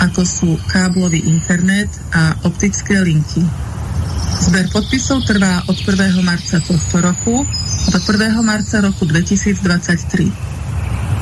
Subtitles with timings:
[0.00, 3.44] ako sú káblový internet a optické linky.
[4.44, 6.20] Zber podpisov trvá od 1.
[6.20, 7.46] marca tohto roku
[7.92, 8.42] do 1.
[8.42, 10.32] marca roku 2023.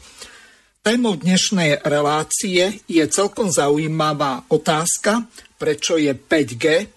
[0.80, 5.28] Témou dnešnej relácie je celkom zaujímavá otázka,
[5.60, 6.88] prečo je 5G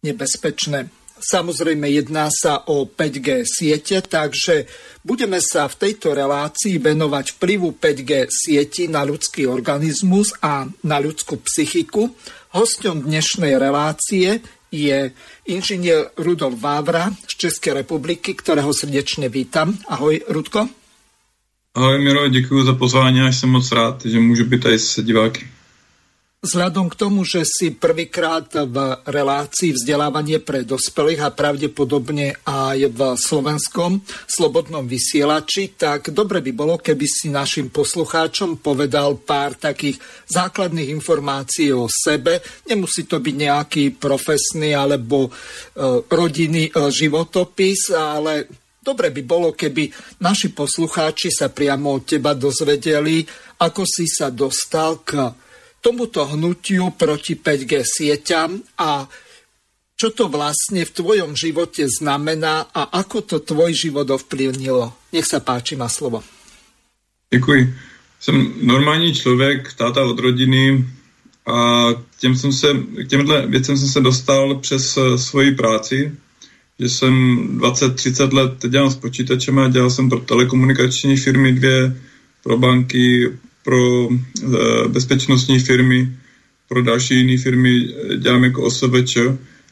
[0.00, 0.88] nebezpečné.
[1.20, 4.64] Samozrejme jedná sa o 5G siete, takže
[5.04, 11.44] budeme sa v tejto relácii venovať vplyvu 5G sieti na ľudský organizmus a na ľudskú
[11.44, 12.08] psychiku
[12.48, 14.40] Hostom dnešnej relácie
[14.72, 15.12] je
[15.44, 19.76] inžinier Rudolf Vávra z České republiky, kterého srdečně vítám.
[19.88, 20.68] Ahoj, Rudko.
[21.74, 25.48] Ahoj, Miro, děkuji za pozvání a jsem moc rád, že můžu být tady s diváky.
[26.38, 33.00] Vzhľadom k tomu, že si prvýkrát v relácii vzdelávanie pre dospelých a pravdepodobne aj v
[33.18, 33.98] slovenskom
[34.30, 39.98] slobodnom vysielači, tak dobre by bolo, keby si našim poslucháčom povedal pár takých
[40.30, 42.38] základných informácií o sebe.
[42.70, 45.30] Nemusí to byť nejaký profesný alebo e,
[46.06, 48.46] rodinný e, životopis, ale
[48.78, 49.90] dobre by bolo, keby
[50.22, 53.26] naši poslucháči sa priamo od teba dozvedeli,
[53.58, 55.34] ako si sa dostal k
[55.80, 59.06] tomuto hnutiu proti 5G sieťam a
[59.98, 64.94] čo to vlastne v tvojom živote znamená a ako to tvoj život ovplyvnilo.
[65.10, 66.22] Nech sa páči, má slovo.
[67.34, 67.74] Děkuji.
[68.20, 70.86] Jsem normální člověk, táta od rodiny
[71.46, 71.88] a
[72.20, 72.68] těm jsem se,
[73.04, 76.12] k těmhle věcem jsem se dostal přes eh, svoji práci,
[76.78, 77.12] že jsem
[77.58, 81.96] 20-30 let dělal s počítačem a dělal jsem pro telekomunikační firmy dvě,
[82.42, 83.32] pro banky,
[83.64, 86.12] pro eh, bezpečnostní firmy,
[86.68, 89.18] pro další jiné firmy eh, dělám jako OSVČ.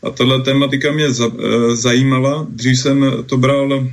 [0.03, 2.47] A tahle tématika mě za, e, zajímala.
[2.51, 3.87] Dřív jsem to bral e,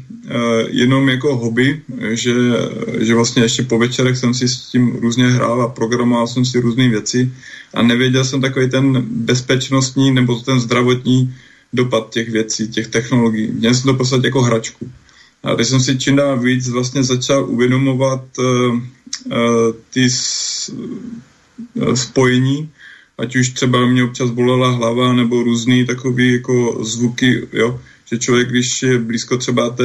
[0.70, 2.34] jenom jako hobby, že,
[3.00, 6.60] že vlastně ještě po večerech jsem si s tím různě hrál a programoval jsem si
[6.60, 7.32] různé věci
[7.74, 11.34] a nevěděl jsem takový ten bezpečnostní nebo ten zdravotní
[11.74, 13.52] dopad těch věcí, těch technologií.
[13.52, 14.92] Měl jsem to poslat jako hračku.
[15.44, 18.24] A když jsem si čím dál víc vlastně začal uvědomovat
[19.90, 22.70] ty s, uh, spojení,
[23.18, 27.80] ať už třeba mě občas bolela hlava nebo různý takový jako zvuky, jo,
[28.12, 29.84] že člověk, když je blízko třeba té,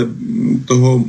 [0.65, 1.05] toho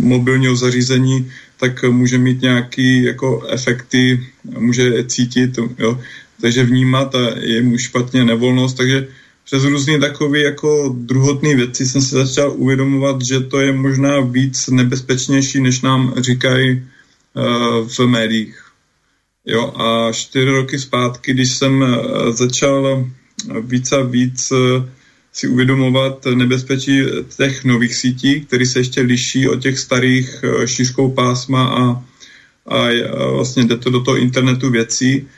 [0.00, 1.30] mobilního zařízení,
[1.60, 4.26] tak může mít nějaký jako efekty,
[4.58, 6.00] může je cítit, jo,
[6.40, 9.08] takže vnímat a je mu špatně nevolnost, takže
[9.44, 14.68] přes různé takové jako druhotné věci jsem se začal uvědomovat, že to je možná víc
[14.68, 16.82] nebezpečnější, než nám říkají
[17.98, 18.64] v médiích.
[19.46, 23.06] Jo, a čtyři roky zpátky, když jsem uh, začal
[23.60, 24.58] víc a víc uh,
[25.32, 27.02] si uvědomovat nebezpečí
[27.36, 32.04] těch nových sítí, které se ještě liší od těch starých šířkou pásma a,
[32.66, 32.88] a,
[33.30, 35.28] vlastně jde to do toho internetu věcí,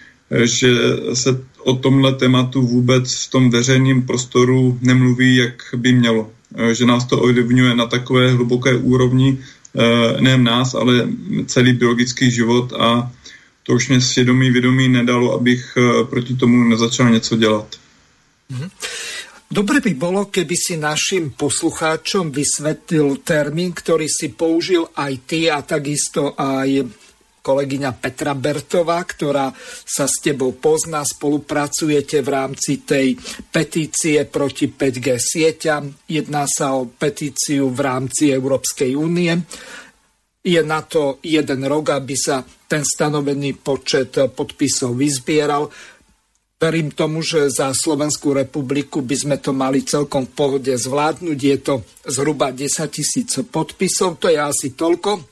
[0.44, 0.72] že
[1.14, 6.30] se o tomhle tématu vůbec v tom veřejném prostoru nemluví, jak by mělo.
[6.72, 9.59] Že nás to ovlivňuje na takové hluboké úrovni, eh,
[10.20, 11.06] nejen nás, ale
[11.46, 13.10] celý biologický život a
[13.62, 17.76] to už mě svědomí vědomí nedalo, abych eh, proti tomu nezačal něco dělat.
[18.48, 18.70] Mhm.
[19.50, 25.58] Dobre by bolo, keby si našim poslucháčom vysvetlil termín, ktorý si použil aj ty a
[25.66, 26.86] takisto aj
[27.40, 29.52] kolegyňa Petra Bertová, ktorá
[29.84, 33.16] sa s tebou pozná, spolupracujete v rámci tej
[33.48, 35.88] petície proti 5G sieťam.
[36.06, 39.32] Jedná sa o petíciu v rámci Európskej únie.
[40.40, 45.68] Je na to jeden rok, aby sa ten stanovený počet podpisov vyzbieral.
[46.60, 51.38] Verím tomu, že za Slovenskú republiku by sme to mali celkom v pohode zvládnuť.
[51.40, 55.29] Je to zhruba 10 tisíc podpisov, to je asi toľko,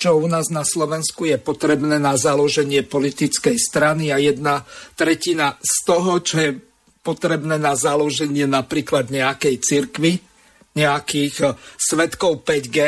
[0.00, 4.64] čo u nás na Slovensku je potrebné na založenie politickej strany a jedna
[4.96, 6.50] tretina z toho, čo je
[7.04, 10.16] potrebné na založenie napríklad nejakej cirkvy,
[10.72, 12.78] nejakých eh, svetkov 5G,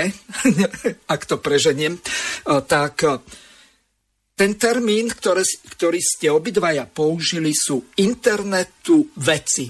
[1.15, 3.21] ak to preženiem, eh, tak eh,
[4.33, 5.45] ten termín, ktorý,
[5.77, 9.69] ktorý ste obidvaja použili, sú internetu veci.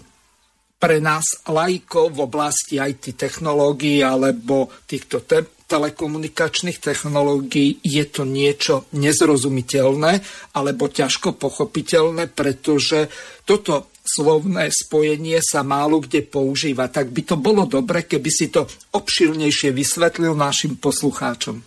[0.78, 5.26] Pre nás, lajkov v oblasti IT technológií alebo týchto
[5.72, 10.20] telekomunikačných technológií je to niečo nezrozumiteľné
[10.52, 13.08] alebo ťažko pochopiteľné, pretože
[13.48, 16.92] toto slovné spojenie sa málo kde používa.
[16.92, 21.62] Tak by to bolo dobre, keby si to obširnejšie vysvetlil našim poslucháčom.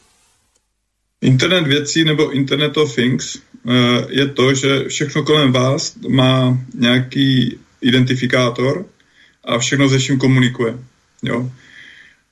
[1.26, 7.58] Internet věcí nebo Internet of Things eh, je to, že všechno kolem vás má nějaký
[7.82, 8.86] identifikátor
[9.44, 10.78] a všechno se vším komunikuje.
[11.24, 11.50] Jo?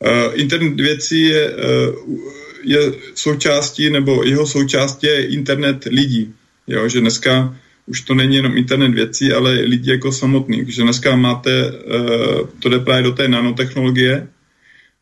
[0.04, 2.20] Uh, internet věcí je, uh,
[2.64, 2.80] je
[3.16, 6.34] součástí, nebo jeho součástí je internet lidí.
[6.68, 6.88] Jo?
[6.88, 7.56] Že dneska
[7.86, 10.66] už to není jenom internet věcí, ale lidi jako samotný.
[10.68, 14.28] Že dneska máte, uh, to jde právě do té nanotechnologie,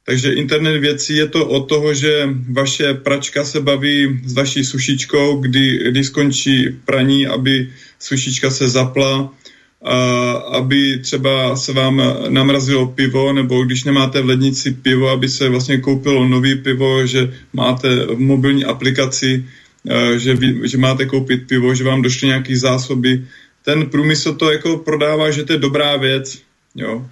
[0.05, 5.37] takže internet věcí je to od toho, že vaše pračka se baví s vaší sušičkou,
[5.37, 7.69] kdy, kdy skončí praní, aby
[7.99, 9.33] sušička se zapla,
[9.83, 15.49] a aby třeba se vám namrazilo pivo, nebo když nemáte v lednici pivo, aby se
[15.49, 19.45] vlastně koupilo nový pivo, že máte v mobilní aplikaci,
[20.17, 23.25] že, vy, že máte koupit pivo, že vám došly nějaké zásoby.
[23.65, 26.41] Ten průmysl to jako prodává, že to je dobrá věc.
[26.75, 27.05] Jo.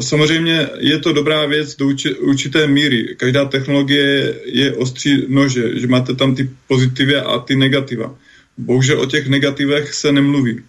[0.00, 1.86] Samozřejmě je to dobrá věc do
[2.20, 3.14] určité míry.
[3.16, 8.14] Každá technologie je ostří nože, že máte tam ty pozitivy a ty negativa.
[8.58, 10.60] Bohužel o těch negativech se nemluví.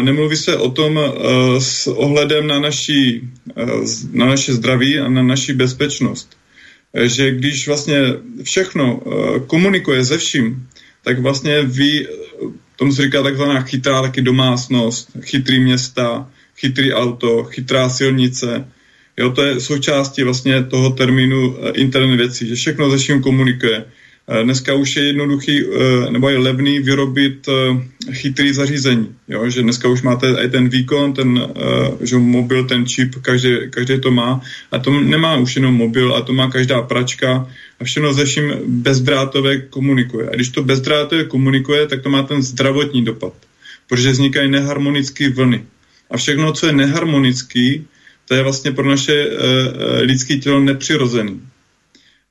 [0.00, 3.20] Nemluví se o tom uh, s ohledem na, naší,
[3.56, 6.36] uh, na naše zdraví a na naši bezpečnost.
[7.04, 8.00] Že když vlastně
[8.42, 9.02] všechno
[9.46, 10.68] komunikuje se vším,
[11.04, 12.06] tak vlastně vy,
[12.76, 18.68] tomu se říká takzvaná chytrá taky domácnost, chytrý města, chytrý auto, chytrá silnice.
[19.16, 23.84] Jo, to je součástí vlastně toho termínu internet věcí, že všechno se vším komunikuje.
[24.28, 29.14] Eh, dneska už je jednoduchý eh, nebo je levný vyrobit eh, chytrý zařízení.
[29.28, 29.50] Jo?
[29.50, 31.48] Že dneska už máte i ten výkon, ten
[32.00, 34.40] že mobil, ten čip, každý, každý to má.
[34.72, 37.48] A to nemá už jenom mobil, a to má každá pračka
[37.80, 40.28] a všechno ze vším bezdrátové komunikuje.
[40.28, 43.32] A když to bezdrátové komunikuje, tak to má ten zdravotní dopad,
[43.88, 45.64] protože vznikají neharmonické vlny.
[46.10, 47.84] A všechno, co je neharmonický,
[48.28, 49.26] to je vlastně pro naše
[50.00, 51.40] lidské tělo nepřirozený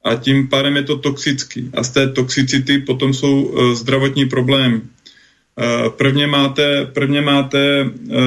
[0.04, 1.70] a tím pádem je to toxický.
[1.74, 4.76] A z té toxicity potom jsou uh, zdravotní problémy.
[4.76, 8.22] Uh, prvně máte, prvně máte uh,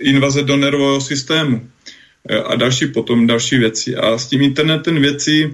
[0.00, 1.68] invaze do nervového systému
[2.44, 3.96] a další potom další věci.
[3.96, 5.50] A s tím internetem věcí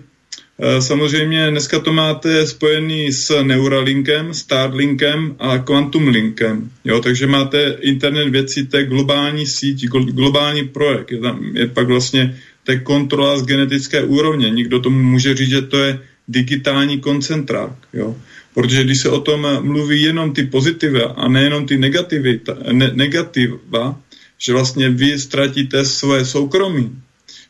[0.78, 6.70] samozřejmě dneska to máte spojený s Neuralinkem, Starlinkem a Quantum Linkem.
[6.84, 11.12] Jo, takže máte internet věcí, to je globální síť, globální projekt.
[11.12, 14.50] Je, tam, je pak vlastně to je kontrola z genetické úrovně.
[14.50, 17.72] Nikdo tomu může říct, že to je digitální koncentrák.
[17.92, 18.16] Jo?
[18.54, 22.40] Protože když se o tom mluví jenom ty pozitivy a nejenom ty negativy,
[22.72, 24.00] ne, negativa,
[24.38, 26.90] že vlastně vy ztratíte svoje soukromí,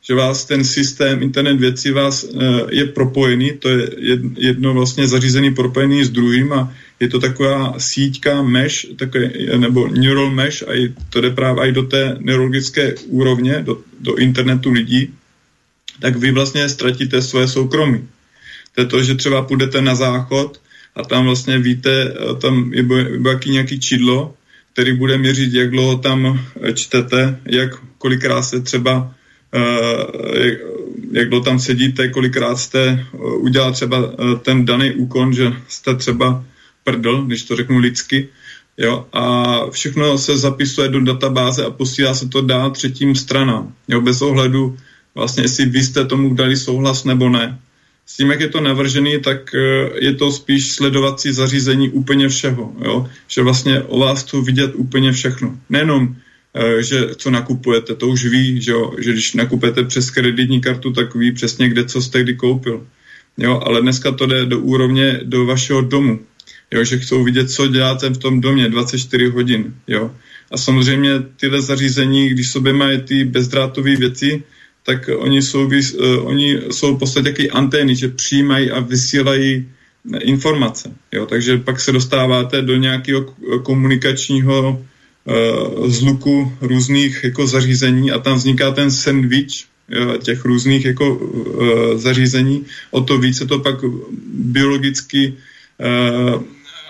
[0.02, 2.40] že vás ten systém internet věcí vás uh,
[2.71, 3.88] je propojený, to je
[4.37, 10.30] jedno vlastně zařízený propojený s druhým a je to taková síťka mesh, také, nebo neural
[10.30, 15.14] mesh a to jde právě i do té neurologické úrovně, do, do internetu lidí,
[16.00, 18.08] tak vy vlastně ztratíte svoje soukromí.
[18.74, 20.60] To je to, že třeba půjdete na záchod
[20.96, 22.84] a tam vlastně víte, tam je
[23.26, 24.34] jaký nějaký čidlo,
[24.72, 26.40] který bude měřit, jak dlouho tam
[26.74, 29.14] čtete, jak kolikrát se třeba
[29.54, 30.58] uh, jak,
[31.12, 33.06] jak dlouho tam sedíte, kolikrát jste
[33.38, 36.44] udělal třeba ten daný úkon, že jste třeba
[36.84, 38.28] prdl, když to řeknu lidsky,
[38.78, 44.00] jo, a všechno se zapisuje do databáze a posílá se to dál třetím stranám, jo,
[44.00, 44.76] bez ohledu
[45.14, 47.58] vlastně, jestli vy jste tomu dali souhlas nebo ne.
[48.06, 49.58] S tím, jak je to navržený, tak e,
[50.04, 53.08] je to spíš sledovací zařízení úplně všeho, jo?
[53.28, 55.58] že vlastně o vás chcou vidět úplně všechno.
[55.70, 56.16] Nejenom,
[56.54, 58.92] e, že co nakupujete, to už ví, že, jo?
[58.98, 62.86] že když nakupujete přes kreditní kartu, tak ví přesně, kde co jste kdy koupil
[63.38, 66.20] jo, ale dneska to jde do úrovně do vašeho domu,
[66.74, 70.10] jo, že chcou vidět, co děláte v tom domě 24 hodin, jo.
[70.50, 74.42] A samozřejmě tyhle zařízení, když sobě mají ty bezdrátové věci,
[74.86, 79.68] tak oni jsou, uh, oni jsou v podstatě taky antény, že přijímají a vysílají
[80.20, 80.92] informace.
[81.12, 81.26] Jo?
[81.26, 84.84] Takže pak se dostáváte do nějakého komunikačního
[85.24, 89.64] uh, zluku různých jako zařízení a tam vzniká ten sandwich
[90.22, 91.20] těch různých jako
[91.94, 92.64] zařízení.
[92.90, 93.84] O to více to pak
[94.32, 95.36] biologicky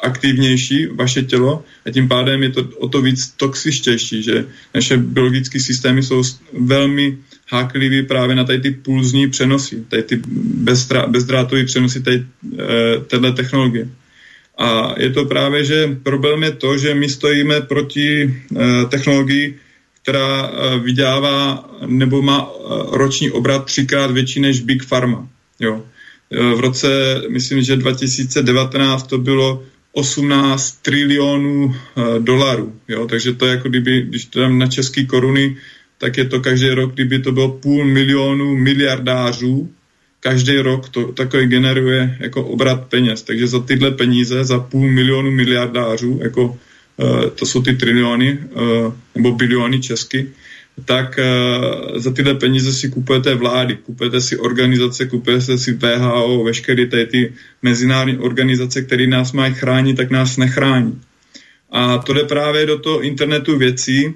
[0.05, 4.45] aktivnější vaše tělo a tím pádem je to o to víc toxičtější, že
[4.75, 7.19] naše biologické systémy jsou velmi
[7.49, 10.23] háklivý právě na tady ty pulzní přenosy, tady ty
[11.09, 13.89] bezdrátové přenosy tady, e, téhle technologie.
[14.59, 18.31] A je to právě, že problém je to, že my stojíme proti e,
[18.89, 19.59] technologii,
[20.03, 22.49] která e, vydělává nebo má
[22.93, 25.29] roční obrat třikrát větší než Big Pharma.
[25.61, 25.83] Jo.
[26.31, 26.89] V roce,
[27.29, 29.63] myslím, že 2019 to bylo
[29.95, 31.75] 18 trilionů
[32.19, 32.75] dolarů.
[32.89, 33.07] Jo?
[33.07, 35.57] Takže to je jako kdyby, když to dám na české koruny,
[35.99, 39.71] tak je to každý rok, kdyby to bylo půl milionu miliardářů,
[40.21, 43.23] každý rok to takový generuje jako obrat peněz.
[43.23, 46.45] Takže za tyhle peníze, za půl milionu miliardářů, jako
[46.97, 50.33] uh, to jsou ty triliony uh, nebo biliony česky,
[50.85, 56.87] tak uh, za tyhle peníze si kupujete vlády, kupujete si organizace, kupujete si VHO, veškeré
[56.87, 61.01] ty, ty mezinárodní organizace, které nás mají chránit, tak nás nechrání.
[61.71, 64.15] A to jde právě do toho internetu věcí,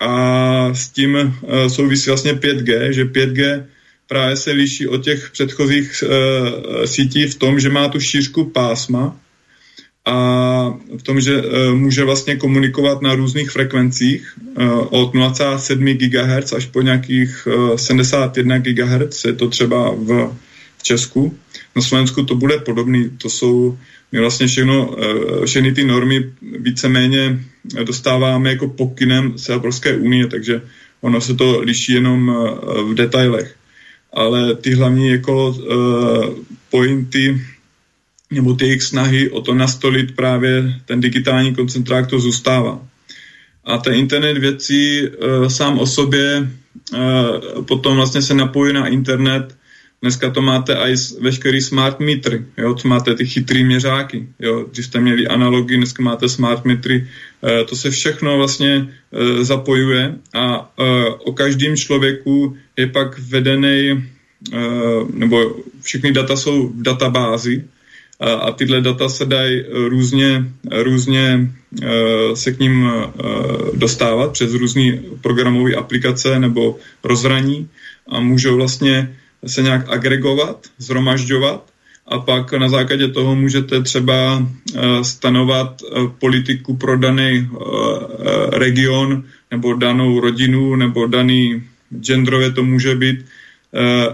[0.00, 3.64] a s tím uh, souvisí vlastně 5G, že 5G
[4.08, 9.16] právě se liší od těch předchozích uh, sítí v tom, že má tu šířku pásma
[10.06, 10.14] a
[10.98, 16.66] v tom, že uh, může vlastně komunikovat na různých frekvencích uh, od 0,7 GHz až
[16.66, 20.36] po nějakých uh, 71 GHz, je to třeba v,
[20.78, 21.38] v Česku.
[21.76, 23.78] Na Slovensku to bude podobný, to jsou
[24.12, 24.96] my vlastně všechno,
[25.44, 27.44] všechny ty normy víceméně
[27.84, 30.62] dostáváme jako pokynem z Evropské unie, takže
[31.00, 32.34] ono se to liší jenom
[32.90, 33.54] v detailech.
[34.12, 35.56] Ale ty hlavní jako
[36.70, 37.40] pointy
[38.30, 42.86] nebo ty jejich snahy o to nastolit právě ten digitální koncentrák to zůstává.
[43.64, 46.50] A ten internet věcí uh, sám o sobě
[46.92, 49.56] uh, potom vlastně se napojí na internet.
[50.02, 54.86] Dneska to máte i veškerý smart metry, jo, co máte ty chytrý měřáky, jo, když
[54.86, 57.08] jste měli analogy, dneska máte smart metry,
[57.44, 63.90] e, to se všechno vlastně e, zapojuje a e, o každém člověku je pak vedený,
[63.90, 64.00] e,
[65.12, 67.64] nebo všechny data jsou v databázi
[68.20, 70.44] a, tyhle data se dají různě,
[70.82, 71.50] různě
[71.82, 73.08] e, se k ním e,
[73.76, 77.68] dostávat přes různé programové aplikace nebo rozhraní
[78.08, 81.64] a můžou vlastně se nějak agregovat, zhromažďovat
[82.06, 85.82] a pak na základě toho můžete třeba eh, stanovat
[86.18, 87.48] politiku pro daný
[88.52, 91.62] region nebo danou rodinu nebo daný
[92.00, 93.24] genderově to může být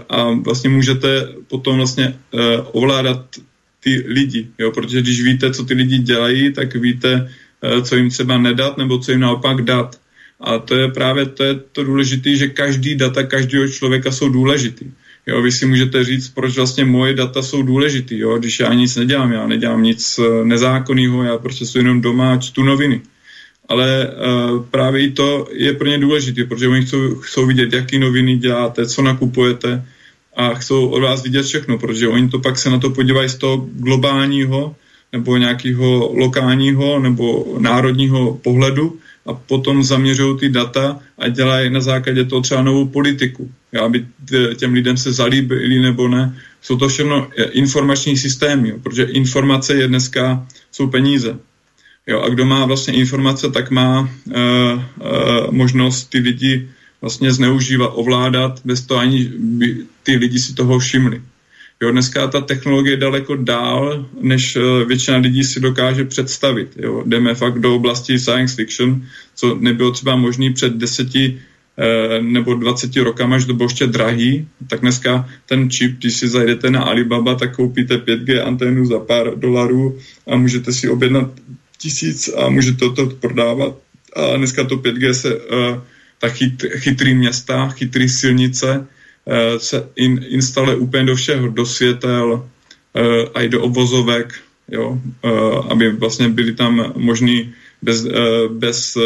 [0.09, 2.13] a vlastně můžete potom vlastně
[2.71, 3.25] ovládat
[3.87, 4.71] ty lidi, jo?
[4.71, 7.31] protože když víte, co ty lidi dělají, tak víte,
[7.83, 9.95] co jim třeba nedat nebo co jim naopak dát.
[10.39, 14.91] A to je právě to, je to důležité, že každý data každého člověka jsou důležitý.
[15.27, 18.95] Jo, vy si můžete říct, proč vlastně moje data jsou důležitý, jo, když já nic
[18.95, 23.01] nedělám, já nedělám nic eh, nezákonného, já prostě jsem jenom doma a čtu noviny.
[23.69, 27.99] Ale uh, právě i to je pro ně důležité, protože oni chcou, chcou vidět, jaký
[27.99, 29.83] noviny děláte, co nakupujete
[30.37, 33.35] a chcou od vás vidět všechno, protože oni to pak se na to podívají z
[33.35, 34.75] toho globálního
[35.13, 42.25] nebo nějakého lokálního nebo národního pohledu a potom zaměřují ty data a dělají na základě
[42.25, 43.51] toho třeba novou politiku.
[43.81, 44.05] Aby
[44.55, 46.37] těm lidem se zalíbili nebo ne.
[46.61, 51.39] Jsou to všechno eh, informační systémy, protože informace je dneska, jsou peníze.
[52.07, 56.69] Jo, a kdo má vlastně informace, tak má uh, uh, možnost ty lidi
[57.01, 61.21] vlastně zneužívat, ovládat, bez toho ani by ty lidi si toho všimli.
[61.81, 66.79] Jo, dneska ta technologie je daleko dál, než uh, většina lidí si dokáže představit.
[66.79, 67.03] Jo.
[67.05, 69.03] Jdeme fakt do oblasti science fiction,
[69.35, 74.47] co nebylo třeba možné před deseti uh, nebo 20 rokama, až to bylo ještě drahý,
[74.67, 79.35] tak dneska ten čip, když si zajdete na Alibaba, tak koupíte 5G anténu za pár
[79.35, 81.31] dolarů a můžete si objednat
[81.77, 83.75] tisíc a můžete to prodávat.
[84.15, 85.83] A dneska to 5G se, uh,
[86.19, 88.96] ta chyt, chytrý města, chytrý silnice, Eh,
[89.57, 92.49] se in, instaluje úplně do všeho, do světel,
[92.95, 94.33] eh, a i do obvozovek,
[94.71, 95.29] jo, eh,
[95.69, 98.07] aby vlastně byly tam možný bez,
[98.49, 98.97] bez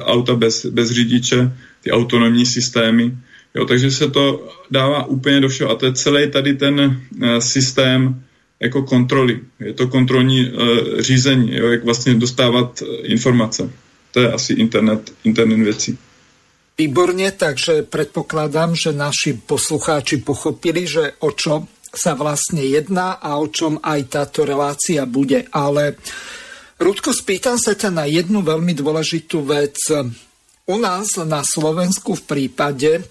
[0.00, 3.16] auta, bez, bez řidiče, ty autonomní systémy.
[3.54, 5.70] Jo, takže se to dává úplně do všeho.
[5.70, 7.00] A to je celý tady ten
[7.38, 8.22] systém
[8.60, 9.40] jako kontroly.
[9.60, 10.52] Je to kontrolní
[10.98, 13.70] řízení, jo, jak vlastně dostávat informace.
[14.12, 15.98] To je asi internet, internet věcí.
[16.78, 23.50] Výborně, takže předpokládám, že naši poslucháči pochopili, že o čo sa vlastne jedná a o
[23.50, 25.50] čom aj táto relácia bude.
[25.50, 25.98] Ale
[26.78, 29.74] Rudko, spýtam sa ťa na jednu veľmi dôležitú vec.
[30.70, 33.02] U nás na Slovensku v prípade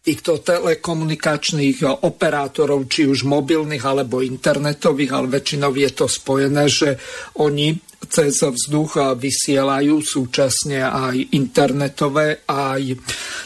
[0.00, 6.96] týchto telekomunikačných operátorov, či už mobilných alebo internetových, ale väčšinou je to spojené, že
[7.36, 12.96] oni cez vzduch vysielajú súčasne aj internetové, aj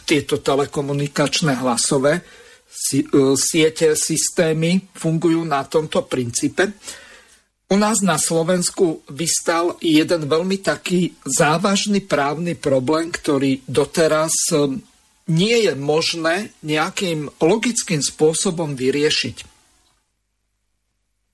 [0.05, 2.23] tieto telekomunikačné hlasové e,
[3.37, 6.77] siete, systémy fungujú na tomto princípe.
[7.69, 14.33] U nás na Slovensku vystal jeden veľmi taký závažný právny problém, ktorý doteraz
[15.29, 19.58] nie je možné nejakým logickým spôsobom vyriešiť.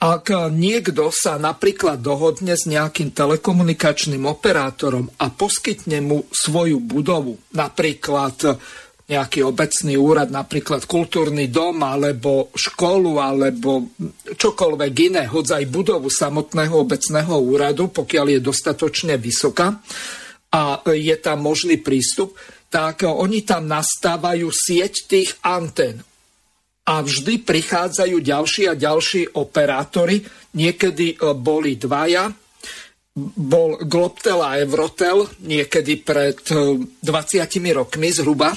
[0.04, 8.60] Ak niekto sa napríklad dohodne s nejakým telekomunikačným operátorom a poskytne mu svoju budovu, napríklad
[9.04, 13.96] nejaký obecný úrad, napríklad kultúrny dom, alebo školu, alebo
[14.28, 19.80] čokoľvek iné, hodzaj budovu samotného obecného úradu, pokiaľ je dostatočne vysoká
[20.52, 22.36] a je tam možný prístup,
[22.68, 26.04] tak oni tam nastávajú sieť tých antén.
[26.84, 30.20] A vždy prichádzajú ďalší a ďalší operátori.
[30.52, 32.28] Niekedy e, boli dvaja,
[33.38, 38.52] bol Globtel a Evrotel niekedy pred 20 e, rokmi zhruba.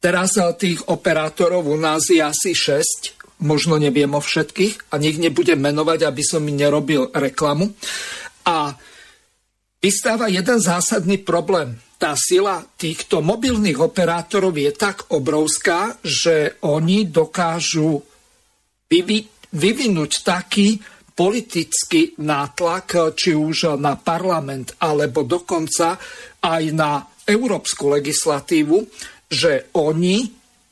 [0.00, 5.20] Teraz e, tých operátorov u nás je asi 6, možno neviem o všetkých a nech
[5.20, 7.68] nebudem menovať, aby som mi nerobil reklamu.
[8.48, 8.72] A
[9.80, 11.80] vystáva jeden zásadný problém.
[12.00, 18.00] Tá sila týchto mobilných operátorov je tak obrovská, že oni dokážu
[18.88, 20.80] vyvi- vyvinúť taký
[21.12, 26.00] politický nátlak, či už na parlament, alebo dokonca
[26.40, 28.88] aj na európsku legislatívu,
[29.28, 30.24] že oni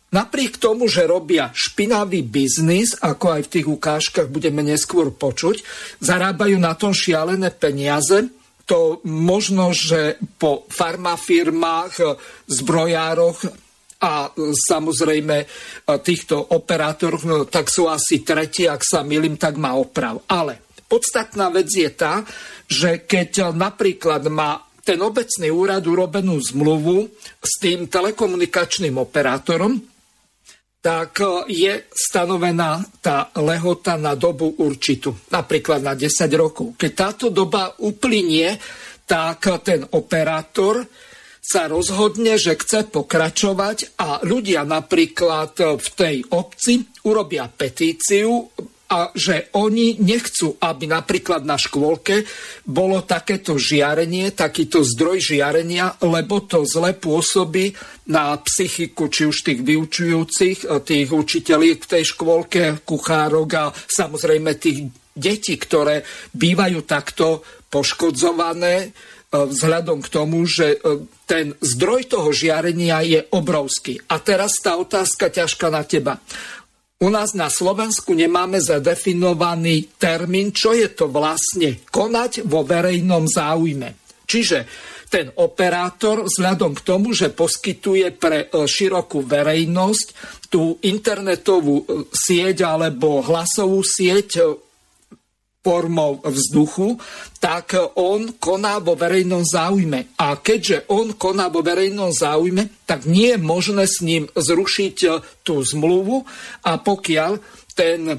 [0.09, 5.61] napriek tomu, že robia špinavý biznis, ako aj v tých ukážkach budeme neskôr počuť,
[6.01, 8.33] zarábajú na tom šialené peniaze,
[8.69, 13.49] to možno, že po farmafirmách, zbrojároch
[14.05, 15.49] a samozrejme
[16.05, 20.21] týchto operátoroch, no, tak sú asi tretí, ak sa milím, tak má oprav.
[20.29, 22.21] Ale podstatná vec je tá,
[22.69, 27.09] že keď napríklad má ten obecný úrad urobenú zmluvu
[27.41, 29.81] s tým telekomunikačným operátorom,
[30.79, 36.79] tak e, je stanovená tá lehota na dobu určitú, napríklad na 10 rokov.
[36.79, 38.57] Keď táto doba uplynie,
[39.09, 40.85] tak ten operátor
[41.41, 48.53] sa rozhodne, že chce pokračovať a ľudia napríklad v tej obci urobia petíciu,
[48.89, 52.25] a že oni nechcú, aby napríklad na škôlke
[52.65, 57.77] bolo takéto žiarenie, takýto zdroj žiarenia, lebo to zle pôsobí
[58.09, 64.89] na psychiku či už tých vyučujúcich, tých učiteľí v tej škôlke, kuchárok a samozrejme tých
[65.13, 68.89] detí, ktoré bývajú takto poškodzované e,
[69.29, 74.01] vzhľadom k tomu, že e, ten zdroj toho žiarenia je obrovský.
[74.09, 76.17] A teraz tá otázka ťažká na teba.
[76.99, 83.95] U nás na Slovensku nemáme zadefinovaný termín, čo je to vlastne konať vo verejnom záujme.
[84.27, 84.67] Čiže
[85.09, 90.07] ten operátor vzhľadom k tomu, že poskytuje pre e, širokú verejnosť
[90.53, 94.68] tú internetovú e, sieť alebo hlasovú sieť e,
[95.59, 96.97] formou vzduchu,
[97.43, 100.17] tak on koná vo verejnom záujme.
[100.17, 105.09] A keďže on koná vo verejnom záujme, tak nie je možné s ním zrušiť e,
[105.43, 106.25] tú zmluvu
[106.65, 107.33] a pokiaľ
[107.75, 108.19] ten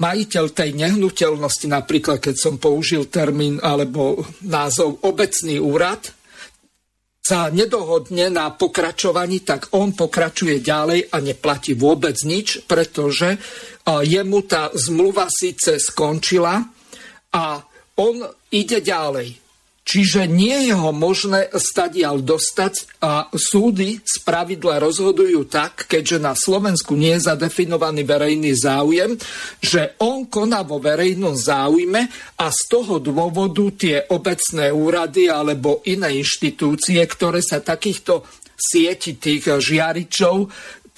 [0.00, 6.00] majiteľ tej nehnuteľnosti, napríklad keď som použil termín alebo názov obecný úrad,
[7.20, 13.40] sa nedohodne na pokračovaní, tak on pokračuje ďalej a neplatí vôbec nič, pretože
[13.86, 16.60] jemu tá zmluva síce skončila
[17.32, 17.44] a
[17.96, 18.16] on
[18.52, 19.39] ide ďalej.
[19.90, 26.38] Čiže nie je ho možné stadial dostať a súdy z pravidla rozhodujú tak, keďže na
[26.38, 29.18] Slovensku nie je zadefinovaný verejný záujem,
[29.58, 32.06] že on koná vo verejnom záujme
[32.38, 38.22] a z toho dôvodu tie obecné úrady alebo iné inštitúcie, ktoré sa takýchto
[38.60, 40.46] sieti tých žiaričov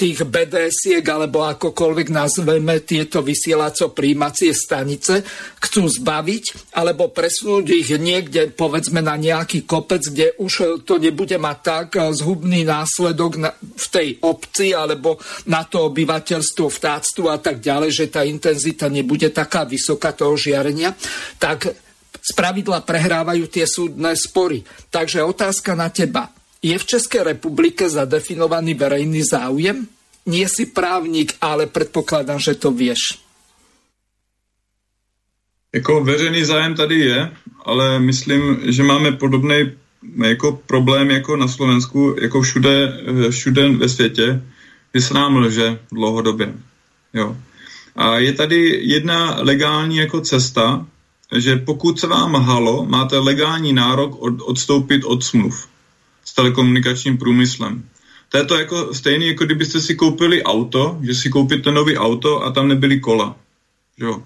[0.03, 5.23] tých BDS-iek, alebo akokoľvek nazveme tieto vysielaco-príjmacie stanice,
[5.63, 11.59] chcú zbaviť, alebo presunúť ich niekde, povedzme, na nejaký kopec, kde už to nebude mať
[11.63, 11.89] tak
[12.19, 18.11] zhubný následok na, v tej obci, alebo na to obyvateľstvo, vtáctvu a tak ďalej, že
[18.11, 20.99] tá intenzita nebude taká vysoká toho žiarenia,
[21.39, 21.71] tak
[22.19, 24.67] z pravidla prehrávajú tie súdne spory.
[24.91, 26.42] Takže otázka na teba.
[26.63, 29.87] Je v České republike zadefinovaný verejný záujem?
[30.27, 33.19] Nie si právník, ale předpokládám, že to vieš.
[35.75, 37.31] Jako veřejný zájem tady je,
[37.65, 39.73] ale myslím, že máme podobný
[40.25, 42.99] jako problém jako na Slovensku, jako všude,
[43.31, 44.43] všude ve světě,
[44.95, 46.55] že se nám lže dlouhodobě.
[47.15, 47.37] Jo.
[47.97, 50.87] A je tady jedna legální jako cesta,
[51.37, 55.72] že pokud se vám halo, máte legální nárok od, odstoupit od smluv
[56.33, 57.85] s telekomunikačním průmyslem.
[58.29, 62.43] To je to jako stejné, jako kdybyste si koupili auto, že si koupíte nový auto
[62.45, 63.37] a tam nebyly kola.
[63.99, 64.23] Jo?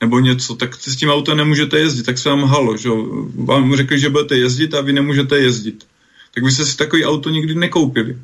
[0.00, 3.28] Nebo něco, tak s tím autem nemůžete jezdit, tak se vám halo, že jo?
[3.36, 5.86] Vám řekli, že budete jezdit a vy nemůžete jezdit.
[6.34, 8.18] Tak byste si takový auto nikdy nekoupili.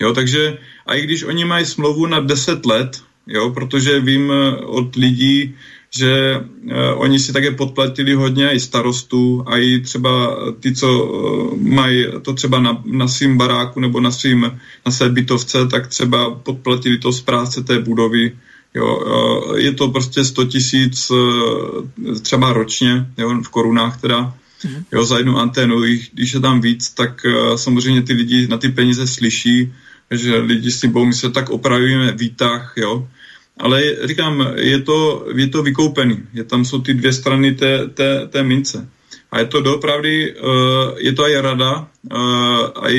[0.00, 4.56] Jo, takže a i když oni mají smlouvu na 10 let, jo, protože vím eh,
[4.56, 5.54] od lidí,
[5.98, 11.60] že uh, oni si také podplatili hodně i starostů a i třeba ty, co uh,
[11.60, 16.30] mají to třeba na, na svým baráku nebo na, svým, na své bytovce, tak třeba
[16.30, 18.36] podplatili to z práce té budovy.
[18.74, 24.84] Jo, uh, je to prostě 100 tisíc uh, třeba ročně, jo, v korunách teda, mm.
[24.92, 25.80] jo, za jednu anténu.
[26.12, 29.72] Když je tam víc, tak uh, samozřejmě ty lidi na ty peníze slyší,
[30.10, 33.08] že lidi si budou myslet, tak opravíme výtah, jo,
[33.60, 36.18] ale říkám, je to, je to vykoupený.
[36.32, 38.88] Je, tam jsou ty dvě strany té, té, té mince.
[39.30, 40.38] A je to doopravdy, uh,
[40.98, 41.86] je to aj rada, uh,
[42.82, 42.94] aj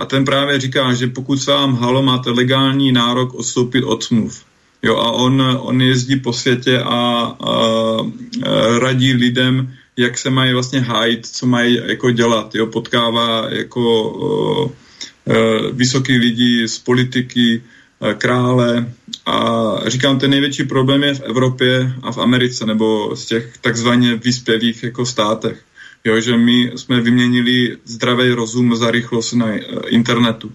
[0.00, 4.44] a ten právě říká, že pokud se vám halo, máte legální nárok odstoupit od smluv.
[4.82, 10.52] Jo, a on, on jezdí po světě a, a, a radí lidem, jak se mají
[10.52, 12.54] vlastně hájit, co mají jako dělat.
[12.54, 14.72] Jo, potkává jako o, o,
[15.72, 17.62] vysoký lidi z politiky,
[18.18, 18.92] krále
[19.26, 24.16] a říkám, ten největší problém je v Evropě a v Americe nebo z těch takzvaně
[24.16, 25.62] vyspělých jako státech
[26.04, 30.52] jo, že my jsme vyměnili zdravý rozum za rychlost na eh, internetu.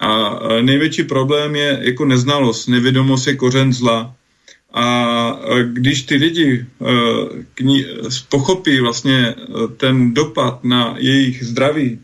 [0.00, 4.14] A eh, největší problém je jako neznalost, nevědomost je kořen zla.
[4.72, 6.66] A eh, když ty lidi
[8.28, 9.34] pochopí vlastně
[9.76, 11.98] ten dopad na jejich zdraví,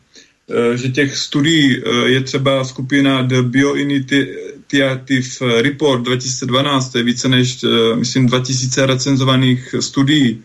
[0.74, 8.26] že těch studií je třeba skupina The Bioinitiative Report 2012, to je více než, myslím,
[8.26, 10.42] 2000 recenzovaných studií,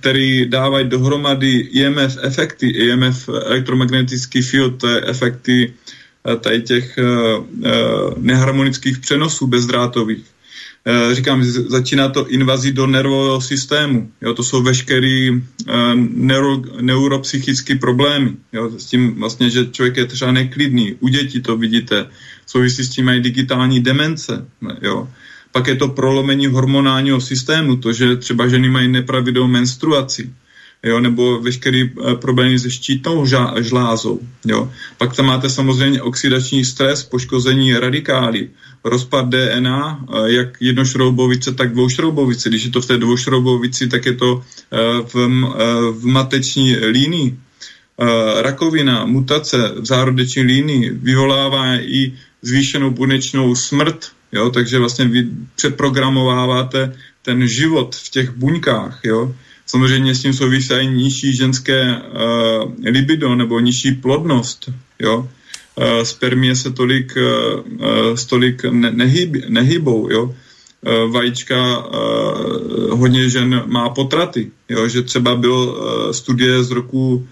[0.00, 5.74] který dávají dohromady IMF efekty, IMF elektromagnetický field, to je efekty
[6.28, 7.44] eh, tady těch uh,
[8.18, 10.24] neharmonických přenosů bezdrátových.
[11.12, 14.10] Říkám, začíná to invazí do nervového systému.
[14.22, 15.30] Jo, to jsou veškeré
[16.08, 18.36] neuro, neuropsychické problémy.
[18.52, 20.94] Jo, s tím vlastně, že člověk je třeba neklidný.
[21.00, 22.06] U dětí to vidíte.
[22.46, 24.46] Souvisí s tím mají digitální demence.
[24.82, 25.08] Jo.
[25.56, 30.30] Pak je to prolomení hormonálního systému, to, že třeba ženy mají nepravidelnou menstruaci,
[30.84, 33.24] jo, nebo veškerý e, problémy se štítnou
[33.60, 34.20] žlázou.
[34.44, 34.72] Jo.
[34.98, 38.50] Pak tam máte samozřejmě oxidační stres, poškození radikály,
[38.84, 42.48] rozpad DNA, e, jak jednošroubovice, tak dvoušroubovice.
[42.48, 45.14] Když je to v té dvoušroubovici, tak je to e, v,
[45.92, 47.38] v mateční línii.
[48.42, 54.50] Rakovina, mutace v zárodeční línii vyvolává i zvýšenou bunečnou smrt Jo?
[54.50, 59.00] Takže vlastně vy přeprogramováváte ten život v těch buňkách.
[59.04, 59.34] Jo?
[59.66, 64.70] Samozřejmě s tím souvisí i nižší ženské uh, libido nebo nižší plodnost.
[64.98, 65.28] Jo?
[65.76, 70.10] Uh, spermie se tolik, uh, tolik ne, nehyb, nehybou.
[70.10, 70.24] Jo?
[70.24, 74.50] Uh, vajíčka uh, hodně žen má potraty.
[74.68, 74.88] Jo?
[74.88, 77.28] Že třeba byl uh, studie z roku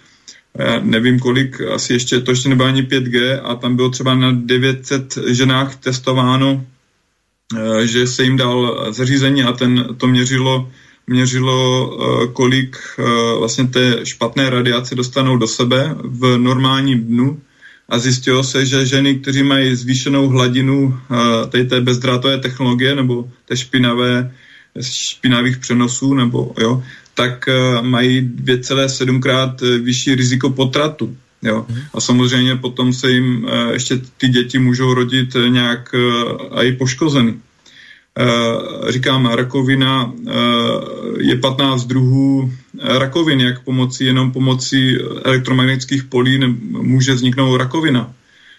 [0.82, 5.18] nevím kolik, asi ještě to ještě nebylo ani 5G a tam bylo třeba na 900
[5.26, 6.73] ženách testováno Eh,
[7.84, 10.70] že se jim dal zařízení a ten to měřilo,
[11.06, 13.02] měřilo eh, kolik eh,
[13.38, 17.40] vlastně té špatné radiace dostanou do sebe v normálním dnu
[17.88, 20.98] a zjistilo se, že ženy, kteří mají zvýšenou hladinu
[21.48, 24.34] tady té bezdrátové technologie nebo té špinavé,
[24.80, 26.82] špinavých přenosů, nebo jo,
[27.14, 27.48] tak
[27.80, 31.16] mají 2,7 krát vyšší riziko potratu.
[31.44, 31.66] Jo.
[31.94, 35.94] A samozřejmě potom se jim ještě ty děti můžou rodit nějak
[36.62, 37.40] i poškozený.
[38.88, 40.12] Říkám, rakovina
[41.18, 42.52] je 15 druhů
[42.82, 46.38] rakovin, jak pomocí, jenom pomocí elektromagnetických polí
[46.70, 48.14] může vzniknout rakovina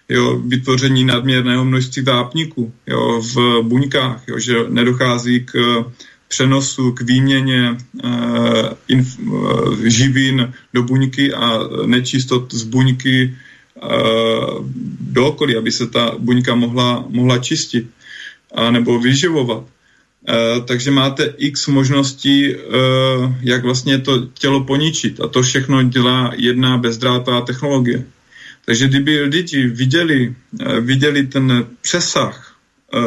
[0.09, 5.91] jo, vytvoření nadměrného množství vápníku jo, v buňkách, jo, že nedochází k eh,
[6.27, 8.09] přenosu, k výměně uh,
[8.87, 13.35] inf, uh, živin do buňky a nečistot z buňky
[13.83, 14.65] uh,
[14.99, 17.87] do okolí, aby se ta buňka mohla, mohla čistit
[18.55, 19.63] a nebo vyživovat.
[20.67, 22.55] Takže máte x možností,
[23.41, 25.21] jak vlastně to tělo poničit.
[25.21, 28.05] A to všechno dělá jedna bezdrátová technologie.
[28.65, 32.55] Takže kdyby lidi viděli, eh, viděli ten přesah,
[32.93, 32.99] eh,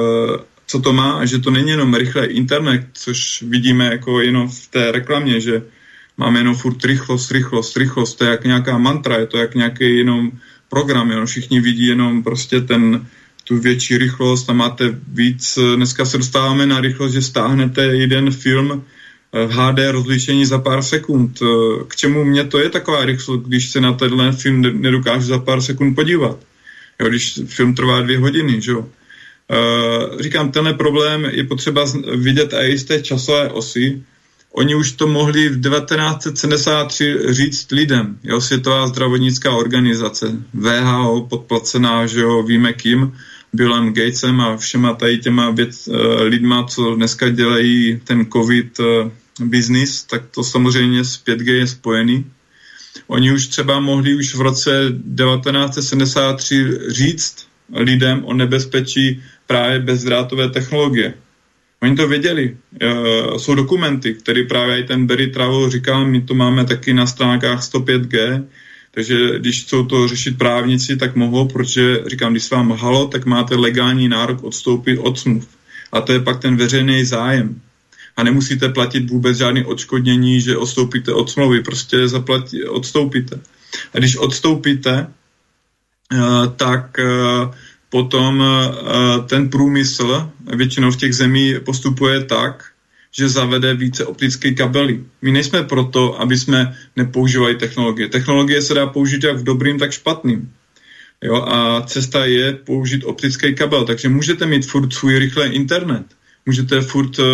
[0.69, 4.67] co to má, a že to není jenom rychlý internet, což vidíme jako jenom v
[4.67, 5.63] té reklamě, že
[6.17, 9.97] máme jenom furt rychlost, rychlost, rychlost, to je jak nějaká mantra, je to jak nějaký
[9.97, 10.31] jenom
[10.69, 13.07] program, jenom všichni vidí jenom prostě ten,
[13.45, 18.85] tu větší rychlost a máte víc, dneska se dostáváme na rychlost, že stáhnete jeden film
[19.33, 21.39] v HD rozlišení za pár sekund.
[21.43, 25.39] Eh, k čemu mě to je taková rychlost, když se na tenhle film nedokážu za
[25.39, 26.39] pár sekund podívat?
[27.01, 28.89] Jo, když film trvá dvě hodiny, že jo?
[29.51, 34.03] Uh, říkám, tenhle problém je potřeba vidět i z té časové osy.
[34.53, 38.19] Oni už to mohli v 1973 říct lidem.
[38.25, 43.13] Jo, Světová zdravotnická organizace, VHO, podplacená, že jo, víme kým,
[43.53, 48.87] Billem Gatesem a všema tady těma věc, uh, lidma, co dneska dělají ten covid uh,
[49.41, 52.25] business, tak to samozřejmě s 5G je spojený.
[53.07, 54.71] Oni už třeba mohli už v roce
[55.17, 61.15] 1973 říct lidem o nebezpečí právě bezdrátové technologie.
[61.83, 62.57] Oni to věděli.
[62.81, 67.07] E, jsou dokumenty, které právě i ten Barry Travel říkal, my to máme taky na
[67.07, 68.45] stránkách 105G,
[68.91, 73.27] takže když chcou to řešit právníci, tak mohou, protože říkám, když se vám halo, tak
[73.27, 75.49] máte legální nárok odstoupit od smluv.
[75.93, 77.61] A to je pak ten veřejný zájem.
[78.17, 83.41] A nemusíte platit vůbec žádný odškodnění, že odstoupíte od smlouvy, prostě zaplatí, odstoupíte.
[83.95, 85.07] A když odstoupíte,
[86.13, 86.19] eh,
[86.57, 87.05] tak eh,
[87.91, 92.65] potom eh, ten průmysl většinou v těch zemí postupuje tak,
[93.13, 95.05] že zavede více optické kabely.
[95.23, 98.09] My nejsme proto, aby jsme nepoužívali technologie.
[98.09, 100.53] Technologie se dá použít jak v dobrým, tak špatným.
[101.25, 106.07] Jo, a cesta je použít optický kabel, takže můžete mít furt svůj rychlý internet.
[106.47, 107.27] Můžete furt uh,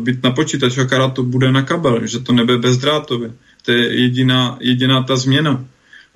[0.00, 3.32] být na počítač, akorát to bude na kabel, že to nebe bezdrátově.
[3.62, 5.64] To je jediná, jediná ta změna.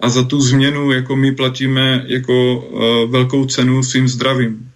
[0.02, 4.72] A za tu změnu jako my platíme jako uh, velkou cenu svým zdravím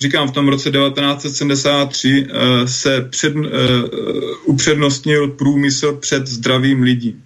[0.00, 3.44] říkám, v tom roce 1973 uh, eh, se před, uh,
[4.44, 7.22] upřednostnil průmysl před zdravím lidí.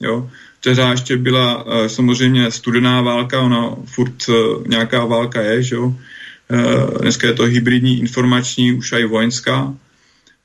[0.00, 0.30] Jo?
[0.60, 5.86] Tehdy ještě byla uh, samozřejmě studená válka, ona furt uh, nějaká válka je, že jo?
[5.86, 9.74] Uh, dneska je to hybridní, informační, už i vojenská.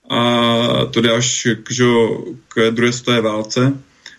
[0.10, 0.42] A
[0.92, 1.84] to jde až k, že,
[2.48, 3.74] k druhé světové válce.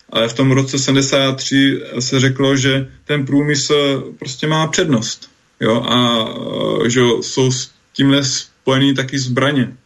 [0.09, 5.29] Ale v tom roce 73 se řeklo, že ten průmysl prostě má přednost.
[5.59, 6.27] Jo, a
[6.85, 9.77] e, že jsou s tímhle spojený taky zbraně.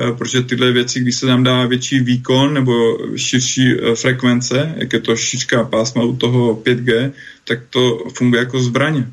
[0.00, 4.92] E, protože tyhle věci, když se tam dá větší výkon nebo širší e, frekvence, jak
[4.92, 7.12] je to šířka pásma u toho 5G,
[7.44, 9.12] tak to funguje jako zbraně.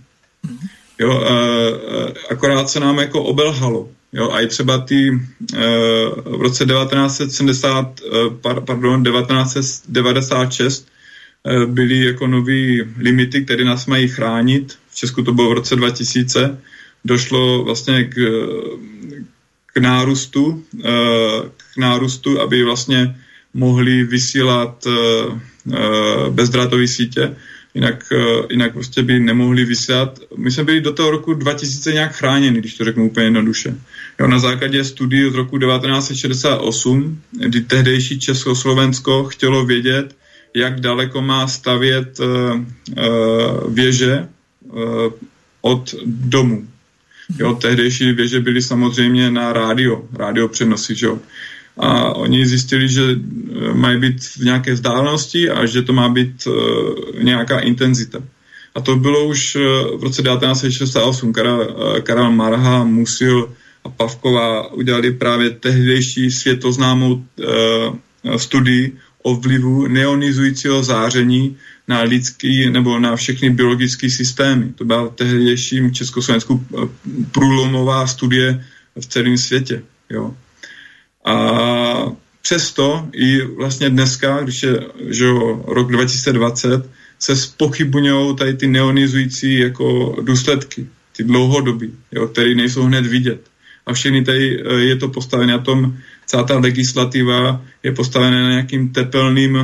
[0.99, 1.23] Jo,
[2.29, 3.89] akorát se nám jako obelhalo.
[4.13, 5.11] Jo, a i třeba ty
[6.25, 8.01] v roce 1970,
[8.65, 10.87] pardon, 1996
[11.65, 14.77] byly jako nový limity, které nás mají chránit.
[14.95, 16.57] Česku to bylo v roce 2000,
[17.05, 18.15] došlo vlastně k,
[19.73, 23.15] k nárůstu, eh, k nárůstu, aby vlastně
[23.53, 24.91] mohli vysílat eh,
[25.73, 27.35] eh, bezdrátové sítě,
[27.79, 28.13] jinak,
[28.49, 30.19] jinak prostě by nemohli vysílat.
[30.37, 33.75] My jsme byli do toho roku 2000 nějak chráněni, když to řeknu úplně jednoduše.
[34.19, 40.15] Jo, na základě studii z roku 1968, kdy tehdejší Československo chtělo vědět,
[40.55, 42.59] jak daleko má stavět uh,
[43.73, 44.27] věže
[44.63, 45.13] uh,
[45.61, 46.67] od domu.
[47.39, 51.19] Jo, tehdejší věže byly samozřejmě na rádio, rádio přenosy, jo.
[51.79, 56.47] A oni zjistili, že eh, mají být v nějaké vzdálenosti a že to má být
[56.47, 56.53] uh,
[57.23, 58.19] nějaká intenzita.
[58.75, 59.61] A to bylo už uh,
[59.99, 61.33] v roce 1968.
[61.33, 70.83] Karel, Karel Marha, Musil a Pavková udělali právě tehdejší světoznámou uh, studii o vlivu neonizujícího
[70.83, 74.73] záření na lidský nebo na všechny biologické systémy.
[74.75, 76.61] To byla tehdejším Československou
[77.31, 78.65] průlomová studie
[78.99, 79.83] v celém světě.
[80.09, 80.33] Jo.
[81.29, 82.11] A
[82.41, 86.89] přesto i vlastně dneska, když je že jo, rok 2020,
[87.19, 90.87] se spochybňují tady ty neonizující jako důsledky,
[91.17, 93.41] ty dlouhodobí, jo, které nejsou hned vidět.
[93.85, 98.49] A všechny tady eh, je to postavené na tom, celá ta legislativa je postavená na
[98.49, 99.57] nějakým tepelným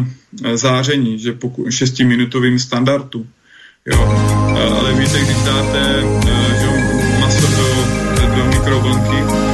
[0.43, 3.25] eh, záření, že po šestiminutovým standardu.
[3.85, 3.99] Jo.
[4.77, 6.01] Ale víte, když dáte
[6.59, 6.67] že
[7.19, 9.44] maso do, do mikrovlnky,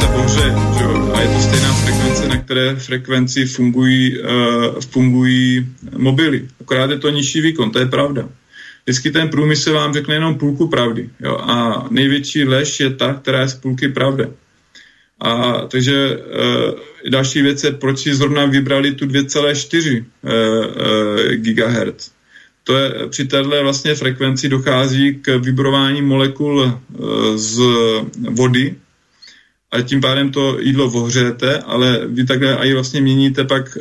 [0.00, 0.84] se boře, že
[1.14, 6.48] a je to stejná frekvence, na které frekvenci fungují, uh, fungují mobily.
[6.60, 8.28] Akorát je to nižší výkon, to je pravda.
[8.84, 11.10] Vždycky ten průmysl vám řekne jenom půlku pravdy.
[11.20, 11.36] Jo?
[11.36, 14.26] A největší lež je ta, která je z půlky pravdy.
[15.20, 15.96] A takže
[17.04, 20.32] e, další věc je, proč si zrovna vybrali tu 2,4 e,
[21.32, 22.10] e, GHz.
[22.64, 26.72] To je, při téhle vlastně frekvenci dochází k vibrování molekul e,
[27.38, 27.60] z
[28.30, 28.74] vody,
[29.72, 33.80] a tím pádem to jídlo ohřejete, ale vy takhle i vlastně měníte pak e,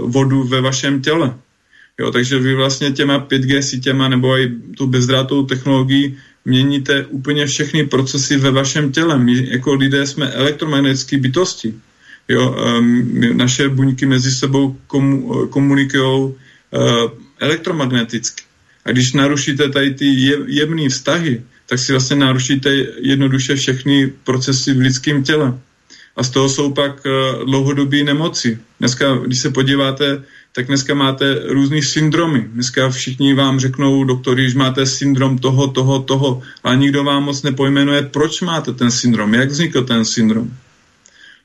[0.00, 1.34] vodu ve vašem těle.
[2.00, 7.86] Jo, takže vy vlastně těma 5G sítěma nebo i tu bezdrátovou technologií měníte úplně všechny
[7.86, 9.18] procesy ve vašem těle.
[9.18, 11.74] My jako lidé jsme elektromagnetické bytosti.
[12.28, 16.32] Jo, um, naše buňky mezi sebou komu, komunikují uh,
[17.40, 18.42] elektromagneticky.
[18.84, 20.06] A když narušíte tady ty
[20.46, 25.58] jemné vztahy, tak si vlastně narušíte jednoduše všechny procesy v lidském těle.
[26.16, 28.58] A z toho jsou pak uh, dlouhodobé nemoci.
[28.80, 32.48] Dneska, když se podíváte, tak dneska máte různý syndromy.
[32.48, 37.42] Dneska všichni vám řeknou, doktori, že máte syndrom toho, toho, toho, ale nikdo vám moc
[37.42, 40.50] nepojmenuje, proč máte ten syndrom, jak vznikl ten syndrom.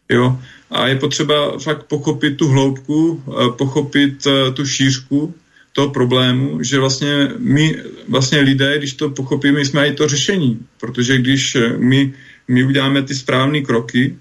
[0.09, 0.39] Jo?
[0.71, 5.33] A je potřeba fakt pochopit tu hloubku, eh, pochopit eh, tu šířku
[5.73, 7.75] toho problému, že vlastně my,
[8.09, 10.59] vlastně lidé, když to pochopíme, jsme i to řešení.
[10.79, 12.13] Protože když eh, my,
[12.47, 14.15] my uděláme ty správné kroky,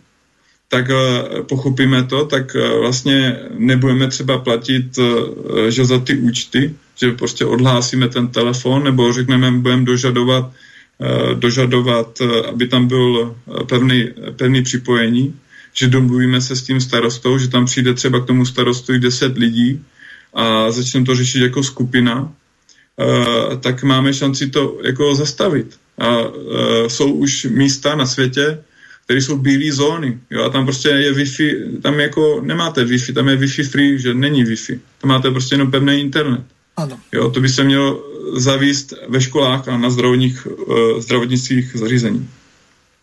[0.72, 4.98] tak uh, pochopíme to, tak uh, vlastně nebudeme třeba platit
[5.68, 10.52] že za ty účty, že prostě odhlásíme ten telefon nebo řekneme, budeme dožadovat,
[11.34, 13.36] dožadovat, aby tam byl
[13.66, 15.34] pevný, pevný připojení,
[15.74, 19.80] že domluvíme se s tím starostou, že tam přijde třeba k tomu starostu 10 lidí
[20.34, 22.32] a začneme to řešit jako skupina,
[23.60, 25.78] tak máme šanci to jako zastavit.
[25.98, 26.18] A
[26.88, 28.64] jsou už místa na světě,
[29.04, 30.18] které jsou bílé zóny.
[30.30, 34.14] Jo, a tam prostě je Wi-Fi, tam jako nemáte Wi-Fi, tam je Wi-Fi free, že
[34.14, 34.80] není Wi-Fi.
[35.00, 36.40] Tam máte prostě jenom pevný internet.
[36.76, 37.00] Ano.
[37.12, 38.04] Jo, to by se mělo
[38.36, 42.28] zavíst ve školách a na zdravotních, uh, zdravotnických zařízení.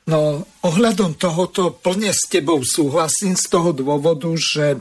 [0.07, 4.79] No, ohľadom tohoto plne s tebou súhlasím z toho dôvodu, že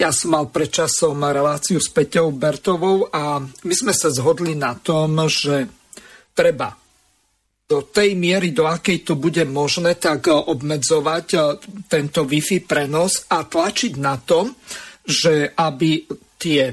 [0.00, 5.28] ja som mal predčasom reláciu s Peťou Bertovou a my sme sa zhodli na tom,
[5.28, 5.68] že
[6.32, 6.72] treba
[7.68, 11.40] do tej miery, do akej to bude možné, tak obmedzovať eh,
[11.86, 14.50] tento Wi-Fi prenos a tlačiť na to,
[15.04, 16.08] že aby
[16.40, 16.72] tie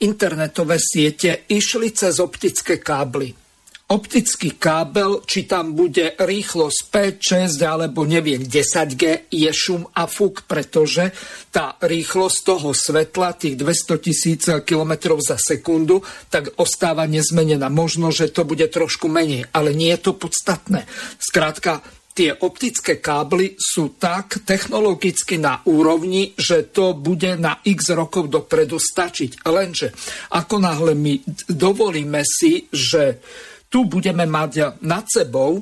[0.00, 3.45] internetové siete išli cez optické kábly
[3.86, 6.78] optický kábel, či tam bude rýchlosť
[7.22, 11.14] 5, 6 alebo neviem 10G, je šum a fúk, pretože
[11.54, 17.70] tá rýchlosť toho svetla, tých 200 tisíc km za sekundu, tak ostáva nezmenená.
[17.70, 20.82] Možno, že to bude trošku menej, ale nie je to podstatné.
[21.22, 21.78] Skrátka,
[22.10, 28.82] tie optické kábly sú tak technologicky na úrovni, že to bude na x rokov dopredu
[28.82, 29.46] stačiť.
[29.46, 29.94] Lenže
[30.34, 31.22] ako náhle my
[31.54, 33.22] dovolíme si, že
[33.76, 35.60] tu budeme mať nad sebou,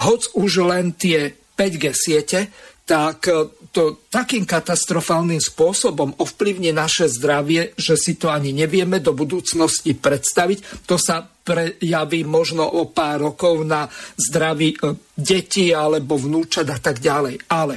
[0.00, 2.48] hoc už len tie 5G siete,
[2.88, 3.28] tak
[3.76, 10.88] to takým katastrofálnym spôsobom ovplyvní naše zdravie, že si to ani nevieme do budúcnosti predstaviť.
[10.88, 13.84] To sa prejaví možno o pár rokov na
[14.16, 17.36] zdraví e, detí alebo vnúčat a tak ďalej.
[17.52, 17.76] Ale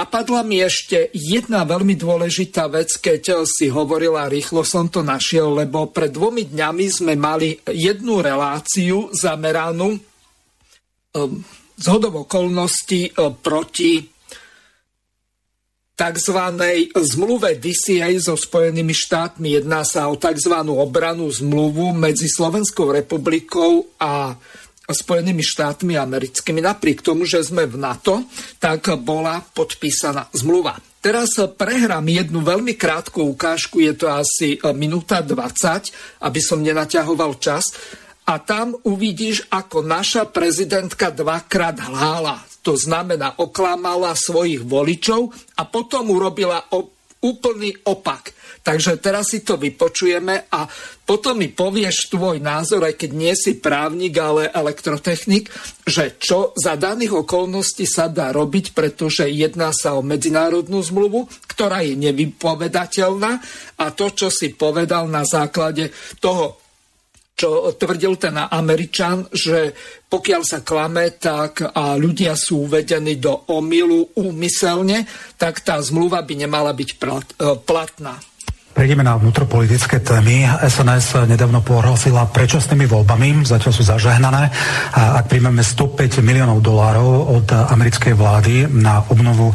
[0.00, 5.92] Napadla mi ešte jedna veľmi dôležitá vec, keď si hovorila, rýchlo som to našiel, lebo
[5.92, 10.00] pred dvomi dňami sme mali jednu reláciu zameranú um,
[11.76, 14.00] z hodov okolností um, proti
[15.92, 16.38] tzv.
[16.96, 19.60] zmluve DCA so Spojenými štátmi.
[19.60, 20.64] Jedná sa o tzv.
[20.64, 24.32] obranú zmluvu medzi Slovenskou republikou a
[24.90, 26.58] Spojenými štátmi americkými.
[26.58, 28.26] Napriek tomu, že sme v NATO,
[28.58, 30.76] tak bola podpísaná zmluva.
[31.00, 37.64] Teraz prehrám jednu veľmi krátku ukážku, je to asi minúta 20, aby som nenaťahoval čas.
[38.28, 42.44] A tam uvidíš, ako naša prezidentka dvakrát hlála.
[42.60, 46.60] To znamená, oklamala svojich voličov a potom urobila
[47.24, 48.36] úplný opak.
[48.60, 50.68] Takže teraz si to vypočujeme a
[51.08, 55.48] potom mi povieš tvoj názor, aj keď nie si právnik, ale elektrotechnik,
[55.88, 61.80] že čo za daných okolností sa dá robiť, pretože jedná sa o medzinárodnú zmluvu, ktorá
[61.82, 63.32] je nevypovedateľná
[63.80, 65.88] a to, čo si povedal na základe
[66.20, 66.60] toho
[67.40, 69.72] čo tvrdil ten Američan, že
[70.12, 75.08] pokiaľ sa klame tak a ľudia sú uvedení do omilu úmyselne,
[75.40, 76.90] tak tá zmluva by nemala byť
[77.64, 78.20] platná.
[78.70, 80.46] Prejdeme na vnútropolitické témy.
[80.46, 84.46] SNS nedávno pohrosila predčasnými voľbami, zatiaľ sú zažehnané.
[84.94, 89.50] A ak príjmeme 105 miliónov dolárov od americkej vlády na obnovu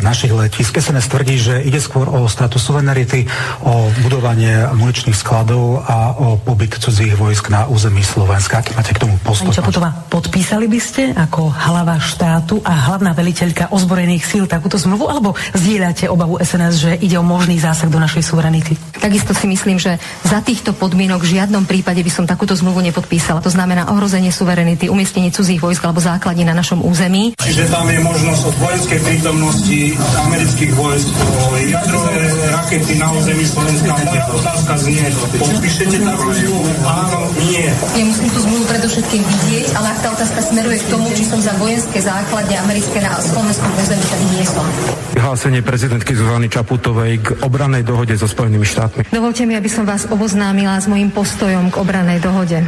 [0.00, 3.28] našich letisk, SNS tvrdí, že ide skôr o status suverenity,
[3.60, 8.64] o budovanie muničných skladov a o pobyt cudzích vojsk na území Slovenska.
[8.64, 9.52] Aký máte k tomu postup?
[9.52, 15.12] Pani Čaputová, podpísali by ste ako hlava štátu a hlavná veliteľka ozbrojených síl takúto zmluvu,
[15.12, 18.45] alebo zdieľate obavu SNS, že ide o možný zásah do našej suverenity?
[18.46, 18.78] Suverenity.
[18.96, 23.42] Takisto si myslím, že za týchto podmienok v žiadnom prípade by som takúto zmluvu nepodpísala.
[23.42, 27.34] To znamená ohrozenie suverenity, umiestnenie cudzích vojsk alebo základní na našom území.
[27.38, 32.18] Čiže tam je možnosť od vojenskej prítomnosti amerických vojsk o jadrové
[32.54, 33.90] rakety na území Slovenska.
[34.06, 35.04] Moja otázka znie,
[35.38, 36.70] podpíšete takú zmluvu?
[36.86, 37.18] Áno,
[37.50, 37.66] nie.
[37.70, 41.38] Ja musím tú zmluvu predovšetkým vidieť, ale ak tá otázka smeruje k tomu, či som
[41.42, 44.66] za vojenské základne americké na slovenskom území, tak nie som.
[45.14, 49.00] Vyhlásenie prezidentky Zuzany Čaputovej k obranej dohode so Spojenými štátmi.
[49.08, 52.60] Dovolte mi, aby som vás oboznámila s mojim postojom k obranej dohode.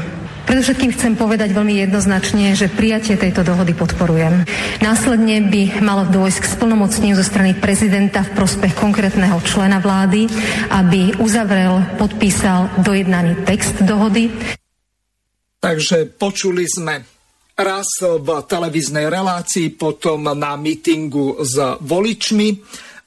[0.49, 4.49] Predovšetkým chcem povedať veľmi jednoznačne, že prijatie tejto dohody podporujem.
[4.81, 10.25] Následne by malo dôjsť k splnomocneniu zo strany prezidenta v prospech konkrétneho člena vlády,
[10.73, 14.33] aby uzavrel, podpísal dojednaný text dohody.
[15.61, 17.05] Takže počuli sme
[17.61, 22.57] raz v televíznej relácii, potom na mítingu s voličmi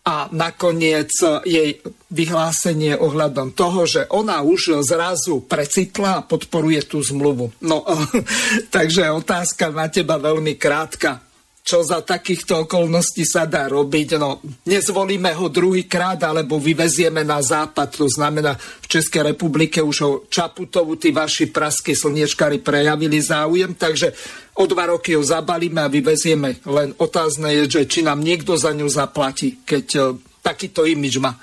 [0.02, 1.14] a nakoniec
[1.46, 1.78] jej
[2.10, 7.54] vyhlásenie ohľadom toho, že ona už zrazu precitla a podporuje tú zmluvu.
[7.62, 7.86] No,
[8.76, 11.31] takže otázka na teba veľmi krátka
[11.62, 14.18] čo za takýchto okolností sa dá robiť.
[14.18, 18.02] No, nezvolíme ho druhýkrát, alebo vyvezieme na západ.
[18.02, 24.12] To znamená, v Českej republike už o Čaputovu tí vaši praskí slniečkári prejavili záujem, takže
[24.58, 26.60] o dva roky ho zabalíme a vyvezieme.
[26.66, 30.04] Len otázne je, že či nám niekto za ňu zaplatí, keď uh,
[30.42, 31.38] takýto imič má.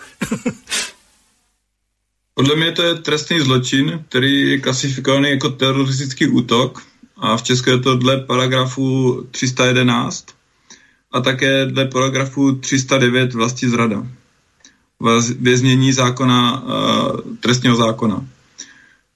[2.38, 6.82] Podle mě to je trestný zločin, který je klasifikovaný jako teroristický útok
[7.18, 10.26] a v Česku je to dle paragrafu 311
[11.12, 14.06] a také dle paragrafu 309 vlasti zrada
[15.38, 18.26] věznění zákona, uh, trestního zákona.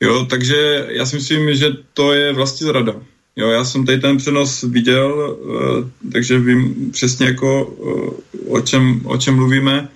[0.00, 2.94] Jo, takže já si myslím, že to je vlastně zrada.
[3.36, 8.14] Jo, já jsem tady ten přenos viděl, uh, takže vím přesně jako uh,
[8.48, 9.88] o, čem, o čem mluvíme.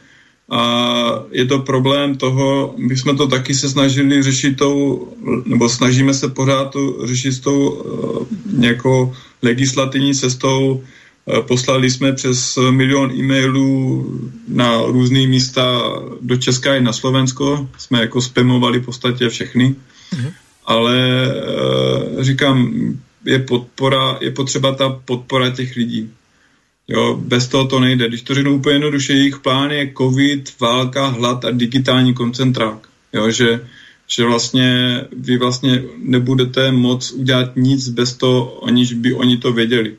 [0.51, 5.09] A je to problém toho, my jsme to taky se snažili řešit tou,
[5.45, 10.85] nebo snažíme se pořád to řešit s tou uh, nějakou legislativní cestou.
[11.27, 14.07] Uh, poslali jsme přes milion e-mailů
[14.49, 15.83] na různé místa
[16.21, 17.69] do Česka i na Slovensko.
[17.79, 19.75] Jsme jako spamovali v podstatě všechny.
[20.15, 20.33] Mm-hmm.
[20.67, 21.27] Ale
[22.17, 22.73] uh, říkám,
[23.25, 26.11] je podpora, je potřeba ta podpora těch lidí.
[26.89, 28.09] Jo, bez toho to nejde.
[28.09, 32.89] Když to řeknu úplně jednoduše, jejich plán je covid, válka, hlad a digitální koncentrák.
[33.12, 33.61] Jo, že,
[34.16, 39.97] že vlastně vy vlastně nebudete moc udělat nic bez toho, aniž by oni to věděli.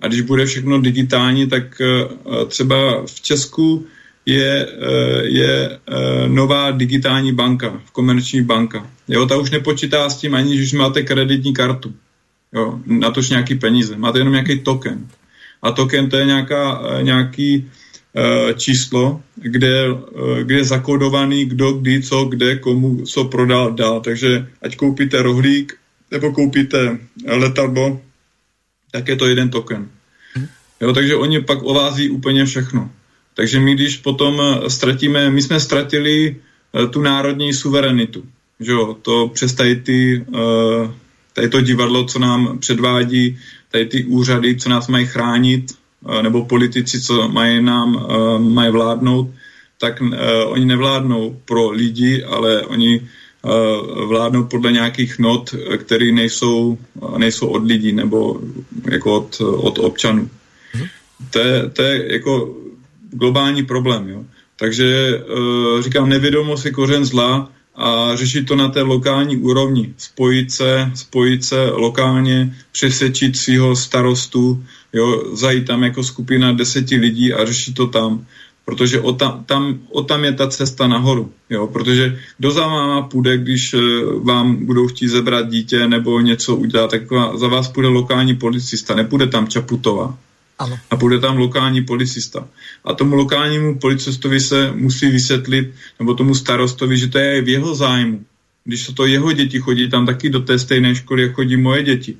[0.00, 3.86] A když bude všechno digitální, tak uh, třeba v Česku
[4.26, 8.86] je, uh, je uh, nová digitální banka, komerční banka.
[9.08, 11.94] Jo, ta už nepočítá s tím, ani když máte kreditní kartu.
[12.52, 13.96] Jo, na tož nějaký peníze.
[13.96, 15.08] Máte jenom nějaký token
[15.62, 17.70] a token to je nějaká, eh, nějaký
[18.12, 24.00] uh, číslo, kde, uh, kde je zakódovaný kdo, kdy, co, kde, komu, co prodal, dál.
[24.00, 25.78] Takže ať koupíte rohlík
[26.10, 28.00] nebo koupíte letadlo,
[28.90, 29.88] tak je to jeden token.
[30.80, 32.90] Jo, takže oni pak ovází úplně všechno.
[33.34, 36.36] Takže my, když potom ztratíme, my jsme ztratili
[36.90, 38.24] tu národní suverenitu.
[38.60, 40.26] Že jo, to přes tady, ty,
[41.32, 43.38] tady to divadlo, co nám předvádí
[43.72, 48.70] tady ty úřady, co nás mají chránit, eh, nebo politici, co mají nám eh, mají
[48.70, 49.30] vládnout,
[49.80, 53.08] tak eh, oni nevládnou pro lidi, ale oni
[54.06, 56.78] vládnou podle nějakých not, které nejsou,
[57.18, 58.38] nejsou od lidí nebo
[58.90, 60.30] jako od, od občanů.
[60.74, 60.86] Mhm.
[61.30, 62.56] To je, to je jako
[63.10, 64.08] globální problém.
[64.08, 64.24] Jo.
[64.56, 65.20] Takže
[65.80, 69.94] říkám, nevědomost je kořen zla a řešit to na té lokální úrovni.
[69.98, 77.32] Spojit se, spojit se lokálně, přesvědčit svého starostu, jo, zajít tam jako skupina deseti lidí
[77.32, 78.26] a řešit to tam.
[78.64, 81.32] protože o tam, tam, o tam je ta cesta nahoru.
[81.50, 81.66] Jo?
[81.66, 83.78] Protože kdo za váma půjde, když eh,
[84.22, 87.02] vám budou chtít zebrat dítě nebo něco udělat, tak
[87.34, 90.18] za vás půjde lokální policista, nepůjde tam Čaputová.
[90.62, 90.78] Ano.
[90.90, 92.48] A bude tam lokální policista.
[92.84, 97.74] A tomu lokálnímu policistovi se musí vysvětlit, nebo tomu starostovi, že to je v jeho
[97.74, 98.24] zájmu.
[98.64, 102.16] Když to jeho děti chodí tam taky do té stejné školy, jak chodí moje děti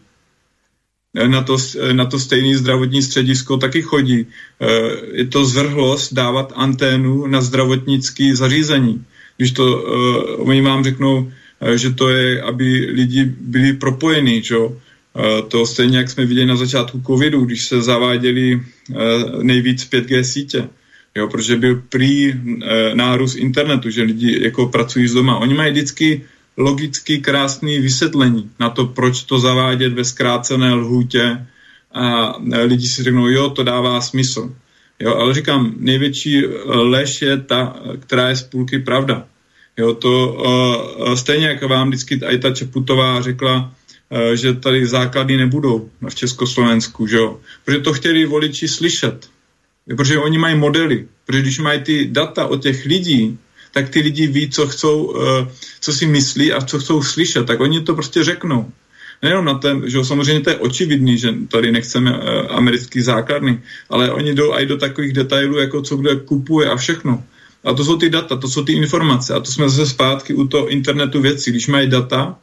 [1.15, 1.57] na to,
[1.93, 4.27] na to stejné zdravotní středisko taky chodí.
[4.61, 4.67] Eh,
[5.13, 9.05] je to zvrhlost dávat anténu na zdravotnické zařízení.
[9.37, 9.85] Když to,
[10.39, 11.33] oni vám řeknou,
[11.75, 14.77] že to je, aby lidi byli propojení, čo?
[15.49, 20.69] To stejně, jak jsme viděli na začátku covidu, když se zaváděli uh, nejvíc 5G sítě.
[21.15, 22.39] Jo, protože byl prý uh,
[22.95, 25.39] nárůst internetu, že lidi jako pracují z doma.
[25.39, 26.25] Oni mají vždycky
[26.57, 31.47] logicky krásný vysvětlení na to, proč to zavádět ve zkrácené lhůtě
[31.95, 34.55] a lidi si řeknou, jo, to dává smysl.
[35.01, 39.27] Jo, ale říkám, největší lež je ta, která je z půlky pravda.
[39.77, 40.33] Jo, to
[40.99, 43.75] uh, stejně jako vám vždycky i ta Čeputová řekla,
[44.35, 47.41] že tady základy nebudou v Československu, že jo?
[47.65, 49.29] Protože to chtěli voliči slyšet.
[49.97, 51.09] Protože oni mají modely.
[51.27, 53.39] Protože když mají ty data od těch lidí,
[53.73, 55.49] tak ty lidi ví, co chcou, eh,
[55.81, 58.73] co si myslí a co chcou slyšet, tak oni to prostě řeknou.
[59.23, 62.19] Nejenom na ten, že samozřejmě to je očividný, že tady nechceme uh,
[62.51, 67.23] americký základny, ale oni jdou i do takových detailů, jako co kde kupuje a všechno.
[67.65, 69.35] A to jsou ty data, to jsou ty informace.
[69.35, 71.51] A to jsme zase zpátky u toho internetu věcí.
[71.51, 72.39] Když mají data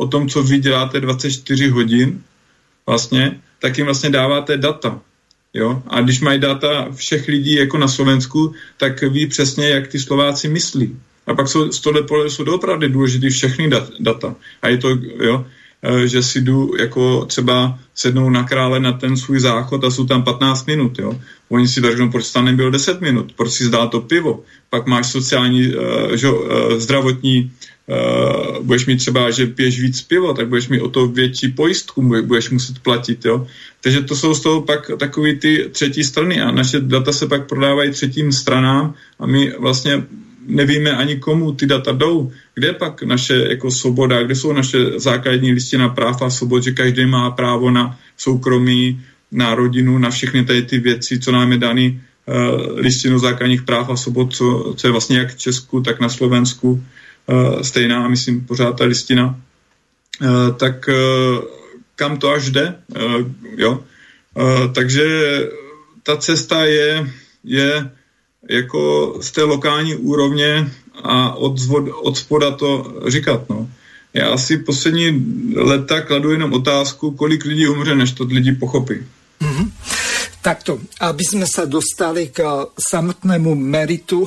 [0.00, 2.22] o tom, co vy děláte 24 hodin,
[2.86, 5.00] vlastně, tak jim vlastně dáváte data.
[5.54, 5.82] Jo?
[5.86, 10.48] A když mají data všech lidí jako na Slovensku, tak ví přesně, jak ty Slováci
[10.48, 10.96] myslí.
[11.26, 13.70] A pak jsou, z tohle pole jsou opravdu důležité všechny
[14.00, 14.34] data.
[14.62, 14.88] A je to,
[15.20, 15.44] jo,
[15.82, 20.06] e, že si jdu jako třeba sednou na krále na ten svůj záchod a jsou
[20.06, 21.20] tam 15 minut, jo.
[21.48, 24.44] Oni si řeknou, proč tam nebylo 10 minut, proč si zdál to pivo.
[24.70, 26.40] Pak máš sociální, uh, že, uh,
[26.78, 27.52] zdravotní
[27.90, 32.02] uh, budeš mít třeba, že piješ víc pivo, tak budeš mít o to větší pojistku,
[32.02, 33.46] budeš muset platit, jo.
[33.80, 37.48] Takže to jsou z toho pak takový ty třetí strany a naše data se pak
[37.48, 40.02] prodávají třetím stranám a my vlastně
[40.46, 42.32] nevíme ani komu ty data jdou.
[42.54, 47.06] Kde pak naše jako svoboda, kde jsou naše základní listina práv a svobod, že každý
[47.06, 49.00] má právo na soukromí,
[49.32, 53.90] na rodinu, na všechny tady ty věci, co nám je daný uh, listinu základních práv
[53.90, 56.84] a svobod, co, co je vlastně jak v Česku, tak na Slovensku
[57.26, 59.40] uh, stejná, myslím, pořád ta listina.
[60.22, 61.44] Uh, tak uh,
[61.96, 62.76] kam to až jde.
[63.56, 63.84] Jo?
[64.74, 65.04] Takže
[66.02, 67.10] ta cesta je,
[67.44, 67.90] je
[68.50, 70.70] jako z té lokální úrovně
[71.02, 73.50] a od, zvod, od spoda to říkat.
[73.50, 73.68] No.
[74.14, 75.24] Já si poslední
[75.56, 78.94] leta kladu jenom otázku, kolik lidí umře, než to lidi pochopí.
[79.40, 79.70] Mm-hmm.
[80.40, 82.40] Takto, aby sme sa dostali k
[82.72, 84.24] samotnému meritu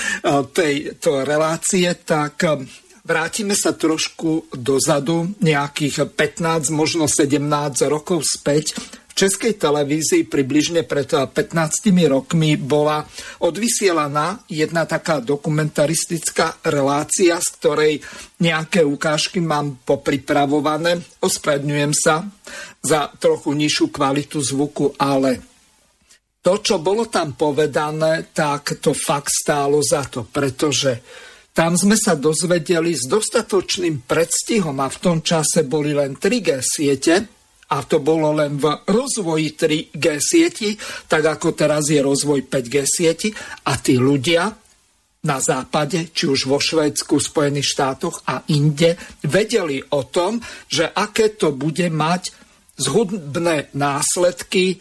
[0.58, 2.46] tejto relácie, tak
[3.06, 7.38] Vrátime sa trošku dozadu, nejakých 15, možno 17
[7.86, 8.74] rokov späť.
[9.06, 11.30] V českej televízii približne pred 15
[12.10, 13.06] rokmi bola
[13.46, 17.92] odvysielaná jedna taká dokumentaristická relácia, z ktorej
[18.42, 20.98] nejaké ukážky mám popripravované.
[21.22, 22.26] Ospravedňujem sa
[22.82, 25.55] za trochu nižšiu kvalitu zvuku, ale
[26.46, 31.02] to, čo bolo tam povedané, tak to fakt stálo za to, pretože
[31.50, 37.14] tam sme sa dozvedeli s dostatočným predstihom a v tom čase boli len 3G siete
[37.66, 40.70] a to bolo len v rozvoji 3G sieti,
[41.10, 43.34] tak ako teraz je rozvoj 5G sieti
[43.66, 44.46] a tí ľudia
[45.26, 48.94] na západe, či už vo Švédsku, Spojených štátoch a inde,
[49.26, 50.38] vedeli o tom,
[50.70, 52.30] že aké to bude mať
[52.78, 54.78] zhubné následky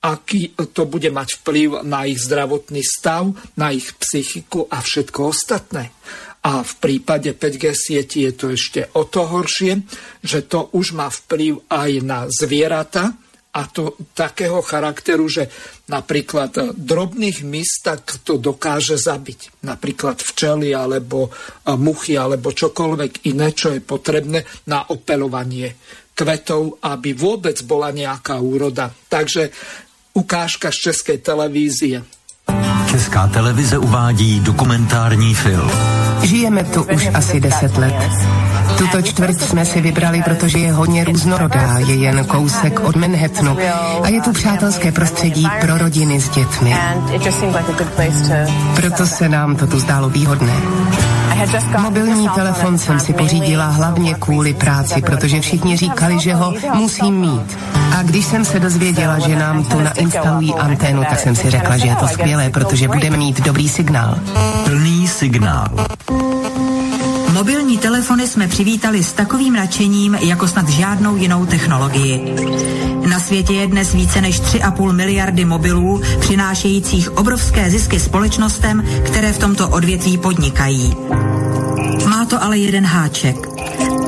[0.00, 3.30] aký to bude mať vplyv na ich zdravotný stav,
[3.60, 5.92] na ich psychiku a všetko ostatné.
[6.40, 9.84] A v prípade 5G sieti je to ešte o to horšie,
[10.24, 13.12] že to už má vplyv aj na zvieratá,
[13.50, 15.50] a to takého charakteru, že
[15.90, 19.66] napríklad drobných mis tak to dokáže zabiť.
[19.66, 21.34] Napríklad včely alebo
[21.74, 25.74] muchy alebo čokoľvek iné, čo je potrebné na opelovanie
[26.14, 28.86] kvetov, aby vôbec bola nejaká úroda.
[28.86, 29.50] Takže
[30.14, 32.02] ukážka z České televízie.
[32.90, 35.70] Česká televize uvádí dokumentární film.
[36.22, 37.94] Žijeme tu už asi deset let.
[38.78, 43.58] Tuto čtvrť jsme si vybrali, protože je hodně různorodá, je jen kousek od Manhattanu
[44.02, 46.76] a je tu přátelské prostředí pro rodiny s dětmi.
[48.76, 50.56] Proto se nám to tu zdálo výhodné.
[51.78, 57.58] Mobilní telefon jsem si pořídila hlavně kvůli práci, protože všichni říkali, že ho musím mít.
[57.98, 61.86] A když jsem se dozvěděla, že nám tu nainstalují anténu, tak jsem si řekla, že
[61.86, 64.18] je to skvělé, protože budeme mít dobrý signál.
[64.64, 65.68] Plný signál.
[67.40, 72.34] Mobilní telefony jsme přivítali s takovým nadšením, jako snad žádnou jinou technologii.
[73.08, 79.38] Na světě je dnes více než 3,5 miliardy mobilů, přinášejících obrovské zisky společnostem, které v
[79.38, 80.96] tomto odvětví podnikají.
[82.08, 83.36] Má to ale jeden háček.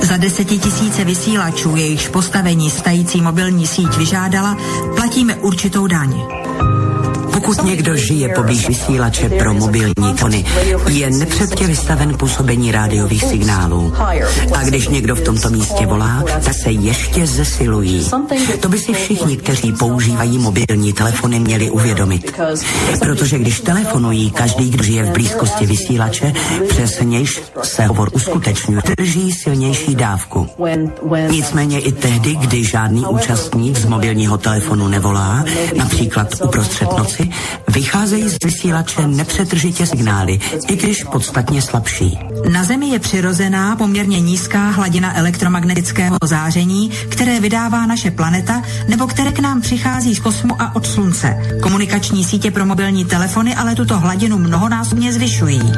[0.02, 4.56] Za desetitisíce vysílačů, jejichž postavení stající mobilní síť vyžádala,
[4.96, 6.22] platíme určitou daň.
[7.44, 10.44] Pokud někdo žije poblíž vysílače pro mobilní tony,
[10.88, 13.94] je nepředtě vystaven působení rádiových signálů.
[14.54, 18.10] A když někdo v tomto místě volá, tak se ještě zesilují.
[18.60, 22.40] To by si všichni, kteří používají mobilní telefony, měli uvědomit.
[22.98, 26.32] Protože když telefonují každý, kdo žije v blízkosti vysílače,
[26.68, 30.48] přes nějž se hovor uskutečňuje, drží silnější dávku.
[31.30, 35.44] Nicméně i tehdy, kdy žádný účastník z mobilního telefonu nevolá,
[35.76, 37.30] například uprostřed noci,
[37.68, 42.18] vycházejí z vysílače nepřetržitě signály, i když podstatně slabší.
[42.52, 49.32] Na Zemi je přirozená poměrně nízká hladina elektromagnetického záření, které vydává naše planeta nebo které
[49.32, 51.36] k nám přichází z kosmu a od Slunce.
[51.62, 55.72] Komunikační sítě pro mobilní telefony ale tuto hladinu mnohonásobně zvyšují.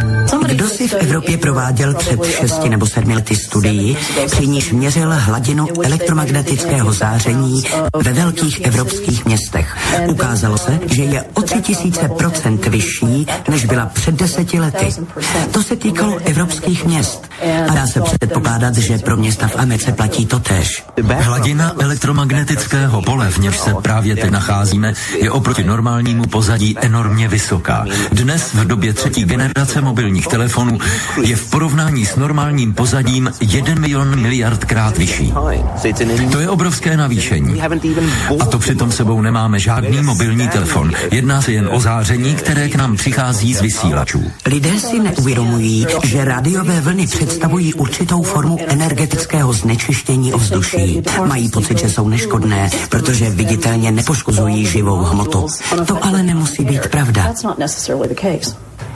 [0.47, 3.97] Kdo si v Evropě prováděl před 6 nebo 7 lety studii,
[4.27, 7.63] při níž měřil hladinu elektromagnetického záření
[8.03, 9.77] ve velkých evropských městech.
[10.09, 14.89] Ukázalo se, že je o 3000% vyšší, než byla před deseti lety.
[15.51, 17.31] To se týkalo evropských měst.
[17.69, 20.85] A dá se předpokládat, že pro města v Americe platí to tež.
[21.19, 27.87] Hladina elektromagnetického pole, v němž se právě teď nacházíme, je oproti normálnímu pozadí enormně vysoká.
[28.13, 30.79] Dnes v době třetí generace mobilních telefonů
[31.23, 35.33] je v porovnání s normálním pozadím 1 milion miliardkrát vyšší.
[36.33, 37.63] To je obrovské navýšení.
[38.41, 40.93] A to přitom sebou nemáme žádný mobilní telefon.
[41.35, 44.31] Jedná se jen o záření, které k nám přichází z vysílačů.
[44.47, 51.03] Lidé si neuvědomují, že rádiové vlny představují určitou formu energetického znečištění ovzduší.
[51.27, 55.47] Mají pocit, že jsou neškodné, protože viditelně nepoškozují živou hmotu.
[55.87, 57.35] To ale nemusí být pravda.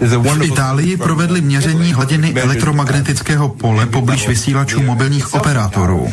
[0.01, 6.13] V Itálii provedli měření hladiny elektromagnetického pole poblíž vysílačů mobilních operátorů.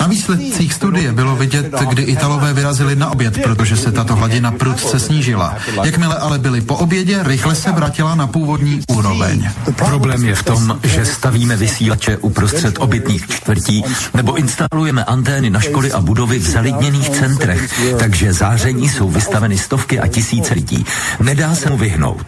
[0.00, 5.00] Na výsledcích studie bylo vidět, kdy Italové vyrazili na oběd, protože se tato hladina prudce
[5.00, 5.56] snížila.
[5.84, 9.48] Jakmile ale byli po obědě, rychle se vrátila na původní úroveň.
[9.76, 15.92] Problém je v tom, že stavíme vysílače uprostřed obytných čtvrtí nebo instalujeme antény na školy
[15.92, 20.86] a budovy v zalidněných centrech, takže záření jsou vystaveny stovky a tisíce lidí.
[21.20, 22.26] Nedá se mu vyhnout.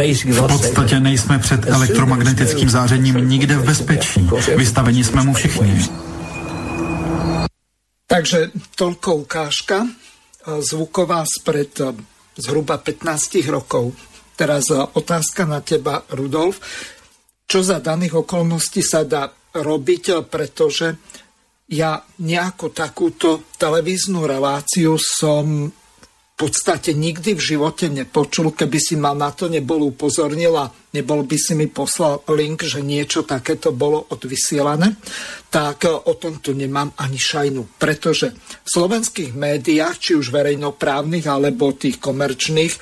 [0.00, 4.28] V podstatě nejsme před elektromagnetickým zářením nikde v bezpečí.
[4.56, 5.88] Vystavení jsme mu všichni.
[8.10, 9.86] Takže toľko ukážka
[10.42, 11.78] zvuková spred
[12.34, 13.94] zhruba 15 rokov.
[14.34, 16.58] Teraz otázka na teba, Rudolf.
[17.46, 20.96] Čo za daných okolností sa dá robiť, pretože
[21.70, 25.70] ja nejakú takúto televíznu reláciu som
[26.40, 31.36] podstate nikdy v živote nepočul, keby si ma na to nebol upozornil a nebol by
[31.36, 34.96] si mi poslal link, že niečo takéto bolo odvysielané,
[35.52, 37.76] tak o tomto nemám ani šajnu.
[37.76, 38.32] Pretože
[38.64, 42.72] v slovenských médiách, či už verejnoprávnych, alebo tých komerčných,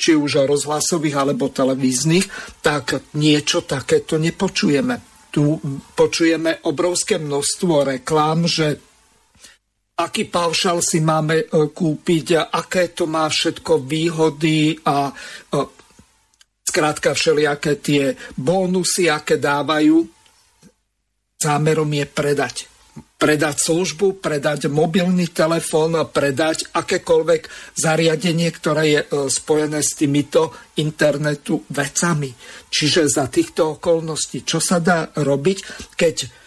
[0.00, 2.24] či už rozhlasových alebo televíznych,
[2.64, 5.28] tak niečo takéto nepočujeme.
[5.28, 5.44] Tu
[5.92, 8.93] počujeme obrovské množstvo reklám, že
[9.94, 15.12] aký paušal si máme e, kúpiť, aké to má všetko výhody a e,
[16.66, 20.02] zkrátka všelijaké tie bónusy, aké dávajú.
[21.38, 22.56] Zámerom je predať.
[23.14, 30.50] Predať službu, predať mobilný telefón, predať akékoľvek zariadenie, ktoré je e, spojené s týmito
[30.82, 32.34] internetu vecami.
[32.66, 35.58] Čiže za týchto okolností, čo sa dá robiť,
[35.94, 36.42] keď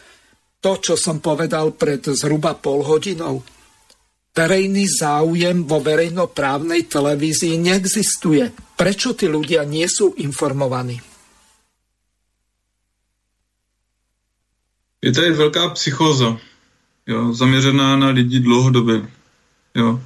[0.61, 3.45] to, čo som povedal pred zhruba pol hodinou.
[4.37, 8.53] Verejný záujem vo verejnoprávnej televízii neexistuje.
[8.77, 11.01] Prečo tí ľudia nie sú informovaní?
[15.01, 16.37] Je tady velká psychóza,
[17.07, 19.07] jo, zaměřená na lidi dlouhodobě.
[19.75, 20.01] Jo.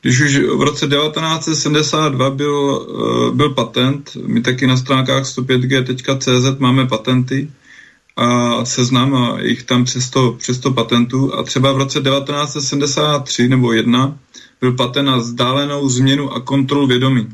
[0.00, 6.86] Když už v roce 1972 byl, eh, byl patent, my taky na stránkách 105g.cz máme
[6.86, 7.50] patenty,
[8.16, 13.48] a seznam a jich tam přes 100, přes 100 patentů a třeba v roce 1973
[13.48, 14.18] nebo 1
[14.60, 17.28] byl patent na vzdálenou změnu a kontrolu vědomí.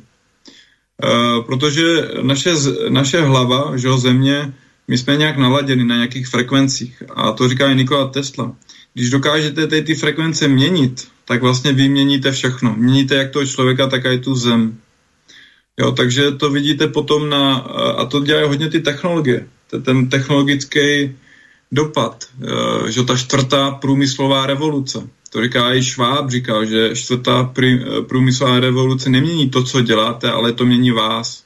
[1.05, 2.51] E, protože naše,
[2.89, 4.55] naše hlava, že země,
[4.89, 8.53] my jsme nějak naladěni na nějakých frekvencích a to říká i Nikola Tesla.
[8.95, 12.75] Když dokážete ty, ty frekvence měnit, tak vlastně vy měníte všechno.
[12.79, 14.79] Měníte jak toho člověka, tak i tu zem.
[15.81, 17.55] Jo, takže to vidíte potom na,
[17.97, 19.47] a to dělají hodně ty technologie,
[19.85, 21.17] ten technologický
[21.73, 25.09] dopad, eh, že ta čtvrtá průmyslová revoluce.
[25.31, 27.55] To říká i Šváb, říkal, že čtvrtá
[28.09, 31.45] průmyslová revoluce nemění to, co děláte, ale to mění vás.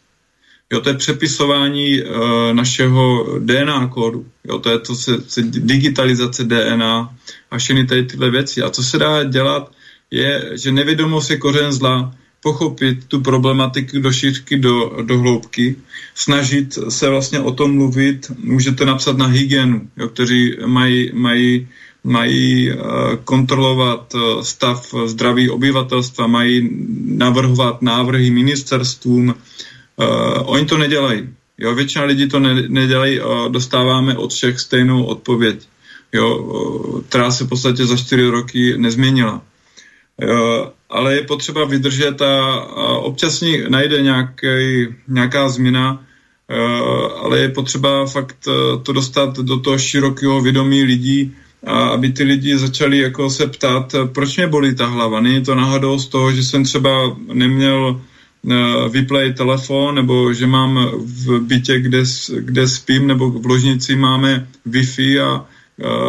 [0.72, 2.10] Jo, to je přepisování uh,
[2.52, 4.26] našeho DNA kódu.
[4.44, 7.14] Jo, to je to se, se digitalizace DNA
[7.50, 8.62] a všechny tady tyhle věci.
[8.62, 9.72] A co se dá dělat,
[10.10, 12.14] je, že nevědomost je kořen zla,
[12.46, 15.76] pochopit tu problematiku do šířky, do, do hloubky,
[16.14, 21.68] snažit se vlastně o tom mluvit, můžete napsat na hygienu, jo, kteří mají, mají,
[22.04, 22.78] mají uh,
[23.24, 26.70] kontrolovat uh, stav zdraví obyvatelstva, mají
[27.18, 29.34] navrhovat návrhy ministerstvům,
[29.96, 31.28] Uh, oni to nedělají.
[31.58, 35.68] Jo, většina lidí to ne, nedělají a dostáváme od všech stejnou odpověď,
[36.12, 36.28] jo,
[37.08, 39.40] která se v podstatě za čtyři roky nezměnila.
[40.20, 44.46] Uh, ale je potřeba vydržet a, a občas najde nějaký,
[45.08, 51.34] nějaká změna, uh, ale je potřeba fakt uh, to dostat do toho širokého vědomí lidí,
[51.66, 55.20] a aby ty lidi začali jako se ptát, proč mě bolí ta hlava.
[55.20, 58.00] Není to náhodou z toho, že jsem třeba neměl
[58.90, 62.02] vyplej telefon, nebo že mám v bytě, kde,
[62.38, 65.46] kde spím, nebo v ložnici máme Wi-Fi a,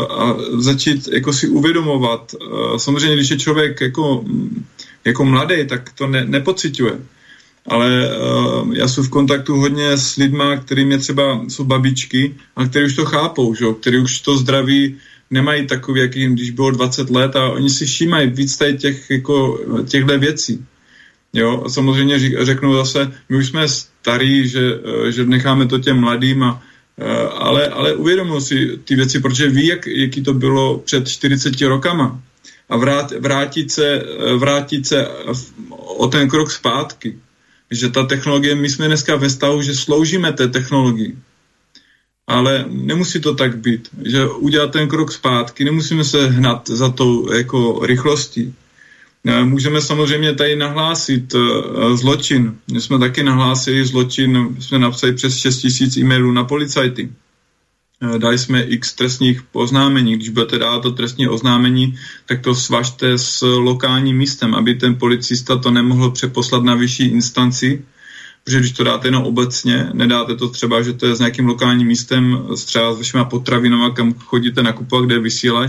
[0.09, 2.35] a začít jako si uvědomovat.
[2.35, 4.25] Eh, samozřejmě, když je člověk jako,
[5.05, 6.99] jako mladý, tak to ne, nepociťuje.
[7.69, 12.85] Ale uh, já jsem v kontaktu hodně s lidma, kterými třeba jsou babičky a kteří
[12.85, 13.65] už to chápou, že?
[13.81, 14.95] který už to zdraví
[15.31, 19.59] nemají takový, jaký když bylo 20 let a oni si všímají víc tady těch, jako,
[19.87, 20.65] těchto věcí.
[21.33, 24.61] Jo, samozřejmě řeknu zase, my už jsme starí, že,
[25.07, 26.66] eh, že necháme to těm mladým, a, eh,
[27.31, 32.21] ale, ale uvědomuji si ty věci, protože ví, jak, jaký to bylo před 40 rokama.
[32.69, 35.07] A vrát, vrátit, se, eh, vrátit se
[35.79, 37.19] o ten krok zpátky.
[37.71, 41.17] Že ta technologie, my jsme dneska ve stavu, že sloužíme té technologii.
[42.27, 47.33] Ale nemusí to tak být, že udělat ten krok zpátky, nemusíme se hnat za tou
[47.33, 48.66] jako rychlostí Eh,
[49.43, 52.55] můžeme samozřejmě tady nahlásit uh, zločin.
[52.71, 57.09] My jsme taky nahlásili zločin, jsme napsali přes 6 tisíc e-mailů na policajty.
[58.03, 60.15] Uh, dali jsme x trestních oznámení.
[60.15, 61.95] Když budete dát to trestní oznámení,
[62.25, 67.85] tak to svažte s lokálním místem, aby ten policista to nemohl přeposlat na vyšší instanci,
[68.47, 71.87] protože když to dáte jenom obecně, nedáte to třeba, že to je s nějakým lokálním
[71.87, 75.21] místem, třeba s vašima potravinama, kam chodíte nakupovat, kde je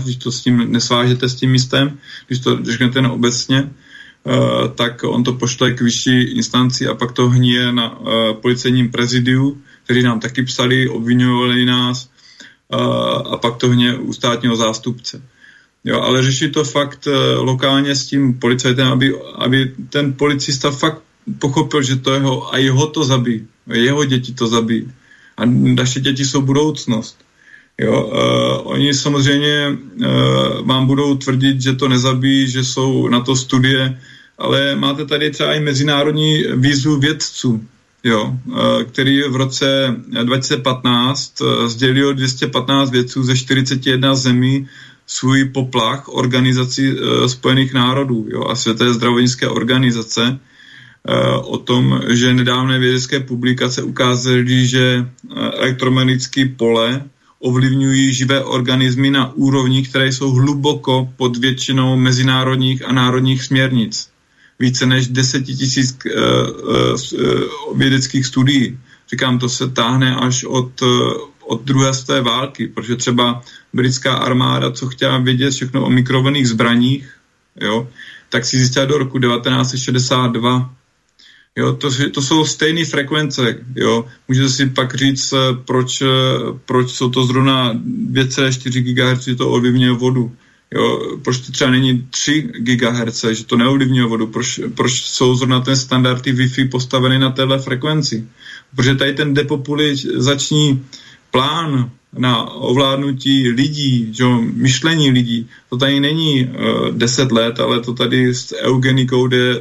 [0.03, 3.69] když to s tím nesvážete s tím místem, když to řeknete jenom obecně,
[4.23, 8.07] uh, tak on to pošle k vyšší instanci a pak to hníje na uh,
[8.41, 12.09] policejním prezidiu, kteří nám taky psali, obvinovali nás
[12.73, 15.21] uh, a pak to hníje u státního zástupce.
[15.83, 17.07] Jo, ale řeší to fakt
[17.37, 21.08] lokálně s tím policajtem, aby, aby ten policista fakt
[21.39, 23.47] pochopil, že to jeho, a jeho to zabí.
[23.67, 24.91] Jeho děti to zabí.
[25.37, 27.17] A naše děti jsou budoucnost.
[27.81, 33.35] Jo, uh, oni samozřejmě uh, vám budou tvrdit, že to nezabí, že jsou na to
[33.35, 33.99] studie,
[34.37, 37.63] ale máte tady třeba i mezinárodní výzvu vědců,
[38.03, 44.67] jo, uh, který v roce 2015 uh, sdělil 215 vědců ze 41 zemí
[45.07, 50.39] svůj poplach organizací uh, Spojených národů jo, a Světové zdravotnické organizace,
[51.41, 57.03] o tom, že nedávné vědecké publikace ukázaly, že eh, elektromagnetické pole
[57.39, 64.09] ovlivňují živé organismy na úrovni, které jsou hluboko pod většinou mezinárodních a národních směrnic.
[64.59, 66.11] Více než 10 tisíc uh,
[67.13, 68.79] uh, vědeckých studií.
[69.11, 70.81] Říkám, to se táhne až od,
[71.39, 73.41] od druhé své války, protože třeba
[73.73, 77.15] britská armáda, co chtěla vědět všechno o mikrovlnných zbraních,
[77.61, 77.87] jo,
[78.29, 80.75] tak si zjistila do roku 1962
[81.57, 83.57] Jo, to, to jsou stejné frekvence.
[83.75, 84.05] Jo.
[84.27, 86.05] Můžete si pak říct, eh, proč, eh,
[86.65, 90.31] proč jsou to zrovna 2,4 GHz, že to ovlivňuje vodu.
[90.71, 95.59] Jo, proč to třeba není 3 GHz, že to neovlivňuje vodu, proč, proč jsou zrovna
[95.59, 98.27] ten standardy Wi-Fi postaveny na téhle frekvenci.
[98.75, 100.85] Protože tady ten depopulizační
[101.31, 104.23] plán na ovládnutí lidí, že,
[104.53, 105.49] myšlení lidí.
[105.69, 109.59] To tady není uh, 10 let, ale to tady s eugenikou jde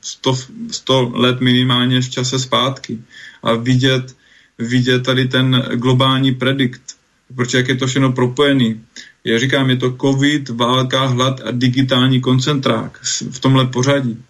[0.00, 0.36] 100,
[0.70, 2.98] 100 let minimálně v čase zpátky.
[3.42, 4.16] A vidět,
[4.58, 6.82] vidět tady ten globální predikt,
[7.36, 8.80] protože jak je to všechno propojený.
[9.24, 13.00] Já říkám, je to covid, válka, hlad a digitální koncentrák
[13.30, 14.22] v tomhle pořadí.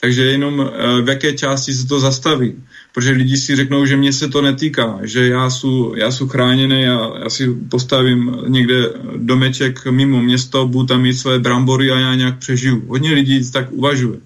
[0.00, 0.66] Takže jenom uh,
[1.04, 2.54] v jaké části se to zastaví.
[2.94, 7.18] Protože lidi si řeknou, že mě se to netýká, že já jsem já chráněný a
[7.22, 12.38] já si postavím někde domeček mimo město, budu tam mít své brambory a já nějak
[12.38, 12.84] přežiju.
[12.88, 14.18] Hodně lidí tak uvažuje.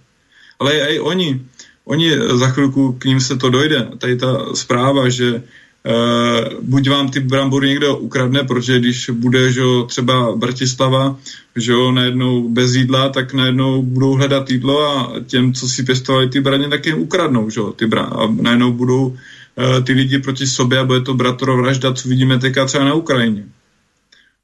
[0.59, 1.41] Ale i oni,
[1.85, 3.89] oni za chvilku k ním se to dojde.
[3.99, 5.43] Tady ta zpráva, že
[5.87, 11.19] Uh, buď vám ty brambory někdo ukradne, protože když bude že třeba Bratislava
[11.57, 16.29] že jo, najednou bez jídla, tak najednou budou hledat jídlo a těm, co si pěstovali
[16.29, 20.19] ty braně, tak jim ukradnou že jo, ty bra- a najednou budou uh, ty lidi
[20.19, 23.45] proti sobě a bude to bratrovražda, co vidíme teďka třeba na Ukrajině.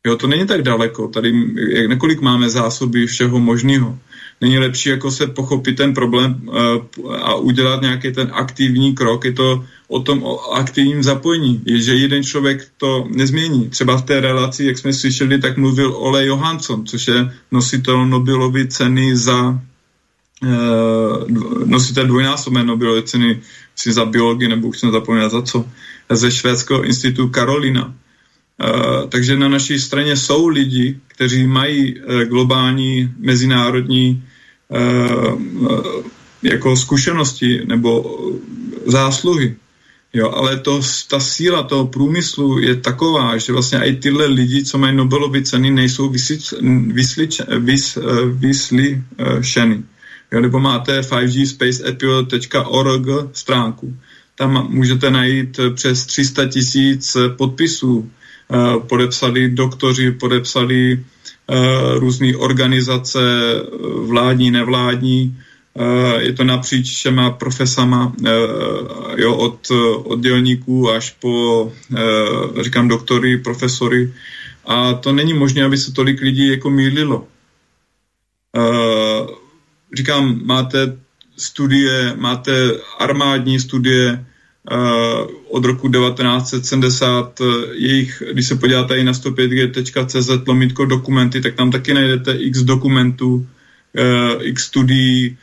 [0.07, 1.09] Jo, to není tak daleko.
[1.09, 1.33] Tady
[1.69, 3.99] jak nekolik máme zásoby všeho možného
[4.41, 9.25] není lepší jako se pochopit ten problém uh, a udělat nějaký ten aktivní krok.
[9.25, 13.69] Je to o tom o aktivním zapojení, je, že jeden člověk to nezmění.
[13.69, 18.69] Třeba v té relaci, jak jsme slyšeli, tak mluvil Ole Johansson, což je nositel Nobelovy
[18.69, 19.59] ceny za uh,
[21.65, 23.41] nositel dvojnásobné Nobelovy ceny
[23.87, 25.65] za biologii, nebo už jsem zapomněl za co,
[26.11, 27.85] ze švédského institutu Karolina.
[27.85, 34.23] Uh, takže na naší straně jsou lidi, kteří mají uh, globální, mezinárodní
[36.43, 38.19] jako zkušenosti nebo
[38.87, 39.57] zásluhy.
[40.13, 44.79] Jo, ale to, ta síla toho průmyslu je taková, že vlastně i tyhle lidi, co
[44.79, 46.93] mají Nobelovy ceny, nejsou vyslyšeny.
[47.59, 49.83] Vys, vyslyšeny.
[50.33, 53.97] Jo, nebo máte 5gspaceo.org stránku.
[54.35, 58.11] Tam můžete najít přes 300 tisíc podpisů
[58.53, 60.99] Eh, podepsali doktoři, podepsali eh,
[61.95, 63.21] různé organizace,
[64.07, 65.39] vládní, nevládní,
[65.79, 68.13] eh, je to napříč všema profesama,
[69.17, 69.69] jo, od
[70.05, 71.73] oddělníků až po,
[72.61, 74.13] říkám, doktory, profesory.
[74.67, 77.27] A to není možné, aby se tolik lidí jako mýlilo.
[79.97, 80.99] Říkám, máte
[81.37, 84.25] studie, máte armádní studie,
[85.49, 91.71] od roku 1970 uh, jejich, když se podíváte i na 105g.cz lomitko dokumenty, tak tam
[91.71, 93.45] taky najdete x dokumentů, uh,
[94.41, 95.37] x studií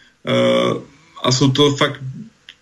[1.24, 2.02] a jsou to fakt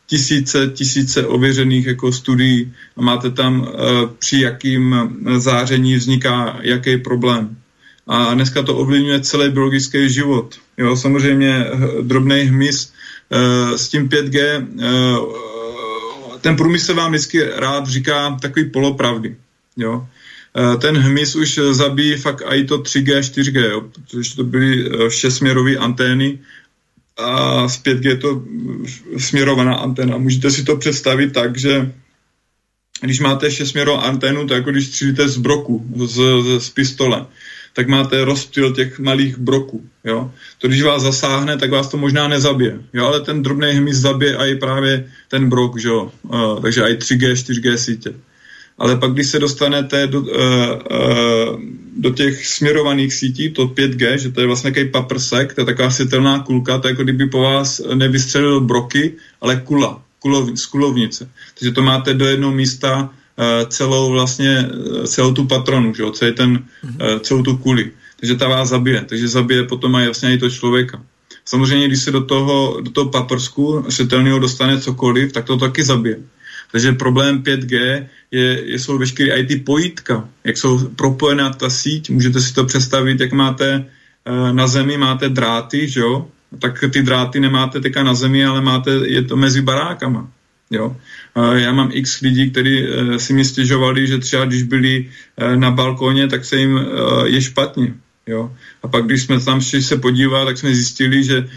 [0.07, 3.67] tisíce, tisíce ověřených jako studií a máte tam
[4.19, 4.95] při jakým
[5.37, 7.57] záření vzniká jaký problém.
[8.07, 10.55] A dneska to ovlivňuje celý biologický život.
[10.77, 11.65] Jo, samozřejmě
[12.01, 12.93] drobný hmyz
[13.75, 14.67] s tím 5G
[16.45, 19.35] ten průmysl vám vždycky rád říká takový polopravdy.
[19.77, 20.07] Jo?
[20.53, 23.81] E, ten hmyz už zabíjí fakt i to 3G, 4G, jo?
[23.81, 26.39] protože to byly e, šesměrové antény
[27.17, 28.43] a z 5G je to
[29.17, 30.17] směrovaná anténa.
[30.17, 31.91] Můžete si to představit tak, že
[33.01, 37.25] když máte šesměrovou anténu, je jako když střílíte z broku, z, z, z pistole
[37.75, 39.83] tak máte rozptyl těch malých broků.
[40.03, 40.31] Jo?
[40.57, 42.79] To, když vás zasáhne, tak vás to možná nezabije.
[42.93, 43.05] Jo?
[43.05, 46.11] Ale ten drobný hmyz zabije i právě ten brok, že jo?
[46.21, 48.13] Uh, takže i 3G, 4G sítě.
[48.77, 51.59] Ale pak, když se dostanete do, uh, uh,
[51.97, 55.89] do těch směrovaných sítí, to 5G, že to je vlastně takový paprsek, to je taková
[55.89, 60.01] světelná kulka, to je jako kdyby po vás nevystřelil broky, ale kula,
[60.71, 61.29] kulovnice.
[61.59, 63.09] Takže to máte do jednoho místa
[63.67, 67.19] celou vlastně, eh, celou tu patronu, že jo, celý ten, mm-hmm.
[67.19, 67.91] celou tu kuli.
[68.19, 69.01] Takže ta vás zabije.
[69.05, 71.01] Takže zabije potom aj jasně i to člověka.
[71.45, 76.17] Samozřejmě, když se do toho, do toho paprsku světelného dostane cokoliv, tak to taky zabije.
[76.71, 82.09] Takže problém 5G je, je jsou veškeré i ty pojítka, jak jsou propojená ta síť,
[82.09, 83.85] můžete si to představit, jak máte
[84.51, 86.27] na zemi máte dráty, že jo?
[86.59, 90.27] tak ty dráty nemáte teďka na zemi, ale máte, je to mezi barákama.
[90.71, 90.95] Jo?
[91.35, 95.71] Já mám x lidí, kteří eh, si mi stěžovali, že třeba když byli eh, na
[95.71, 97.93] balkóně, tak se jim eh, je špatně.
[98.27, 98.51] Jo?
[98.83, 101.47] A pak, když jsme tam šli se podívat, tak jsme zjistili, že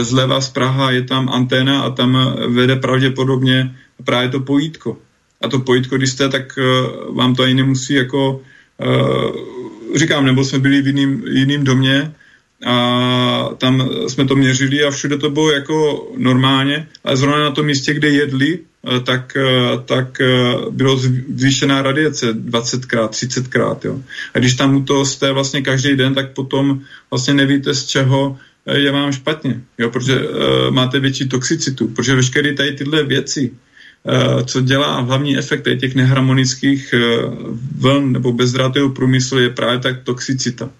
[0.00, 4.98] zleva z Praha je tam anténa a tam vede pravděpodobně právě to pojítko.
[5.40, 6.58] A to pojítko, když jste, tak
[7.14, 8.42] vám to ani nemusí jako,
[9.94, 12.12] říkám, nebo jsme byli v jiným, jiným domě,
[12.66, 17.66] a tam jsme to měřili a všude to bylo jako normálně, ale zrovna na tom
[17.66, 20.26] místě, kde jedli, eh, tak, eh, tak eh,
[20.70, 23.78] bylo zvýšená radiace 20krát, 30krát.
[23.84, 24.02] Jo.
[24.34, 28.92] A když tam to jste vlastně každý den, tak potom vlastně nevíte, z čeho je
[28.92, 34.60] vám špatně, jo, protože uh, máte větší toxicitu, protože veškeré tady tyhle věci, uh, co
[34.60, 37.34] dělá hlavní efekt těch neharmonických uh,
[37.78, 40.70] vln nebo bezdrátového průmyslu, je právě tak toxicita.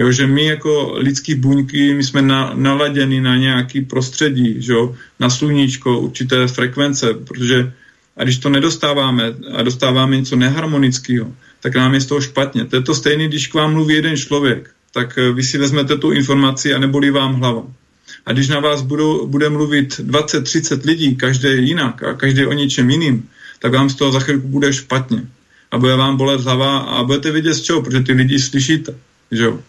[0.00, 4.96] Jo, že my jako lidský buňky, my jsme na, naladěni na nějaký prostředí, že jo,
[5.20, 7.72] na sluníčko, určité frekvence, protože
[8.16, 12.64] a když to nedostáváme a dostáváme něco neharmonického, tak nám je z toho špatně.
[12.64, 15.96] To je to stejné, když k vám mluví jeden člověk, tak eh, vy si vezmete
[15.96, 17.62] tu informaci a nebolí vám hlava.
[18.26, 22.90] A když na vás budou, bude mluvit 20-30 lidí, každý jinak a každý o něčem
[22.90, 23.28] jiným,
[23.58, 25.22] tak vám z toho za chvilku bude špatně.
[25.70, 28.94] A bude vám bolet hlava a budete vidět z čeho, protože ty lidi slyšíte.
[29.30, 29.60] Že jo?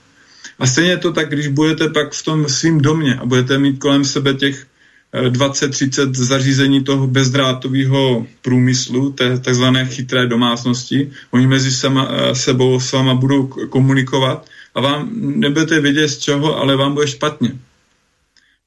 [0.60, 4.06] A stejně to tak, když budete pak v tom svým domě a budete mít kolem
[4.06, 4.66] sebe těch
[5.14, 11.12] 20-30 eh, zařízení toho bezdrátového průmyslu, té takzvané chytré domácnosti.
[11.32, 16.58] Oni mezi sama, eh, sebou s váma budou komunikovat a vám nebudete vědět z čeho,
[16.58, 17.52] ale vám bude špatně.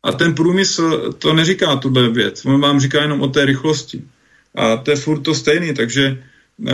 [0.02, 4.02] A ten průmysl to neříká tuhle věc, on vám říká jenom o té rychlosti.
[4.54, 6.22] A to je furt to stejný, takže
[6.58, 6.68] uh,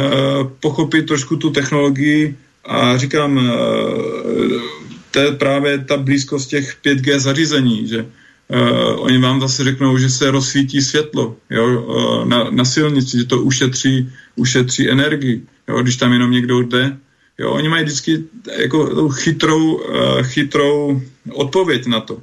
[0.61, 4.80] pochopit trošku tu technologii a říkám, uh,
[5.11, 10.11] to je právě ta blízkost těch 5G zařízení, že uh, oni vám zase řeknou, že
[10.11, 15.97] se rozsvítí světlo jo, uh, na, na silnici, že to ušetří, ušetří energii, jo, když
[15.97, 16.97] tam jenom někdo jde.
[17.39, 18.25] Jo, oni mají vždycky
[18.59, 21.03] jako chytrou, uh, chytrou
[21.33, 22.23] odpověď na to.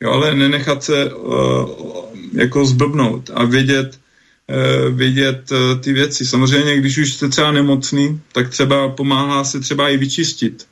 [0.00, 1.70] Jo, ale nenechat se uh,
[2.32, 3.98] jako zblbnout a vědět,
[4.48, 6.26] uh, vědět uh, ty věci.
[6.26, 10.66] Samozřejmě, když už jste třeba nemocný, tak třeba pomáhá se třeba i vyčistit.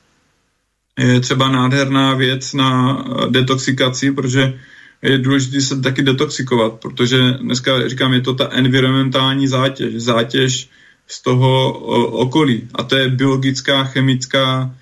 [0.98, 4.58] Je třeba nádherná věc na detoxikaci, protože
[5.02, 10.68] je důležité se taky detoxikovat, protože dneska říkám, je to ta environmentální zátěž, zátěž
[11.06, 11.72] z toho
[12.08, 12.68] okolí.
[12.74, 14.74] A to je biologická, chemická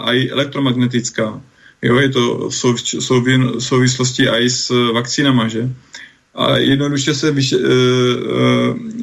[0.00, 1.40] a i elektromagnetická.
[1.82, 2.54] Jo, je to v
[3.58, 5.70] souvislosti i s vakcínama, že?
[6.36, 7.60] A jednoduše se vyš, uh,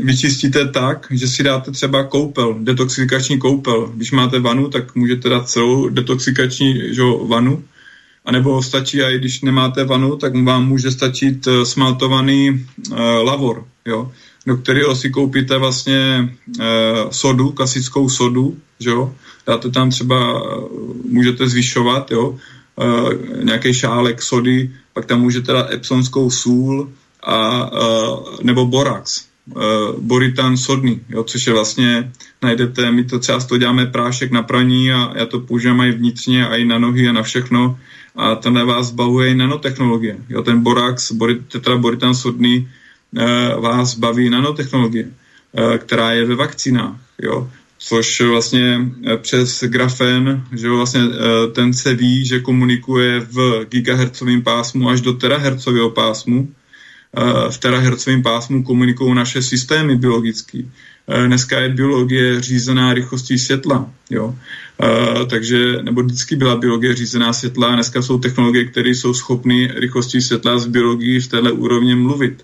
[0.03, 3.91] vyčistíte tak, že si dáte třeba koupel, detoxikační koupel.
[3.95, 7.63] Když máte vanu, tak můžete dát celou detoxikační že, vanu.
[8.25, 12.49] A nebo stačí, a i když nemáte vanu, tak vám může stačit uh, smaltovaný
[12.91, 14.11] uh, lavor, jo,
[14.45, 16.29] do kterého si koupíte vlastně
[16.59, 16.65] uh,
[17.11, 19.15] sodu, klasickou sodu, že jo,
[19.47, 20.43] dáte tam třeba,
[21.09, 23.13] můžete zvyšovat, jo, uh,
[23.43, 26.89] nějaký šálek sody, pak tam můžete dát epsonskou sůl
[27.25, 27.71] a,
[28.41, 29.25] nebo borax,
[29.99, 32.11] boritan sodný, jo, což je vlastně,
[32.41, 36.47] najdete, my to třeba to děláme prášek na praní a já to používám i vnitřně
[36.47, 37.77] a i na nohy a na všechno
[38.15, 40.17] a tenhle vás zbavuje i nanotechnologie.
[40.29, 42.69] Jo, ten borax, borit, tetraboritan sodný,
[43.11, 46.95] uh, vás baví nanotechnologie, uh, která je ve vakcínách.
[47.21, 47.49] Jo
[47.85, 51.01] což vlastně eh, přes grafen, že vlastně
[51.55, 56.47] ten se ví, že komunikuje v gigahertzovém pásmu až do terahertzového pásmu.
[57.17, 60.59] Eh, v terahertzovém pásmu komunikují naše systémy biologické.
[61.27, 64.35] Dneska je biologie řízená rychlostí světla, jo.
[65.29, 70.59] takže, nebo vždycky byla biologie řízená světla, dneska jsou technologie, které jsou schopny rychlostí světla
[70.59, 72.43] z biologii v téhle úrovni mluvit.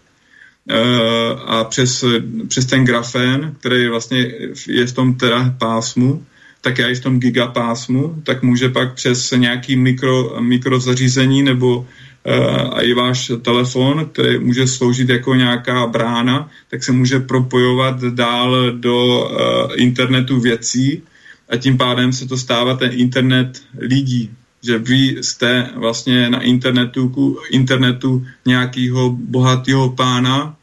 [0.70, 2.06] Eh, a přes,
[2.48, 4.32] přes ten grafén, který vlastně
[4.68, 6.26] je v tom teda pásmu,
[6.62, 11.88] tak je i v tom gigapásmu, tak může pak přes nějaký mikro, mikrozařízení nebo
[12.26, 18.72] uh, i váš telefon, který může sloužit jako nějaká brána, tak se může propojovat dál
[18.72, 19.38] do uh,
[19.76, 21.04] internetu věcí
[21.50, 24.32] a tím pádem se to stává ten internet lidí,
[24.64, 30.56] že vy jste vlastně na internetu, internetu nějakého bohatého pána,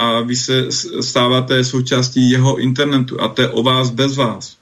[0.00, 0.68] a vy se
[1.00, 4.59] stáváte součástí jeho internetu a to je o vás bez vás.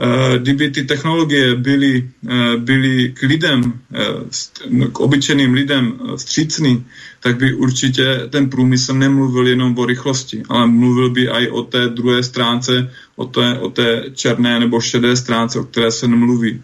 [0.00, 6.84] E, kdyby ty technologie byly, e, byly k lidem, e, k obyčejným lidem střícný,
[7.20, 11.88] tak by určitě ten průmysl nemluvil jenom o rychlosti, ale mluvil by i o té
[11.88, 16.62] druhé stránce, o té, o té černé nebo šedé stránce, o které se nemluví,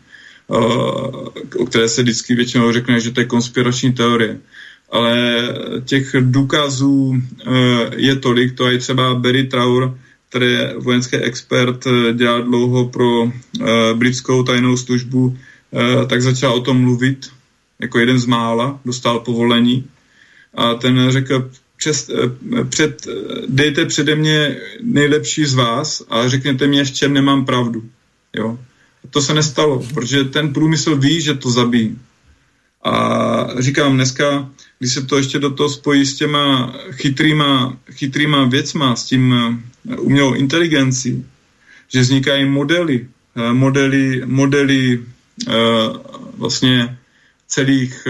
[1.59, 4.39] o které se vždycky většinou řekne, že to je konspirační teorie.
[4.91, 5.43] Ale
[5.85, 7.51] těch důkazů eh,
[7.97, 9.95] je tolik, to je třeba Barry Traur,
[10.31, 15.37] který je vojenský expert, eh, dělal dlouho pro eh, britskou tajnou službu,
[16.09, 17.31] tak začal o tom mluvit
[17.79, 19.87] jako jeden z mála, dostal povolení
[20.55, 22.11] a ten řekl, přes,
[22.69, 23.07] před,
[23.49, 27.83] dejte přede mě nejlepší z vás a řekněte mě, v čem nemám pravdu.
[28.37, 28.59] Jo?
[29.11, 31.99] To se nestalo, protože ten průmysl ví, že to zabíjí.
[32.85, 34.51] A říkám, dneska
[34.81, 39.35] když se to ještě do toho spojí s těma chytrýma, chytrýma věcma, s tím
[39.93, 41.27] eh, umělou inteligencí,
[41.93, 45.05] že vznikají modely, eh, modely, modely
[45.49, 45.53] eh,
[46.37, 46.97] vlastně
[47.49, 48.07] celých,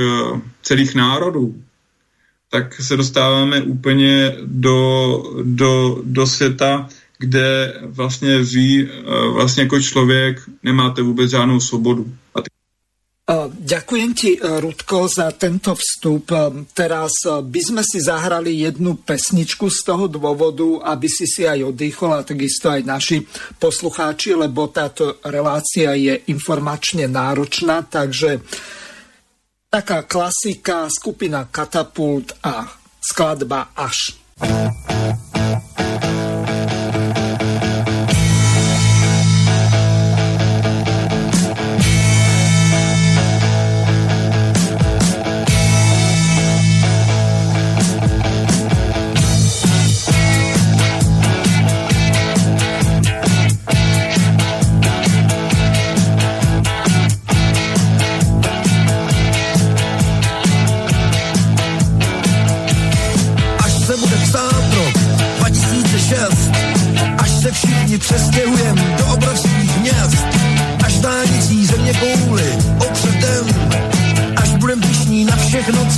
[0.62, 1.62] celých národů,
[2.50, 8.88] tak se dostáváme úplně do, do, do světa, kde vlastně vy
[9.32, 12.12] vlastně jako člověk nemáte vůbec žádnou svobodu.
[12.34, 12.50] A ty
[13.50, 16.34] Ďakujem ti, e, Rudko, za tento vstup.
[16.34, 21.70] E, teraz by sme si zahrali jednu pesničku z toho dôvodu, aby si si aj
[21.70, 23.22] oddychol a takisto aj naši
[23.56, 28.42] poslucháči, lebo táto relácia je informačne náročná, takže
[29.70, 32.66] Taká klasika, skupina Katapult a
[32.98, 34.18] skladba Až.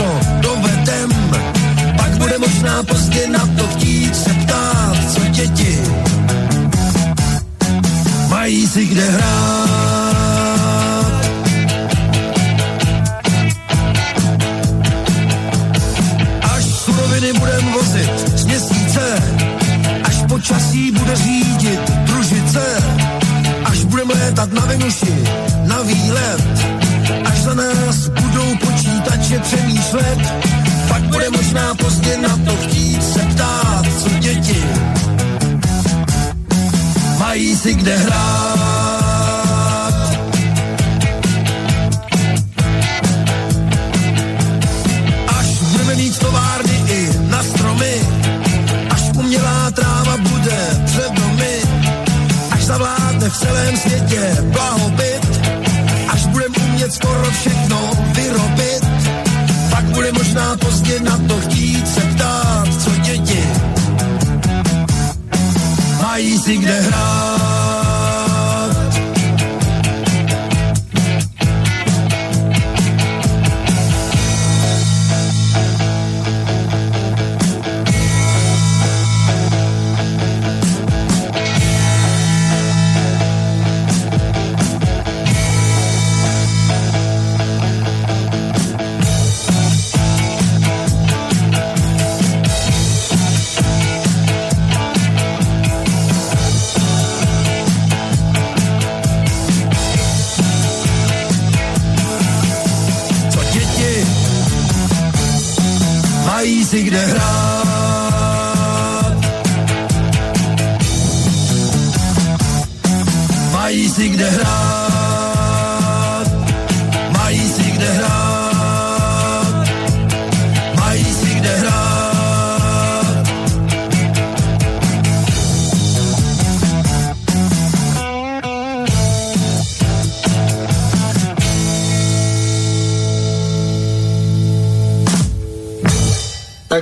[0.02, 1.10] co dovedem.
[1.96, 5.78] Pak bude možná pozdě na to chtít se ptát, co děti
[8.28, 10.12] mají si kde hrát.
[16.54, 19.22] Až suroviny budem vozit z měsíce,
[20.04, 22.62] až počasí bude řídit družice,
[23.64, 25.24] až budeme létat na Venuši,
[25.66, 26.42] na výlet,
[27.24, 28.56] až za nás budou
[29.32, 30.18] ještě přemýšlet,
[30.88, 34.64] pak bude možná pozdě na to chtít se ptát, co děti
[37.18, 39.12] mají si kde hrát.
[45.38, 46.14] Až budeme mít
[46.88, 47.94] i na stromy,
[48.90, 51.10] až umělá tráva bude před
[52.50, 52.64] až
[53.28, 55.40] v celém světě blahobyt,
[56.08, 58.71] až budeme umět skoro všechno vyrobit,
[60.32, 63.44] možná pozdě na to chtít se ptát, co děti
[66.02, 67.81] mají si kde hrát.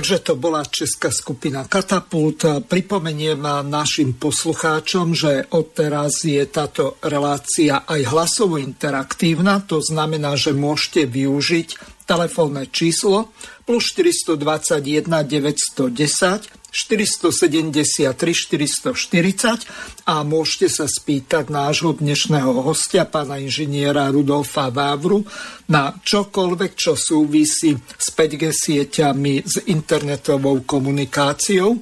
[0.01, 2.65] Takže to bola česká skupina Katapult.
[2.65, 3.37] Pripomeniem
[3.69, 12.01] našim poslucháčom, že odteraz je táto relácia aj hlasovo interaktívna, to znamená, že môžete využiť
[12.09, 13.29] telefónne číslo
[13.61, 24.71] plus 421 910 473 440 a môžete sa spýtať nášho dnešného hostia, pána inžiniera Rudolfa
[24.71, 25.27] Vávru,
[25.67, 31.75] na čokoľvek, čo súvisí s 5G sieťami, s internetovou komunikáciou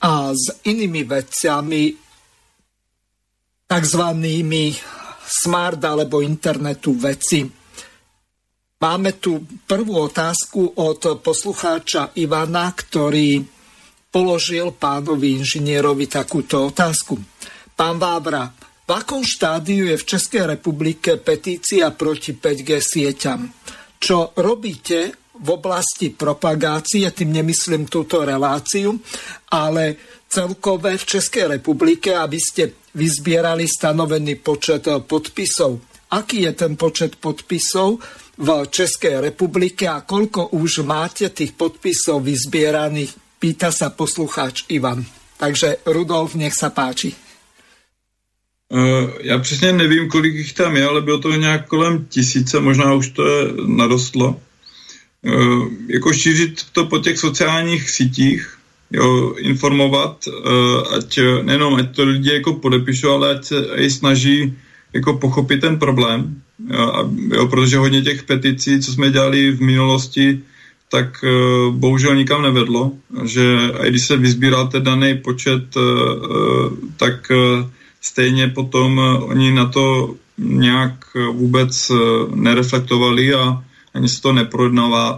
[0.00, 1.92] a s inými veciami,
[3.68, 4.64] takzvanými
[5.28, 7.44] smart alebo internetu veci.
[8.80, 13.59] Máme tu prvú otázku od poslucháča Ivana, ktorý
[14.10, 17.14] položil pánovi inžinierovi takúto otázku.
[17.78, 18.50] Pán Vábra,
[18.84, 23.46] v akom štádiu je v Českej republike petícia proti 5G sieťam?
[24.02, 28.98] Čo robíte v oblasti propagácie, tým nemyslím túto reláciu,
[29.54, 35.80] ale celkové v Českej republike, aby ste vyzbierali stanovený počet podpisov.
[36.10, 38.02] Aký je ten počet podpisov
[38.42, 45.00] v Českej republike a koľko už máte tých podpisov vyzbieraných Pýta sa poslucháč Ivan.
[45.40, 47.16] Takže Rudolf, nech sa páči.
[48.68, 52.94] Uh, já přesně nevím, kolik jich tam je, ale bylo to nějak kolem tisíce, možná
[52.94, 54.40] už to je narostlo.
[55.22, 58.58] Uh, jako šířit to po těch sociálních sítích,
[58.90, 64.54] jo, informovat, uh, ať nejenom ať to lidi jako podepíšou, ale ať se i snaží
[64.92, 69.60] jako pochopit ten problém, jo, a, jo, protože hodně těch peticí, co jsme dělali v
[69.60, 70.40] minulosti,
[70.90, 71.30] tak eh,
[71.70, 72.92] bohužel nikam nevedlo,
[73.24, 73.42] že
[73.84, 77.32] i když se vyzbíráte daný počet, eh, eh, tak
[78.00, 80.92] stejně potom oni na to nějak
[81.32, 81.92] vůbec
[82.34, 83.64] nereflektovali a,
[83.94, 84.32] ani se to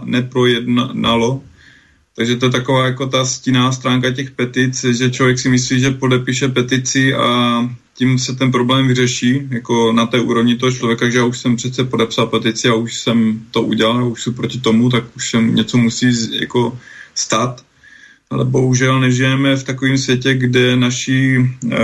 [0.05, 1.41] neprojednalo.
[2.15, 5.91] Takže to je taková jako ta stinná stránka těch petic, že člověk si myslí, že
[5.91, 7.59] podepíše petici a
[7.93, 11.55] tím se ten problém vyřeší, jako na té úrovni toho člověka, že já už jsem
[11.55, 15.55] přece podepsal petici a už jsem to udělal, už jsem proti tomu, tak už jsem
[15.55, 16.79] něco musí jako
[17.15, 17.63] stát.
[18.29, 21.79] Ale bohužel nežijeme v takovém světě, kde naši, e,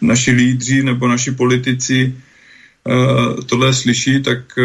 [0.00, 2.14] naši lídři nebo naši politici
[2.88, 4.62] e, tohle slyší, tak e,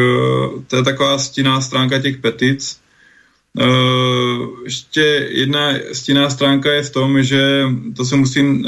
[0.68, 2.80] to je taková stinná stránka těch petic
[3.62, 7.64] Uh, ještě jedna stinná stránka je v tom, že
[7.96, 8.68] to se musí uh,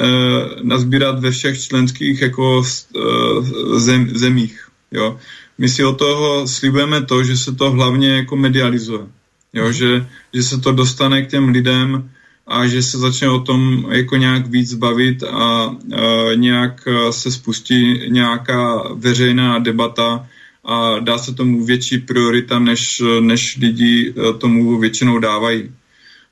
[0.63, 3.45] nazbírat ve všech členských jako uh,
[3.79, 4.67] zem, zemích.
[4.91, 5.19] Jo.
[5.57, 9.05] My si od toho slibujeme to, že se to hlavně jako medializuje.
[9.53, 12.09] Jo, že, že se to dostane k těm lidem
[12.47, 18.01] a že se začne o tom jako nějak víc bavit a uh, nějak se spustí
[18.07, 20.27] nějaká veřejná debata,
[20.67, 22.81] a dá se tomu větší priorita, než,
[23.19, 25.71] než lidi eh, tomu většinou dávají.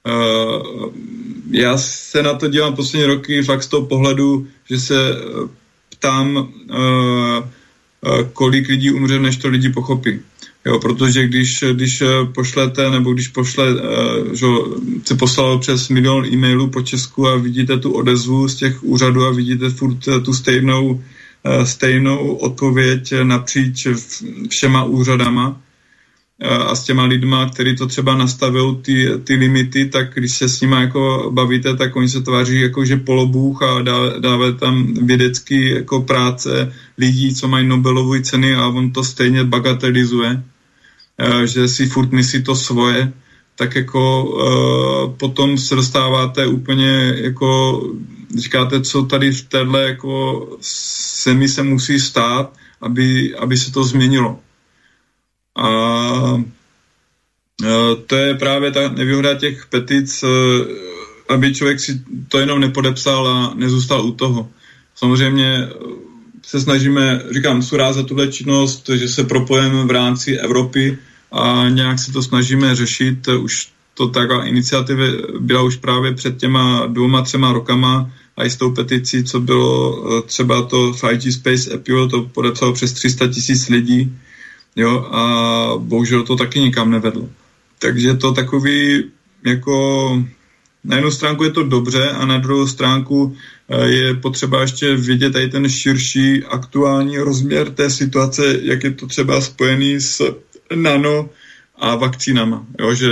[0.05, 0.93] Uh,
[1.51, 5.47] já se na to dívám poslední roky fakt z toho pohledu, že se eh,
[5.89, 6.53] ptám,
[8.33, 10.19] kolik lidí umře, než to lidi pochopí.
[10.65, 12.03] Jo, protože když, když
[12.33, 13.67] pošlete, nebo když pošle,
[14.33, 14.45] že
[15.03, 19.31] se poslalo přes milion e-mailů po Česku a vidíte tu odezvu z těch úřadů a
[19.31, 21.14] vidíte furt tu stejnou Eh,
[21.63, 23.87] stejnou odpověď napříč
[24.49, 25.61] všema úřadama
[26.41, 30.49] eh, a s těma lidma, který to třeba nastavují ty, ty limity, tak když se
[30.49, 34.93] s nimi jako bavíte, tak oni se tváří jako, že polobůh a dá, dávají tam
[34.93, 40.43] vědecký jako práce lidí, co mají Nobelovy ceny a on to stejně bagatelizuje,
[41.17, 43.13] eh, že si furt myslí to svoje,
[43.57, 44.03] tak jako
[45.17, 47.81] potom se dostáváte úplně jako
[48.37, 50.47] říkáte, co tady v téhle jako
[51.23, 54.39] zemi se musí stát, aby, aby se to změnilo.
[55.55, 56.43] A
[57.63, 60.27] e, to je právě ta nevýhoda těch petic, e,
[61.33, 64.49] aby člověk si to jenom nepodepsal a nezůstal u toho.
[64.95, 65.69] Samozřejmě e,
[66.45, 70.97] se snažíme, říkám, surázat tuhle činnost, že se propojeme v rámci Evropy
[71.31, 73.27] a nějak se to snažíme řešit.
[73.27, 75.03] Už to taková iniciativa
[75.39, 80.03] byla už právě před těma dvěma, třema rokama, a i s tou peticí, co bylo
[80.07, 84.17] eh, třeba to 5G Space Appeal, to podepsalo přes 300 tisíc lidí,
[84.75, 85.23] jo, a
[85.77, 87.29] bohužel to taky nikam nevedlo.
[87.79, 89.03] Takže to takový,
[89.45, 90.23] jako
[90.83, 93.35] na jednu stránku je to dobře a na druhou stránku
[93.69, 99.07] eh, je potřeba ještě vidět tady ten širší aktuální rozměr té situace, jak je to
[99.07, 100.35] třeba spojený s
[100.75, 101.29] nano
[101.77, 102.65] a vakcínama.
[102.79, 103.07] Jo, že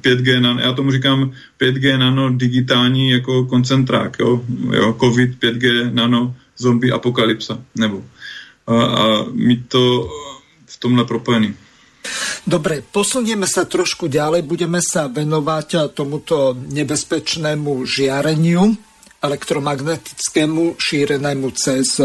[0.00, 4.42] 5G nano, já tomu říkám 5G nano digitální jako koncentrák, jo,
[4.72, 8.04] jo COVID, 5G nano, zombie apokalypsa, nebo
[8.66, 10.08] a, a mít to
[10.66, 11.54] v tomhle propojený.
[12.42, 18.74] Dobre, posunieme sa trošku ďalej, budeme sa venovať tomuto nebezpečnému žiareniu
[19.22, 22.02] elektromagnetickému šírenému cez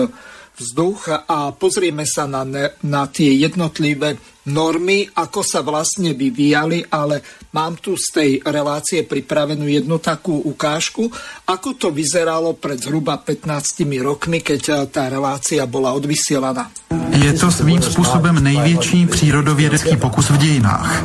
[0.57, 7.19] vzduch a pozrieme sa na, ne, na tie jednotlivé normy, ako sa vlastne vyvíjali, ale
[7.51, 11.11] mám tu z tej relácie pripravenú jednu takú ukážku,
[11.47, 16.71] ako to vyzeralo pred zhruba 15 rokmi, keď eh, tá relácia bola odvysielaná.
[17.17, 21.03] Je to svým způsobem největší přírodovědecký pokus v dějinách.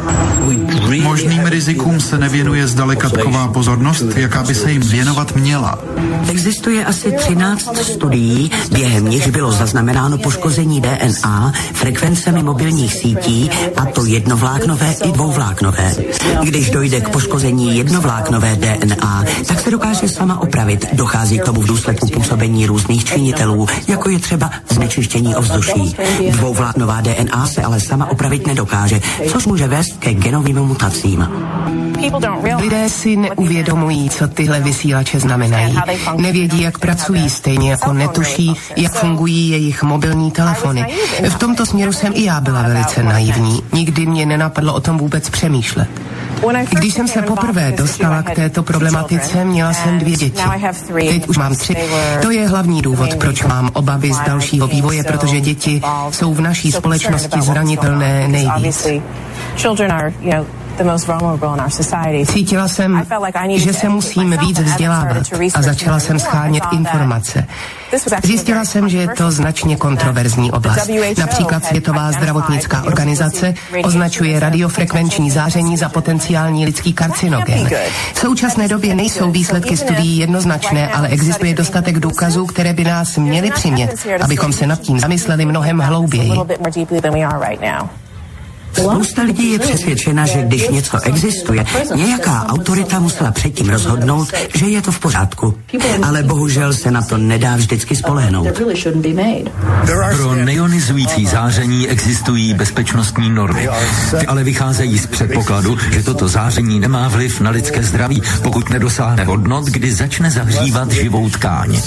[1.03, 5.79] Možným rizikům se nevěnuje zdaleka taková pozornost, jaká by se jim věnovat měla.
[6.31, 13.32] Existuje asi 13 studií, během nich bylo zaznamenáno poškození DNA frekvencemi mobilních sítí,
[13.77, 15.95] a to jednovláknové i dvouvláknové.
[16.43, 20.87] Když dojde k poškození jednovláknové DNA, tak se dokáže sama opravit.
[20.93, 25.97] Dochází k tomu v důsledku působení různých činitelů, jako je třeba znečištění ovzduší.
[26.31, 31.29] Dvouvláknová DNA se ale sama opravit nedokáže, což může vést ke genovým mutacím.
[32.61, 35.79] Lidé si neuvědomují, co tyhle vysílače znamenají.
[36.17, 40.87] Nevědí, jak pracují, stejně jako netuší, jak fungují jejich mobilní telefony.
[41.29, 43.22] V tomto směru jsem i já byla velice naivní.
[43.73, 45.89] Nikdy mě nenapadlo o tom vůbec přemýšlet.
[46.71, 50.43] Když jsem se poprvé dostala k této problematice, měla jsem dvě děti.
[50.95, 51.77] Teď už mám tři.
[52.23, 56.73] To je hlavní důvod, proč mám obavy z dalšího vývoje, protože děti jsou v naší
[56.73, 58.87] společnosti zranitelné nejvíc.
[62.27, 63.03] Cítila jsem,
[63.57, 65.17] že se musím víc vzdělávat
[65.55, 67.47] a začala jsem schánět informace.
[68.25, 70.91] Zjistila jsem, že je to značně kontroverzní oblast.
[71.19, 73.55] Například Světová zdravotnická organizace
[73.85, 77.69] označuje radiofrekvenční záření za potenciální lidský karcinogen.
[78.15, 83.51] V současné době nejsou výsledky studií jednoznačné, ale existuje dostatek důkazů, které by nás měly
[83.51, 86.33] přimět, abychom se nad tím zamysleli mnohem hlouběji.
[88.73, 94.83] Spousta lidí je přesvědčena, že když něco existuje, nějaká autorita musela předtím rozhodnout, že je
[94.83, 95.55] to v pořádku.
[96.03, 98.49] Ale bohužel se na to nedá vždycky spolehnout.
[100.17, 103.69] Pro neionizující záření existují bezpečnostní normy.
[104.21, 109.25] Ty ale vycházejí z předpokladu, že toto záření nemá vliv na lidské zdraví, pokud nedosáhne
[109.25, 111.81] hodnot, kdy začne zahřívat živou tkáň.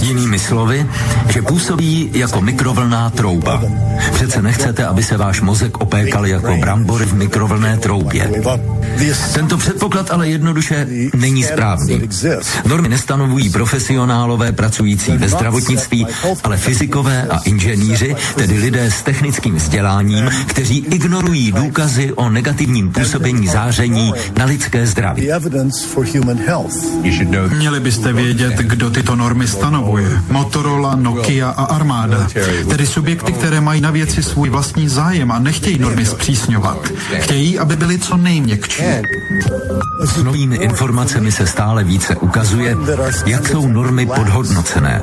[0.00, 0.86] Jinými slovy,
[1.28, 3.62] že působí jako mikrovlná trouba.
[4.12, 8.30] Přece nechcete, aby se váš mozek opékal jako brambory v mikrovlné troubě.
[9.34, 12.08] Tento předpoklad ale jednoduše není správný.
[12.66, 16.06] Normy nestanovují profesionálové pracující ve zdravotnictví,
[16.44, 23.48] ale fyzikové a inženýři, tedy lidé s technickým vzděláním, kteří ignorují důkazy o negativním působení
[23.48, 25.28] záření na lidské zdraví.
[27.56, 30.08] Měli byste vědět, kdo tyto normy stanovuje.
[30.30, 32.26] Motorola, Nokia a Armáda.
[32.68, 36.78] Tedy subjekty, které mají na věci svůj vlastní zájem a nechtějí normy zpřísňovat.
[37.18, 38.82] Chtějí, aby byly co nejměkčí.
[40.04, 42.76] S novými informacemi se stále více ukazuje,
[43.26, 45.02] jak jsou normy podhodnocené.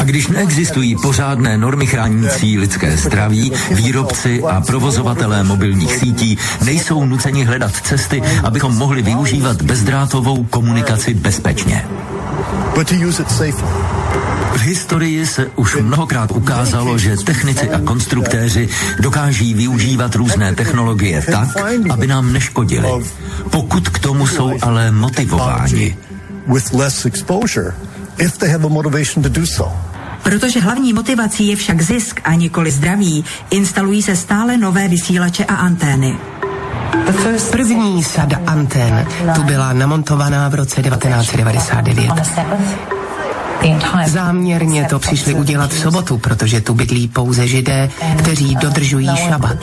[0.00, 7.44] A když neexistují pořádné normy chránící lidské zdraví, výrobci a provozovatelé mobilních sítí nejsou nuceni
[7.44, 11.84] hledat cesty, abychom mohli využívat bezdrátovou komunikaci bezpečně.
[14.52, 18.68] V historii se už mnohokrát ukázalo, že technici a konstruktéři
[19.00, 21.48] dokáží využívat různé technologie tak,
[21.90, 22.88] aby nám neškodili,
[23.50, 25.96] pokud k tomu jsou ale motivováni.
[30.22, 35.54] Protože hlavní motivací je však zisk a nikoli zdraví, instalují se stále nové vysílače a
[35.54, 36.16] antény.
[37.50, 42.10] První sada antén tu byla namontovaná v roce 1999.
[44.06, 49.56] Záměrně to přišli udělat v sobotu, protože tu bydlí pouze židé, kteří dodržují šabat.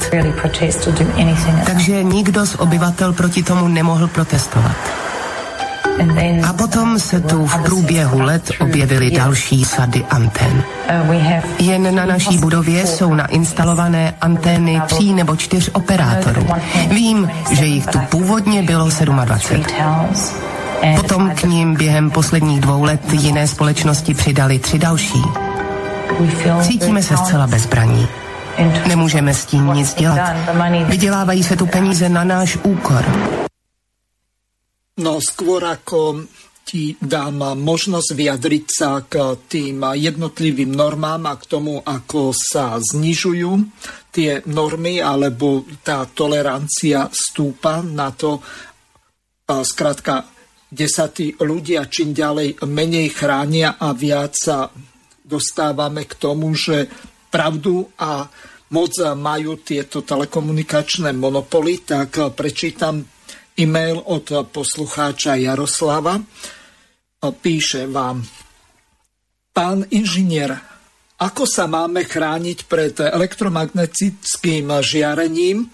[1.66, 4.76] Takže nikdo z obyvatel proti tomu nemohl protestovat.
[6.50, 10.64] A potom se tu v průběhu let objevily další sady antén.
[11.60, 16.48] Jen na naší budově jsou nainstalované antény tří nebo čtyř operátorů.
[16.90, 19.64] Vím, že jich tu původně bylo 27.
[20.96, 25.24] Potom k ním během posledních dvou let jiné společnosti přidali tři další.
[26.62, 28.08] Cítíme se zcela bezbraní.
[28.88, 30.20] Nemůžeme s tím nic dělat.
[30.88, 33.06] Vydělávají se tu peníze na náš úkor.
[35.00, 36.28] No skôr ako
[36.68, 43.52] ti dám možnosť vyjadriť sa k tým jednotlivým normám a k tomu, ako sa znižujú
[44.14, 48.38] tie normy, alebo tá tolerancia stúpa na to,
[49.50, 50.30] zkrátka,
[50.70, 54.70] kde sa tí ľudia čím ďalej menej chránia a viac sa
[55.26, 56.86] dostávame k tomu, že
[57.34, 58.30] pravdu a
[58.70, 63.02] moc majú tieto telekomunikačné monopoly, tak prečítam
[63.60, 66.24] e-mail od poslucháča Jaroslava.
[67.20, 68.24] Píše vám,
[69.52, 70.56] pán inžinier,
[71.20, 75.68] ako sa máme chrániť pred elektromagnetickým žiarením,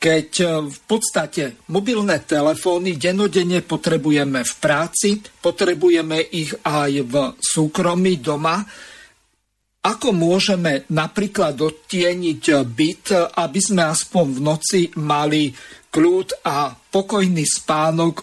[0.00, 0.28] keď
[0.68, 8.64] v podstate mobilné telefóny denodenne potrebujeme v práci, potrebujeme ich aj v súkromí doma.
[9.80, 15.48] Ako môžeme napríklad odtieniť byt, aby sme aspoň v noci mali
[15.88, 18.20] kľud a pokojný spánok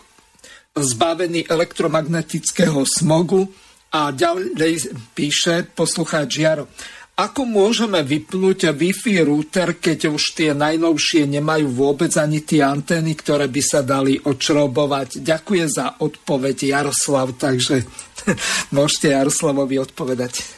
[0.78, 3.50] zbavený elektromagnetického smogu
[3.90, 6.70] a ďalej píše poslucháč Jaro.
[7.18, 13.50] Ako môžeme vypnúť Wi-Fi router, keď už tie najnovšie nemajú vôbec ani tie antény, ktoré
[13.50, 15.26] by sa dali odšrobovať?
[15.26, 17.82] Ďakujem za odpoveď Jaroslav, takže
[18.78, 20.57] môžete Jaroslavovi odpovedať.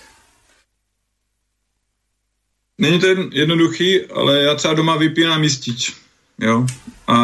[2.79, 5.93] Není to jednoduchý, ale já třeba doma vypínám jistič.
[6.39, 6.65] Jo?
[7.07, 7.17] A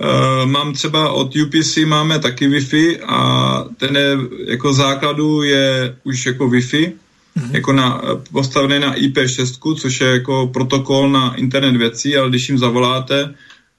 [0.00, 6.26] e, mám třeba od UPC máme taky Wi-Fi a ten je jako základu je už
[6.26, 6.92] jako Wi-Fi,
[7.36, 7.50] mm-hmm.
[7.54, 8.02] jako na,
[8.32, 13.34] postavený na IP6, což je jako protokol na internet věcí, ale když jim zavoláte,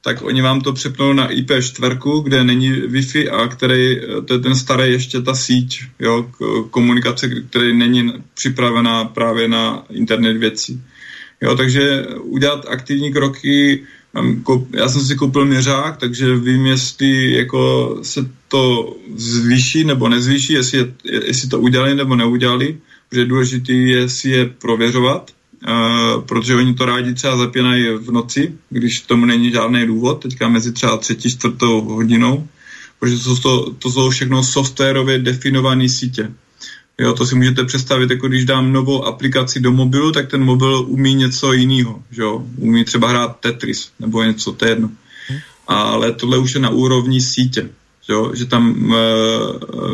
[0.06, 4.56] tak oni vám to přepnou na IP4, kde není Wi-Fi a který, to je ten
[4.56, 6.30] starý ještě ta síť, jo,
[6.70, 10.82] komunikace, který není připravená právě na internet věcí.
[11.42, 13.84] Jo, takže udělat aktivní kroky
[14.74, 20.78] já jsem si koupil měřák, takže vím, jestli jako se to zvýší nebo nezvýší, jestli,
[20.78, 22.78] je, jestli to udělali nebo neudělali,
[23.10, 25.32] protože důležité je si je prověřovat,
[25.68, 30.50] uh, protože oni to rádi třeba zapínají v noci, když tomu není žádný důvod, teďka
[30.50, 32.48] mezi třeba třetí, čtvrtou hodinou,
[33.00, 36.32] protože to, to, to jsou všechno softwarově definované sítě.
[37.00, 40.86] Jo, to si můžete představit, jako když dám novou aplikaci do mobilu, tak ten mobil
[40.88, 42.46] umí něco jiného, že jo?
[42.58, 44.92] Umí třeba hrát Tetris nebo něco, to je jedno.
[45.68, 47.70] Ale tohle už je na úrovni sítě,
[48.10, 48.32] jo?
[48.36, 48.98] že tam e,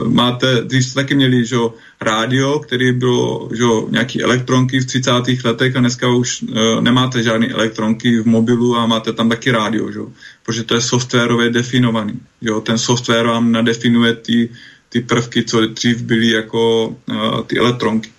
[0.10, 1.58] máte, když jste taky měli, že
[2.02, 5.12] rádio, který bylo, že nějaký elektronky v 30.
[5.44, 9.92] letech a dneska už e, nemáte žádné elektronky v mobilu a máte tam taky rádio,
[9.92, 10.00] že
[10.46, 12.20] protože to je softwarově definovaný.
[12.42, 12.62] Jo?
[12.62, 14.50] Ten software vám nadefinuje ty
[14.92, 18.10] ty prvky, co dřív byly jako uh, ty elektronky.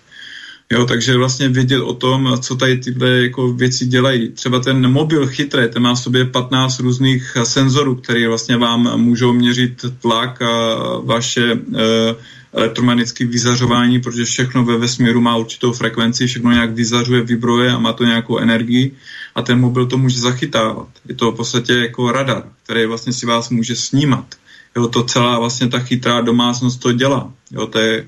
[0.73, 4.29] Jo, takže vlastně vědět o tom, co tady tyhle jako věci dělají.
[4.29, 9.33] Třeba ten mobil chytrý, ten má v sobě 15 různých senzorů, které vlastně vám můžou
[9.33, 11.79] měřit tlak a vaše uh,
[12.53, 17.93] elektromagnetické vyzařování, protože všechno ve vesmíru má určitou frekvenci, všechno nějak vyzařuje, vibruje a má
[17.93, 18.91] to nějakou energii
[19.35, 20.87] a ten mobil to může zachytávat.
[21.09, 24.25] Je to v podstatě jako radar, který vlastně si vás může snímat.
[24.75, 27.31] Jo, to celá vlastně ta chytrá domácnost to dělá.
[27.51, 28.07] Jo, to je,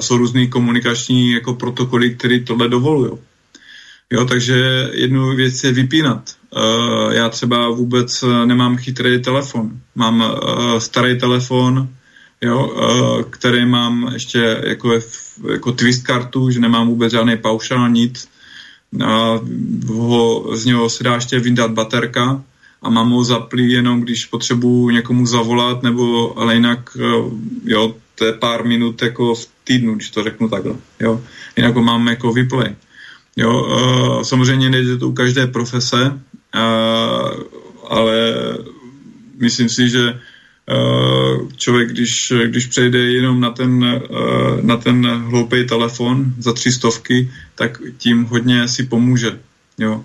[0.00, 3.12] jsou různý komunikační jako protokoly, které tohle dovolují.
[4.12, 6.30] Jo, takže jednu věc je vypínat.
[6.56, 9.70] Uh, já třeba vůbec eh, nemám chytrý telefon.
[9.94, 10.24] Mám
[10.78, 11.88] starý telefon,
[12.42, 12.70] jo,
[13.30, 15.00] který mám ještě jako,
[15.52, 18.28] jako twist kartu, že nemám vůbec žádný paušál, nic.
[19.06, 19.40] A
[19.86, 22.42] ho, z něho se dá ještě vyndat baterka,
[22.82, 27.30] a mám ho zaplý jenom, když potřebuji někomu zavolat, nebo ale jinak, eh,
[27.64, 31.20] jo, to je pár minut jako v týdnu, když to řeknu takhle, jo.
[31.56, 32.74] Jinak ho mám jako vyplay.
[33.36, 36.20] Jo, uh, samozřejmě nejde to u každé profese,
[36.54, 37.42] uh,
[37.88, 38.34] ale
[39.40, 45.66] myslím si, že uh, člověk, když, když přejde jenom na ten, uh, na ten hloupý
[45.66, 49.38] telefon za tři stovky, tak tím hodně si pomůže.
[49.78, 50.04] Jo.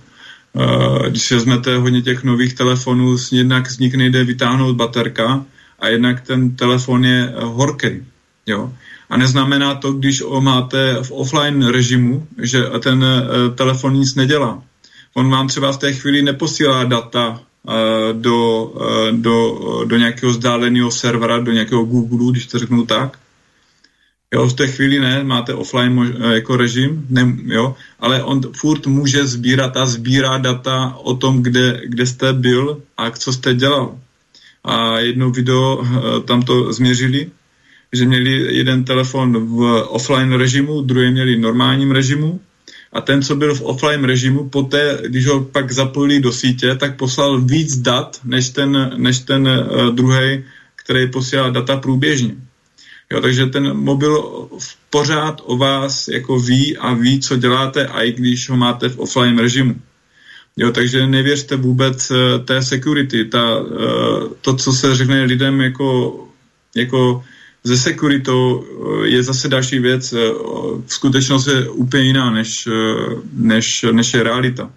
[0.58, 5.46] Eh, když vezmete hodně těch nových telefonů, jednak z nich nejde vytáhnout baterka
[5.80, 8.04] a jednak ten telefon je eh, horký.
[8.46, 8.74] Jo?
[9.10, 14.64] A neznamená to, když ho máte v offline režimu, že ten uh, telefon nic nedělá.
[15.14, 17.74] On vám třeba v té chvíli neposílá data uh,
[18.22, 18.74] do,
[19.12, 23.18] do, do nějakého vzdáleného servera, do nějakého Google, když to řeknu tak,
[24.34, 28.42] Jo, v té chvíli ne, máte offline mož, eh, jako režim, ne, jo, ale on
[28.54, 33.54] furt může sbírat a sbírá data o tom, kde, kde jste byl a co jste
[33.54, 34.00] dělal.
[34.68, 37.32] A jedno video eh, tam to změřili,
[37.94, 42.40] že měli jeden telefon v offline režimu, druhý měli v normálním režimu
[42.94, 46.98] a ten, co byl v offline režimu, poté, když ho pak zapojili do sítě, tak
[46.98, 50.44] poslal víc dat, než ten, než ten uh, druhý,
[50.76, 52.36] který posílal data průběžně.
[53.12, 54.48] Jo, takže ten mobil
[54.90, 59.00] pořád o vás jako ví a ví, co děláte, a i když ho máte v
[59.00, 59.76] offline režimu.
[60.58, 63.26] Jo, takže nevěřte vůbec uh, té security.
[63.26, 66.20] Ta, uh, to, co se řekne lidem jako,
[66.76, 67.24] jako
[67.64, 70.14] ze securitou, uh, je zase další věc.
[70.14, 70.20] Uh,
[70.86, 74.72] v skutečnosti je úplně jiná, než, uh, než, než je realita.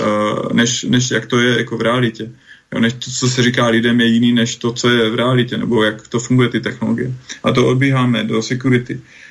[0.00, 2.30] Uh, než, než jak to je jako v realitě.
[2.74, 5.58] Jo, než to, co se říká lidem, je jiný než to, co je v realitě,
[5.58, 7.14] nebo jak to funguje ty technologie.
[7.42, 9.00] A to odbíháme do security.
[9.00, 9.25] Eh,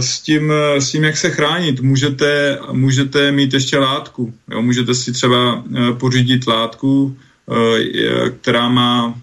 [0.00, 4.34] s tím, s tím, jak se chránit, můžete, můžete mít ještě látku.
[4.50, 4.62] Jo?
[4.62, 7.16] Můžete si třeba eh, pořídit látku,
[7.50, 9.20] eh, která má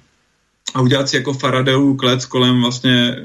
[0.73, 3.15] a udělat si jako Faradayův klec kolem vlastně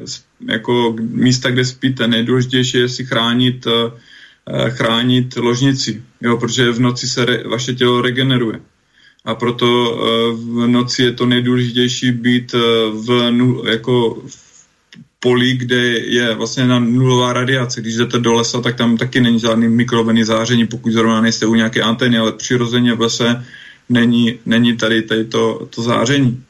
[0.48, 2.09] jako místa, kde spíte.
[2.09, 3.66] Nejdůležitější je si chránit,
[4.68, 6.36] chránit ložnici, jo?
[6.36, 8.60] protože v noci se re, vaše tělo regeneruje
[9.24, 12.59] a proto eh, v noci je to nejdůležitější být eh,
[12.93, 13.32] v,
[13.70, 14.53] jako v
[15.25, 17.81] poli, kde je vlastně na nulová radiace.
[17.81, 21.55] Když jdete do lesa, tak tam taky není žádný mikrovlnný záření, pokud zrovna nejste u
[21.55, 23.45] nějaké antény, ale přirozeně v lese
[23.89, 26.45] není, není tady, tady to, to záření.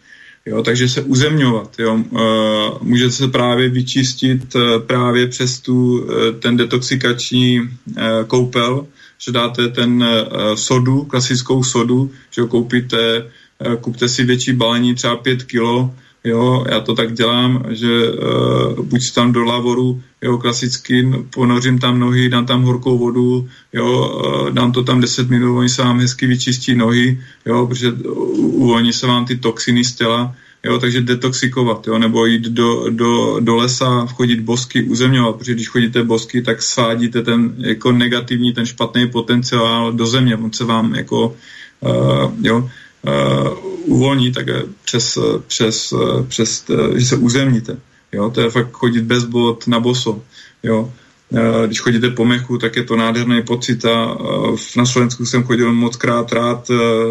[0.46, 1.78] Jo, takže se uzemňovat.
[1.78, 1.94] Jo.
[1.94, 6.10] Uh, můžete se právě vyčistit uh, právě přes tu, uh,
[6.42, 7.70] ten detoxikační
[8.26, 8.86] koupel,
[9.22, 10.04] že dáte ten
[10.54, 13.30] sodu, klasickou sodu, že koupíte,
[13.80, 15.94] kupte si větší balení, třeba 5 kilo,
[16.24, 22.00] jo, já to tak dělám, že uh, buď tam do lavoru, jo, klasicky, ponořím tam
[22.00, 26.00] nohy, dám tam horkou vodu, jo, uh, dám to tam 10 minut, oni se vám
[26.00, 27.92] hezky vyčistí nohy, jo, protože
[28.36, 30.34] uvolní se vám ty toxiny z těla,
[30.64, 35.68] jo, takže detoxikovat, jo, nebo jít do, do, do lesa, chodit bosky, uzemňovat, protože když
[35.68, 40.94] chodíte bosky, tak svádíte ten jako negativní, ten špatný potenciál do země, on se vám
[40.94, 41.36] jako,
[41.80, 42.70] uh, jo,
[43.84, 44.46] uvolní tak
[44.84, 45.94] přes, přes,
[46.28, 46.64] přes,
[46.96, 47.76] že se uzemníte,
[48.12, 50.22] jo, to je fakt chodit bez bod na boso,
[50.62, 50.92] jo,
[51.66, 54.18] když chodíte po mechu, tak je to nádherný pocit a
[54.76, 56.70] na Slovensku jsem chodil moc krát rád,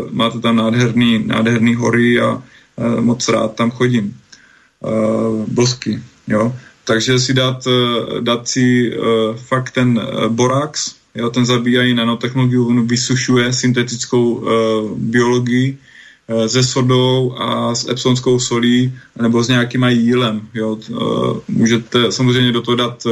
[0.09, 2.43] máte tam nádherný, nádherný hory a
[2.99, 4.17] moc rád tam chodím.
[5.47, 6.55] Bosky, jo.
[6.83, 7.67] takže si dát,
[8.19, 8.91] dát si
[9.35, 14.45] fakt ten borax, jo, ten zabíjají nanotechnologii, on vysušuje syntetickou
[14.95, 15.77] biologii,
[16.47, 20.41] se sodou a s epsonskou solí nebo s nějakým jílem.
[20.53, 20.77] Jo.
[21.47, 23.03] Můžete samozřejmě do toho dát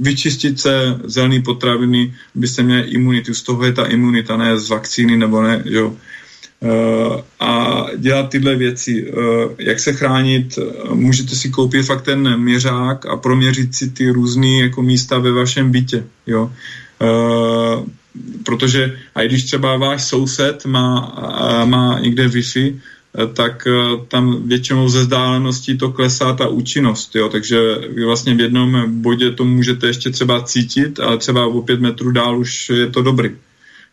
[0.00, 3.34] vyčistit se zelený potraviny, byste měli imunitu.
[3.34, 5.62] Z toho je ta imunita, ne z vakcíny nebo ne.
[5.64, 5.96] Jo.
[7.40, 9.12] A dělat tyhle věci.
[9.58, 10.58] Jak se chránit?
[10.92, 15.70] Můžete si koupit fakt ten měřák a proměřit si ty různé jako místa ve vašem
[15.70, 16.04] bytě.
[16.26, 16.52] Jo
[18.44, 21.14] protože a když třeba váš soused má,
[21.64, 22.80] má někde Wi-Fi,
[23.32, 23.70] tak e,
[24.08, 27.28] tam většinou ze vzdáleností to klesá ta účinnost, jo?
[27.28, 27.58] takže
[27.94, 32.10] vy vlastně v jednom bodě to můžete ještě třeba cítit, ale třeba o pět metrů
[32.10, 33.30] dál už je to dobrý.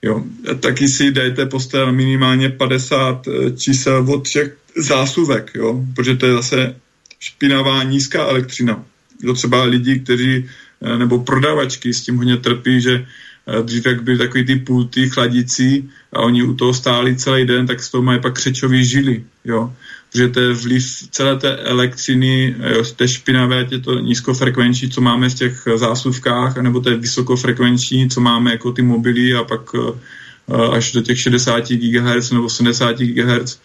[0.01, 0.23] Jo?
[0.59, 5.83] Taky si dejte postel minimálně 50 e, čísel od všech zásuvek, jo?
[5.95, 6.75] protože to je zase
[7.19, 8.83] špinavá nízká elektřina.
[9.25, 10.45] To třeba lidi, kteří
[10.81, 13.05] nebo prodavačky s tím hodně trpí, že
[13.47, 17.67] Eh, dřív jak byly takový ty pulty chladicí a oni u toho stáli celý den,
[17.67, 19.73] tak z toho mají pak křečový žily, jo.
[20.11, 25.01] Protože to je vliv celé té elektřiny, jo, z té špinavé, tě to nízkofrekvenční, co
[25.01, 29.61] máme v těch zásuvkách, anebo to je vysokofrekvenční, co máme jako ty mobily a pak
[29.75, 33.59] eh, až do těch 60 GHz nebo 70 GHz,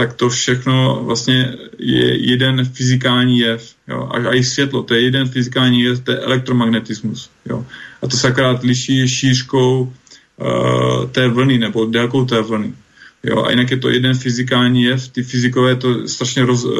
[0.00, 3.74] tak to všechno vlastně je jeden fyzikální jev.
[3.88, 4.08] Jo?
[4.12, 7.30] A, a i světlo, to je jeden fyzikální jev, to je elektromagnetismus.
[7.44, 7.64] Jo?
[8.02, 9.92] a to se akorát liší šířkou
[10.40, 12.72] uh, té vlny nebo délkou té vlny.
[13.24, 16.72] Jo, a jinak je to jeden fyzikální jev, ty fyzikové to strašně roz, uh,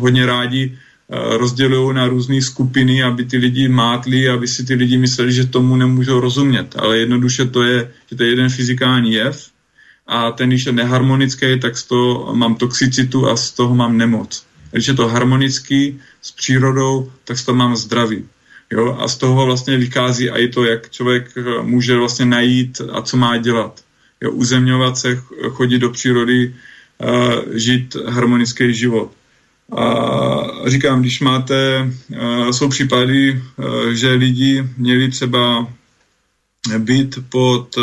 [0.00, 0.78] hodně rádi
[1.08, 5.50] uh, rozdělují na různé skupiny, aby ty lidi mátli, aby si ty lidi mysleli, že
[5.50, 6.76] tomu nemůžou rozumět.
[6.78, 9.47] Ale jednoduše to je, že to je jeden fyzikální jev
[10.08, 14.46] a ten, když je neharmonický, tak z toho mám toxicitu a z toho mám nemoc.
[14.72, 18.24] Když je to harmonický s přírodou, tak z toho mám zdraví.
[18.72, 18.96] Jo?
[19.00, 23.16] A z toho vlastně vychází i to, jak člověk eh, může vlastně najít a co
[23.16, 23.80] má dělat.
[24.20, 24.30] Jo?
[24.32, 26.54] Uzemňovat se, chodit do přírody,
[26.98, 29.10] uh, žít harmonický život.
[29.76, 29.86] A
[30.66, 33.42] říkám, když máte, uh, jsou případy,
[33.92, 35.68] že lidi měli třeba
[36.78, 37.78] být pod,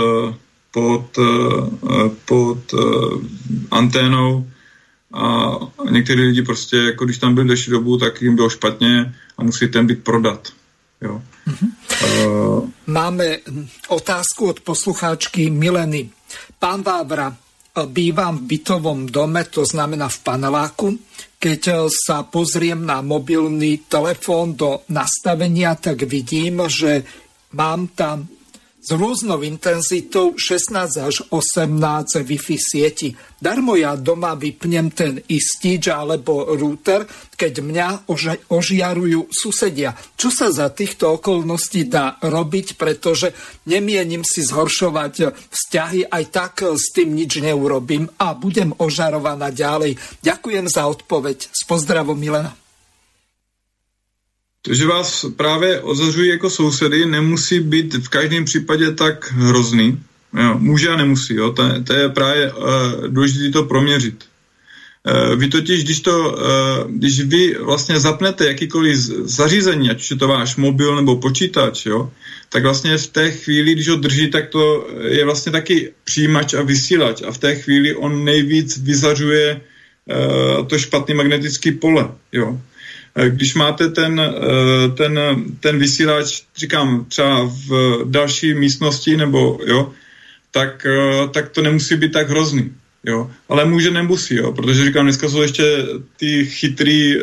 [0.76, 1.72] pod, uh,
[2.27, 3.23] pod uh,
[3.72, 4.43] anténou
[5.14, 5.56] a
[5.89, 9.68] někteří lidi prostě, jako když tam byli delší dobu, tak jim bylo špatně a musí
[9.68, 10.52] ten byt prodat.
[11.02, 11.22] Jo.
[11.47, 11.69] Uh-huh.
[12.27, 13.38] Uh, Máme
[13.88, 16.10] otázku od poslucháčky Mileny.
[16.60, 17.31] Pán Vávra,
[17.88, 20.88] bývam v bytovom dome, to znamená v paneláku.
[21.39, 27.03] Keď sa pozriem na mobilný telefón do nastavenia, tak vidím, že
[27.56, 28.27] mám tam
[28.86, 33.10] s rôznou intenzitou 16 až 18 Wi-Fi sieti.
[33.41, 39.98] Darmo ja doma vypnem ten istič alebo router, keď mňa oži- ožiarujú susedia.
[40.14, 43.34] Čo sa za týchto okolností dá robiť, pretože
[43.66, 49.98] nemienim si zhoršovať vzťahy, aj tak s tým nič neurobím a budem ožarovaná ďalej.
[50.22, 51.49] Ďakujem za odpoveď.
[51.49, 52.65] S pozdravom Milena.
[54.66, 60.00] To, že vás právě ozařují jako sousedy, nemusí být v každém případě tak hrozný.
[60.34, 61.36] Jo, může a nemusí.
[61.36, 61.52] Jo.
[61.52, 62.64] To, to je právě uh,
[63.08, 64.26] důležité to proměřit.
[65.06, 70.28] Uh, vy totiž, když, to, uh, když vy vlastně zapnete jakýkoliv zařízení, ať je to
[70.28, 72.12] váš mobil nebo počítač, jo,
[72.50, 76.62] tak vlastně v té chvíli, když ho drží, tak to je vlastně taky přijímač a
[76.62, 77.22] vysílač.
[77.22, 82.10] A v té chvíli on nejvíc vyzařuje uh, to špatné magnetické pole.
[82.34, 82.62] Jo.
[83.16, 85.20] Eh, když máte ten, eh, ten,
[85.60, 89.92] ten vysílač, říkám, třeba v další místnosti, nebo jo,
[90.52, 92.72] tak, eh, tak to nemusí být tak hrozný.
[93.08, 93.32] Jo.
[93.50, 95.86] Ale může nemusí, jo, protože říkám, dneska jsou ještě
[96.18, 97.16] ty chytrý,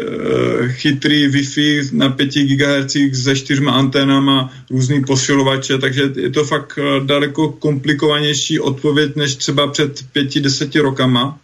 [0.68, 7.48] chytrý Wi-Fi na 5 GHz se čtyřma anténama, různý posilovače, takže je to fakt daleko
[7.52, 11.38] komplikovanější odpověď než třeba před pěti, deseti rokama.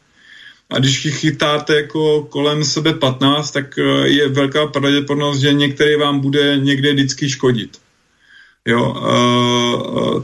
[0.70, 5.96] A když jich chytáte jako kolem sebe 15, tak eh, je velká pravděpodobnost, že některý
[5.96, 7.78] vám bude někde vždycky škodit.
[8.66, 8.96] Jo,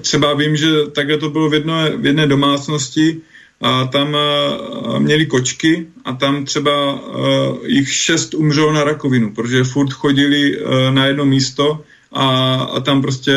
[0.01, 3.21] třeba vím, že takhle to bylo v jedné, v jedné domácnosti
[3.61, 9.65] a tam eh, měli kočky a tam třeba eh, jich šest umřelo na rakovinu, protože
[9.65, 10.59] furt chodili
[10.91, 13.33] na jedno místo a, a tam prostě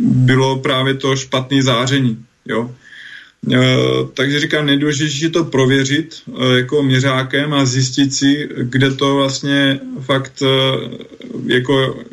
[0.00, 2.24] bylo právě to špatné záření.
[2.46, 2.70] Jo.
[3.48, 3.56] Eh,
[4.14, 9.80] takže říkám, nejdůležitější je to prověřit eh, jako měřákem a zjistit si, kde to vlastně
[10.00, 10.46] fakt eh,
[11.46, 12.04] jako,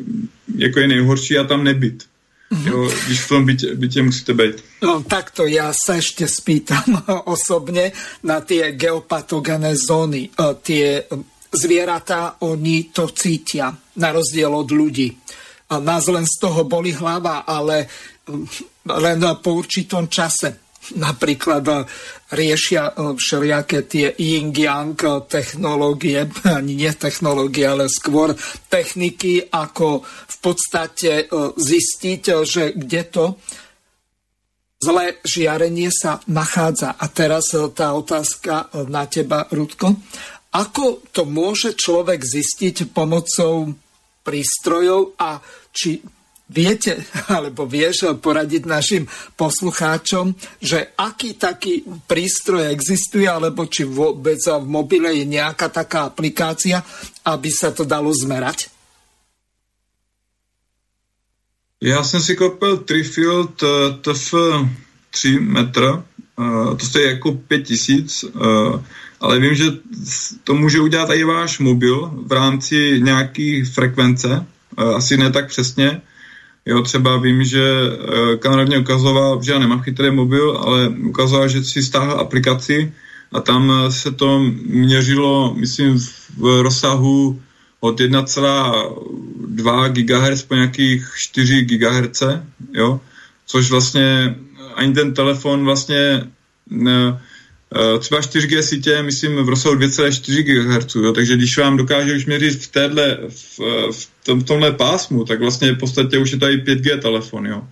[0.56, 2.04] jako je nejhorší a tam nebyt.
[2.52, 2.68] Mm-hmm.
[2.70, 4.64] Jo, když v tom bytě, bytě musíte být.
[4.82, 7.92] No takto ja sa ešte spýtam osobne
[8.24, 10.32] na tie geopatogené zóny,
[10.64, 11.04] tie
[11.52, 13.68] zvieratá, oni to cítia,
[14.00, 15.12] na rozdiel od ľudí.
[15.68, 17.84] A nás len z toho boli hlava, ale
[18.88, 21.78] len po určitom čase napríklad eh,
[22.32, 26.24] riešia eh, všelijaké tie yin-yang eh, technológie,
[26.58, 28.32] ani nie technológie, ale skôr
[28.72, 31.26] techniky, ako v podstate
[31.58, 33.24] zistiť, že kde to
[34.78, 36.94] zlé žiarenie sa nachádza.
[36.94, 39.98] A teraz tá otázka na teba, Rudko.
[40.54, 43.74] Ako to môže človek zistiť pomocou
[44.22, 45.42] prístrojov a
[45.74, 45.98] či
[46.48, 47.04] viete,
[47.36, 49.04] alebo vieš poradiť našim
[49.36, 56.80] poslucháčom, že aký taký prístroj existuje, alebo či vôbec v mobile je nejaká taká aplikácia,
[57.24, 58.72] aby sa to dalo zmerať?
[61.80, 63.68] Já jsem si koupil Trifield eh,
[64.02, 64.34] TF
[65.10, 68.84] 3 metr, eh, to stojí jako 5000, eh,
[69.20, 69.64] ale vím, že
[70.44, 74.46] to může udělat i váš mobil v rámci nějaký frekvence,
[74.96, 76.02] asi ne tak přesně,
[76.66, 81.48] Jo, třeba vím, že uh, kamera mě ukazoval, že já nemám chytrý mobil, ale ukazoval,
[81.48, 82.92] že si stáhl aplikaci
[83.32, 85.98] a tam eh, se to měřilo, myslím,
[86.36, 87.40] v rozsahu
[87.80, 92.22] od 1,2 GHz po nějakých 4 GHz,
[92.72, 93.00] jo,
[93.46, 94.36] což vlastně
[94.74, 96.22] ani ten telefon vlastně
[96.70, 97.20] ne,
[97.76, 102.26] Eh, třeba 4G sítě, myslím, v rozsahu 2,4 GHz, jo, takže když vám dokáže už
[102.26, 103.60] měřit v, téhle, v,
[103.92, 107.64] v, tom, tomhle pásmu, tak vlastně v podstatě už je i 5G telefon, jo.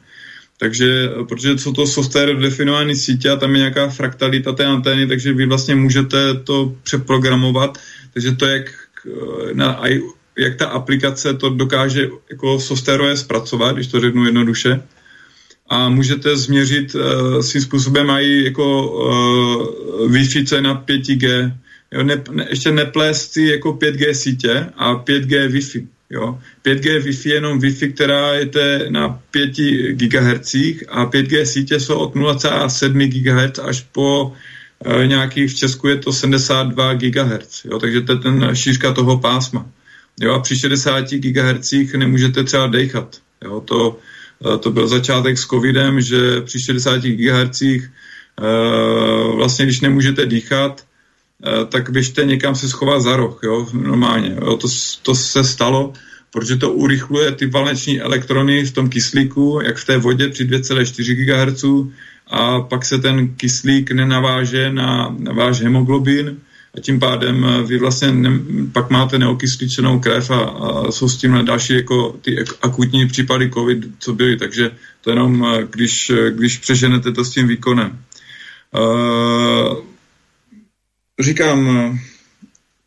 [0.59, 5.33] Takže, protože jsou to software definované sítě a tam je nějaká fraktalita té antény, takže
[5.33, 7.79] vy vlastně můžete to přeprogramovat,
[8.13, 8.73] takže to, jak,
[9.53, 9.83] na,
[10.39, 14.81] jak ta aplikace to dokáže jako softwarově zpracovat, když to řeknu jednoduše,
[15.69, 21.53] a můžete změřit uh, svým způsobem i jako uh, Wi-Fi, na 5G.
[21.93, 25.87] Jo, ne, ne, ještě neplést jako 5G sítě a 5G Wi-Fi.
[26.11, 26.39] Jo.
[26.65, 28.51] 5G Wi-Fi je jenom Wi-Fi, která je
[28.91, 29.51] na 5
[29.93, 30.55] GHz
[30.89, 34.33] a 5G sítě jsou od 0,7 GHz až po
[34.87, 37.65] uh, nějaký, v Česku je to 72 GHz.
[37.65, 39.67] Jo, takže to je ten šířka toho pásma.
[40.21, 43.17] Jo, a při 60 GHz nemůžete třeba dechat.
[43.45, 43.99] Jo, to,
[44.45, 47.83] Eh, to byl začátek s covidem, že při 60 GHz eh,
[49.37, 50.85] vlastně, když nemůžete dýchat,
[51.69, 54.37] tak běžte někam se schovat za roh, jo, normálně.
[54.41, 54.69] Jo, to,
[55.03, 55.93] to se stalo,
[56.31, 61.15] protože to urychluje ty valeční elektrony v tom kyslíku, jak v té vodě při 2,4
[61.15, 61.65] GHz
[62.27, 66.37] a pak se ten kyslík nenaváže na, na váš hemoglobin
[66.77, 68.31] a tím pádem eh, vy vlastně ne,
[68.73, 73.79] pak máte neokysličenou krev a, a jsou s tím další jako ty akutní případy COVID,
[73.99, 77.99] co byly, takže to jenom, eh, když, eh, když přeženete to s tím výkonem.
[78.77, 79.79] Uh,
[81.21, 81.99] říkám,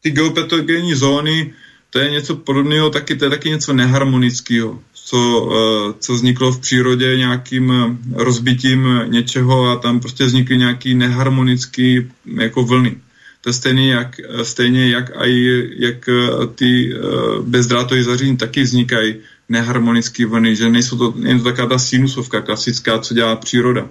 [0.03, 1.53] ty geopatogenní zóny,
[1.89, 6.59] to je něco podobného, taky, to je taky něco neharmonického, co, uh, co vzniklo v
[6.59, 12.95] přírodě nějakým rozbitím něčeho a tam prostě vznikly nějaký neharmonický jako vlny.
[13.41, 15.31] To je stejně jak, stejně jak, aj,
[15.77, 16.99] jak eh, ty eh,
[17.41, 19.15] bezdrátové zařízení taky vznikají
[19.49, 23.89] neharmonické vlny, že nejsou to, jen to taková ta sinusovka klasická, co dělá příroda.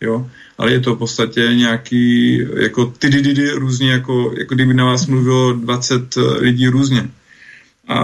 [0.00, 0.30] Jo?
[0.58, 5.06] Ale je to v podstatě nějaký, jako ty didy různě, jako, jako kdyby na vás
[5.06, 7.10] mluvilo 20 eh, lidí různě.
[7.88, 7.98] A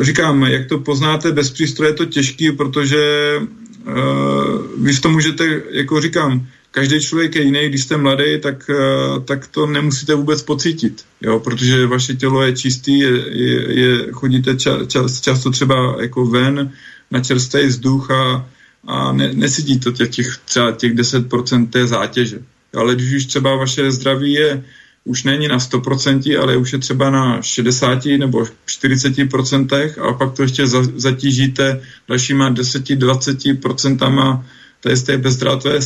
[0.00, 5.62] říkám, jak to poznáte bez přístroje, je to těžký, protože uh, vy v tom můžete,
[5.70, 10.42] jako říkám, každý člověk je jiný, když jste mladý, tak, eh, tak to nemusíte vůbec
[10.42, 15.96] pocítit, jo, protože vaše tělo je čistý, je, je, je chodíte ča, čas, často třeba
[16.00, 16.72] jako ven
[17.10, 18.46] na čerstvý vzduch a,
[18.86, 22.38] a ne, necítíte těch, těch, třeba těch 10% té zátěže.
[22.74, 24.64] Ale když už třeba vaše zdraví je
[25.04, 30.42] už není na 100%, ale už je třeba na 60 nebo 40% a pak to
[30.42, 34.42] ještě za, zatížíte dalšíma 10-20%
[34.80, 35.82] tady z té bezdrátové uh,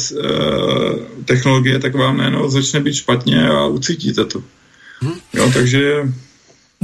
[1.25, 4.43] technologie, tak vám jméno začne být špatně a ucítíte to.
[5.01, 5.15] Hmm.
[5.35, 6.13] Jo, takže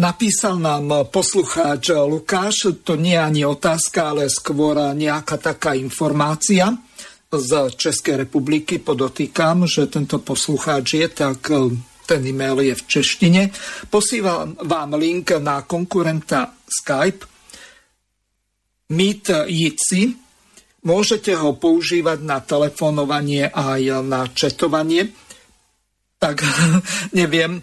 [0.01, 6.73] Napísal nám poslucháč Lukáš, to nie je ani otázka, ale skôr nejaká taká informácia
[7.29, 8.81] z Českej republiky.
[8.81, 11.77] Podotýkam, že tento poslucháč je, tak e,
[12.09, 13.43] ten e-mail je v češtine.
[13.93, 17.29] Posívam vám link na konkurenta Skype
[18.97, 20.17] Meet Jitsi,
[20.81, 25.13] Môžete ho používať na telefonovanie aj na četovanie.
[26.17, 26.41] Tak
[27.21, 27.61] neviem,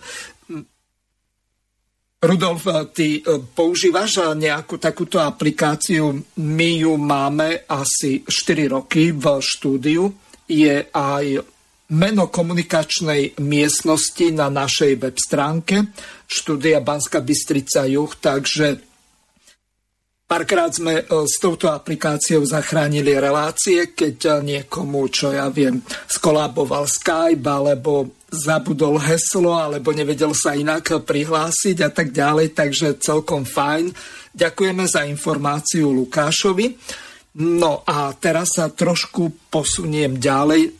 [2.17, 2.65] Rudolf,
[2.97, 6.17] ty e, používaš nejakú takúto aplikáciu?
[6.41, 10.09] My ju máme asi 4 roky v štúdiu.
[10.49, 11.45] Je aj
[11.93, 15.93] meno komunikačnej miestnosti na našej web stránke
[16.25, 18.81] štúdia Banska Bystrica Juh, takže
[20.27, 28.16] Párkrát sme s touto aplikáciou zachránili relácie, keď niekomu, čo ja viem, skolaboval Skype, alebo
[28.27, 33.91] zabudol heslo, alebo nevedel sa inak prihlásiť a tak ďalej, takže celkom fajn.
[34.35, 36.75] Ďakujeme za informáciu Lukášovi.
[37.37, 40.73] No a teraz sa trošku posuniem ďalej.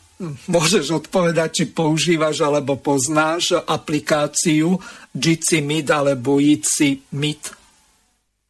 [0.50, 4.82] Môžeš odpovedať, či používaš alebo poznáš aplikáciu
[5.14, 7.54] Jitsi Meet alebo Jitsi Meet.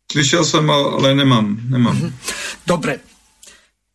[0.07, 1.59] Slyšel jsem, ale nemám.
[1.69, 1.95] nemám.
[1.95, 2.11] Mhm.
[2.63, 2.99] Dobre.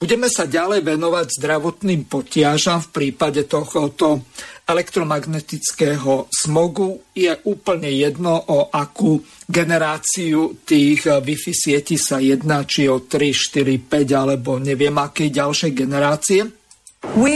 [0.02, 4.26] Budeme sa ďalej venovať zdravotným potiažam v prípade tohoto
[4.72, 7.04] elektromagnetického smogu.
[7.12, 13.76] Je úplne jedno, o akú generáciu tých Wi-Fi sietí sa jedná, či o 3, 4,
[13.84, 16.61] 5 alebo neviem akej ďalšej generácie.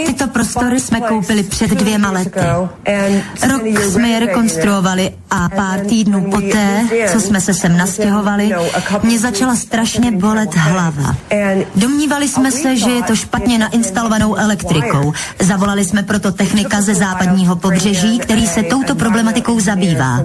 [0.06, 2.40] Tyto prostory jsme koupili před dvěma lety.
[3.48, 8.52] Rok jsme je rekonstruovali a pár týdnů poté, co jsme se sem nastěhovali,
[9.02, 11.16] mě začala strašně bolet hlava.
[11.76, 15.12] Domnívali jsme se, že je to špatně nainstalovanou elektrikou.
[15.40, 20.22] Zavolali jsme proto technika ze západního pobřeží, který se touto problematikou zabývá.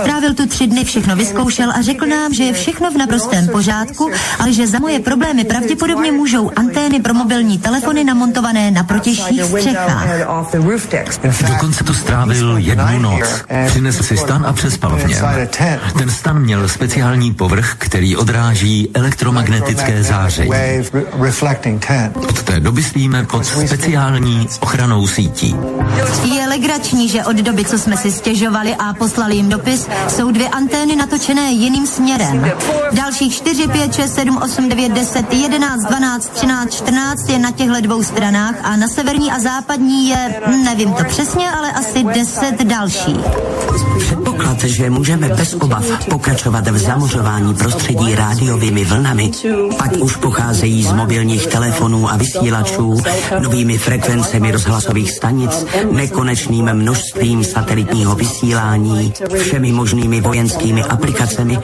[0.00, 4.10] Strávil tu tři dny, všechno vyzkoušel a řekl nám, že je všechno v naprostém pořádku,
[4.38, 9.44] ale že za moje problémy pravděpodobně můžou antény pro mobilní telefony namontované na na protějších
[9.44, 10.06] střechách.
[11.48, 13.44] Dokonce tu strávil jednu noc.
[13.66, 15.24] Přinesl si stan a přespal v něm.
[15.98, 20.50] Ten stan měl speciální povrch, který odráží elektromagnetické záření.
[22.28, 25.56] Od té doby spíme pod speciální ochranou sítí.
[26.34, 30.48] Je legrační, že od doby, co jsme si stěžovali a poslali jim dopis, jsou dvě
[30.48, 32.50] antény natočené jiným směrem.
[32.92, 37.80] Dalších 4, 5, 6, 7, 8, 9, 10, 11, 12, 13, 14 je na těchto
[37.80, 43.16] dvou stranách a na severní a západní je, nevím to přesně, ale asi deset další.
[44.40, 49.30] Předpoklad, že můžeme bez obav pokračovat v zamořování prostředí rádiovými vlnami,
[49.78, 53.00] ať už pocházejí z mobilních telefonů a vysílačů,
[53.40, 61.58] novými frekvencemi rozhlasových stanic, nekonečným množstvím satelitního vysílání, všemi možnými vojenskými aplikacemi.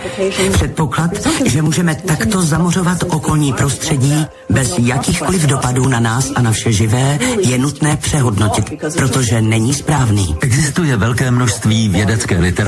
[0.53, 1.11] Předpoklad,
[1.45, 7.19] že můžeme takto zamořovat okolní prostředí bez jakýchkoliv dopadů na nás a na vše živé,
[7.49, 10.37] je nutné přehodnotit, protože není správný.
[10.41, 12.66] Existuje velké množství vědecké literatury,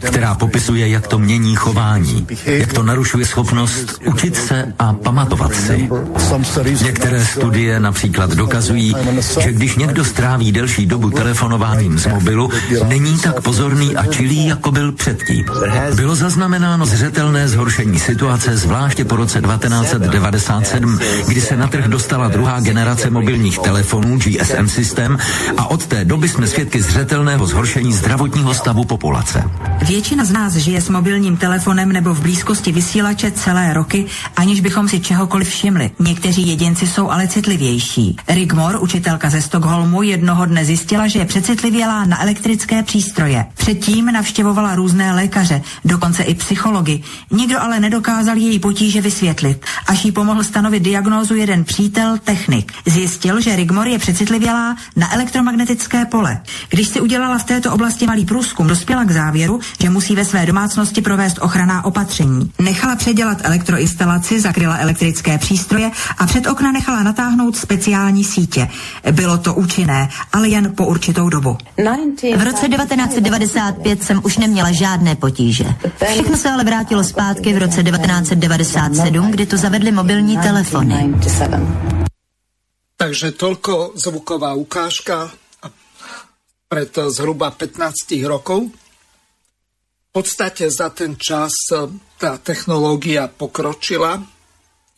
[0.00, 5.88] která popisuje, jak to mění chování, jak to narušuje schopnost učit se a pamatovat si.
[6.84, 8.94] Některé studie například dokazují,
[9.40, 12.50] že když někdo stráví delší dobu telefonováním z mobilu,
[12.88, 15.44] není tak pozorný a čilý, jako byl předtím.
[15.94, 20.98] Bylo zaznamenáno zřetelné zhoršení situace, zvláště po roce 1997,
[21.28, 25.18] kdy se na trh dostala druhá generace mobilních telefonů GSM systém
[25.56, 29.29] a od té doby jsme svědky zřetelného zhoršení zdravotního stavu populace.
[29.82, 34.88] Většina z nás žije s mobilním telefonem nebo v blízkosti vysílače celé roky, aniž bychom
[34.88, 35.90] si čehokoliv všimli.
[35.98, 38.16] Někteří jedinci jsou ale citlivější.
[38.28, 43.46] Rigmor, učitelka ze Stockholmu, jednoho dne zjistila, že je přecitlivělá na elektrické přístroje.
[43.54, 47.02] Předtím navštěvovala různé lékaře, dokonce i psychologi.
[47.30, 49.66] Nikdo ale nedokázal její potíže vysvětlit.
[49.86, 52.72] Až jí pomohl stanovit diagnózu jeden přítel, technik.
[52.86, 56.40] Zjistil, že Rigmor je přecitlivělá na elektromagnetické pole.
[56.68, 60.46] Když si udělala v této oblasti malý průzkum, dospěla k závěru, že musí ve své
[60.46, 62.52] domácnosti provést ochranná opatření.
[62.58, 68.68] Nechala předělat elektroinstalaci, zakryla elektrické přístroje a před okna nechala natáhnout speciální sítě.
[69.10, 71.58] Bylo to účinné, ale jen po určitou dobu.
[72.36, 75.64] V roce 1995 jsem už neměla žádné potíže.
[76.10, 81.14] Všechno se ale vrátilo zpátky v roce 1997, kdy tu zavedli mobilní telefony.
[83.00, 85.32] Takže toľko zvuková ukážka
[86.68, 88.70] pred zhruba 15 rokov.
[90.10, 91.54] V podstate za ten čas
[92.18, 94.18] tá technológia pokročila,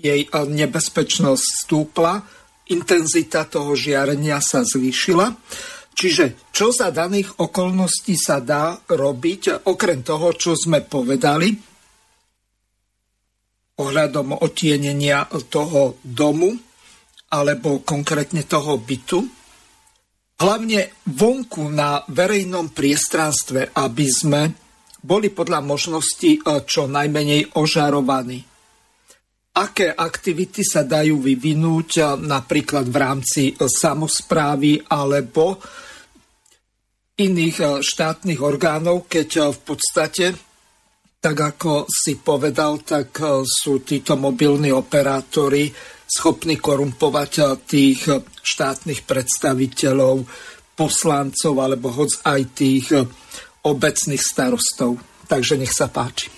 [0.01, 2.25] jej nebezpečnosť stúpla,
[2.73, 5.37] intenzita toho žiarenia sa zvýšila.
[5.93, 11.53] Čiže čo za daných okolností sa dá robiť, okrem toho, čo sme povedali,
[13.77, 16.57] ohľadom otienenia toho domu,
[17.37, 19.21] alebo konkrétne toho bytu,
[20.41, 24.43] hlavne vonku na verejnom priestranstve, aby sme
[25.03, 28.39] boli podľa možnosti e, čo najmenej ožarovaní.
[29.53, 35.59] Aké aktivity sa dajú vyvinúť e, napríklad v rámci e, samozprávy alebo
[37.19, 40.27] iných štátnych orgánov, keď v podstate,
[41.21, 43.15] tak ako si povedal, tak
[43.47, 45.71] sú títo mobilní operátori
[46.09, 48.11] schopní korumpovať tých
[48.43, 50.25] štátnych predstaviteľov,
[50.75, 52.87] poslancov alebo hoď aj tých
[53.63, 54.99] obecných starostov.
[55.27, 56.29] Takže nech sa páči.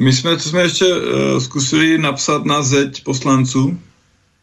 [0.00, 3.78] My jsme, co jsme ještě uh, zkusili napsat na zeď poslanců,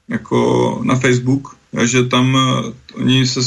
[0.07, 0.37] jako
[0.83, 3.39] na Facebook, že tam uh, oni se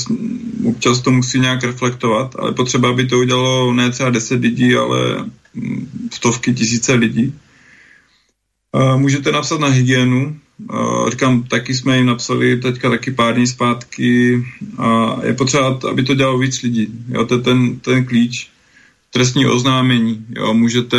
[0.68, 5.24] občas to musí nějak reflektovat, ale potřeba, aby to udělalo ne třeba 10 lidí, ale
[5.54, 7.34] mm, stovky, tisíce lidí.
[8.72, 10.38] Uh, můžete napsat na hygienu,
[11.10, 14.42] říkám, taky jsme jim napsali teďka taky pár dní zpátky
[14.78, 16.88] a je potřeba, aby to dělalo víc lidí.
[17.08, 18.50] Jo, to je ten, ten klíč
[19.10, 20.26] trestní oznámení.
[20.36, 20.98] Jo, můžete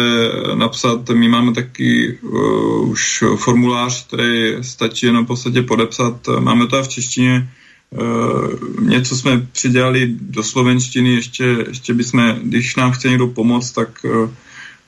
[0.55, 6.27] napsat, my máme taky uh, už formulář, který stačí jenom v podstatě podepsat.
[6.39, 7.49] Máme to v češtině.
[7.89, 13.99] Uh, něco jsme přidělali do slovenštiny, ještě, ještě bychom, když nám chce někdo pomoct, tak
[14.03, 14.29] uh,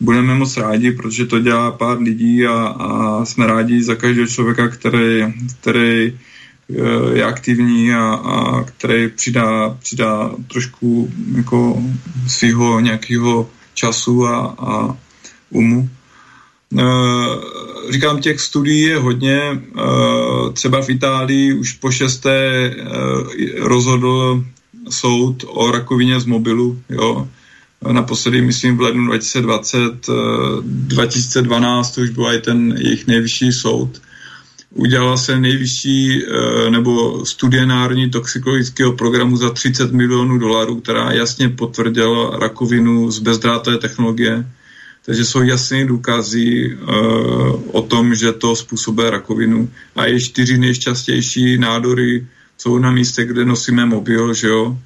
[0.03, 4.67] budeme moc rádi, protože to dělá pár lidí a, a jsme rádi za každého člověka,
[4.67, 5.23] který,
[5.59, 6.19] který
[7.13, 11.83] je aktivní a, a který přidá, přidá trošku jako
[12.27, 14.97] svého nějakého času a, a
[15.49, 15.89] umu.
[16.79, 16.83] E,
[17.91, 19.39] říkám, těch studií je hodně.
[19.39, 19.61] E,
[20.53, 22.73] třeba v Itálii už po šesté e,
[23.59, 24.43] rozhodl
[24.89, 26.79] soud o rakovině z mobilu.
[26.89, 27.27] Jo.
[27.91, 30.09] Naposledy, myslím, v lednu 2020,
[30.63, 34.01] 2012 to už byl i ten jejich nejvyšší soud
[34.73, 41.49] udělala se nejvyšší eh, nebo studie národní toxikologického programu za 30 milionů dolarů, která jasně
[41.49, 44.45] potvrdila rakovinu z bezdrátové technologie.
[45.05, 49.69] Takže jsou jasné důkazy uh, o tom, že to způsobuje rakovinu.
[49.95, 52.27] A je čtyři nejšťastější nádory
[52.57, 54.77] jsou na místě, kde nosíme mobil, že jo.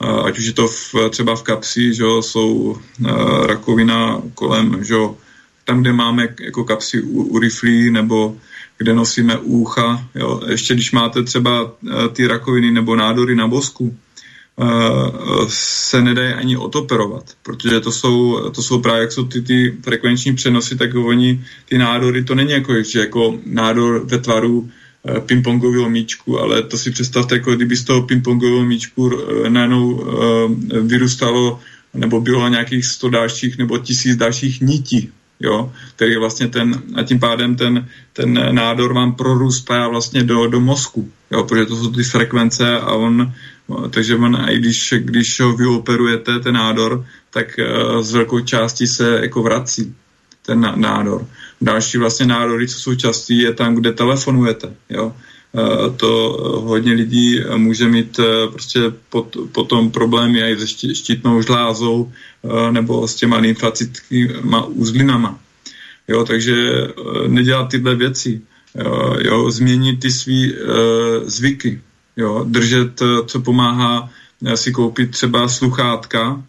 [0.00, 4.94] Ať už je to v, třeba v kapsi, že jsou uh, rakovina kolem, že
[5.64, 8.36] tam, kde máme jako kapsy u, u riflí, nebo
[8.78, 10.08] kde nosíme úcha.
[10.14, 10.40] Jo.
[10.48, 11.70] Ještě když máte třeba uh,
[12.12, 13.96] ty rakoviny nebo nádory na bosku,
[14.56, 19.76] uh, se nedají ani otoperovat, protože to jsou, to jsou právě, jak jsou ty, ty
[19.82, 24.70] frekvenční přenosy, tak oni, ty nádory, to není jako, že jako nádor ve tvaru
[25.26, 30.06] pingpongového míčku, ale to si představte, jako kdyby z toho pingpongového míčku uh, najednou uh,
[30.82, 31.60] vyrůstalo
[31.94, 37.20] nebo bylo nějakých 100 dalších nebo tisíc dalších nití jo, který vlastně ten, a tím
[37.20, 42.02] pádem ten, ten nádor vám prorůstá vlastně do, do mozku, jo, protože to jsou ty
[42.02, 43.32] frekvence a on,
[43.90, 47.60] takže on, i když, když ho vyoperujete, ten nádor, tak
[48.00, 49.94] z velkou části se jako vrací
[50.46, 51.26] ten nádor.
[51.60, 55.12] Další vlastně nádory, co jsou častý, je tam, kde telefonujete, jo.
[55.52, 58.20] Uh, to hodně lidí může mít
[58.50, 62.12] prostě pot, potom problémy i se štítnou žlázou,
[62.70, 65.38] nebo s těma lymfacickýma uzlinama.
[66.08, 66.54] Jo, takže
[67.26, 68.40] nedělat tyhle věci.
[68.74, 70.58] Jo, jo změnit ty svý uh,
[71.24, 71.80] zvyky.
[72.16, 74.10] Jo, držet, co pomáhá
[74.54, 76.42] si koupit třeba sluchátka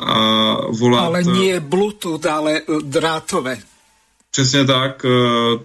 [0.00, 1.04] a volat...
[1.04, 3.58] Ale nie Bluetooth, ale drátové.
[4.34, 5.06] Přesně tak,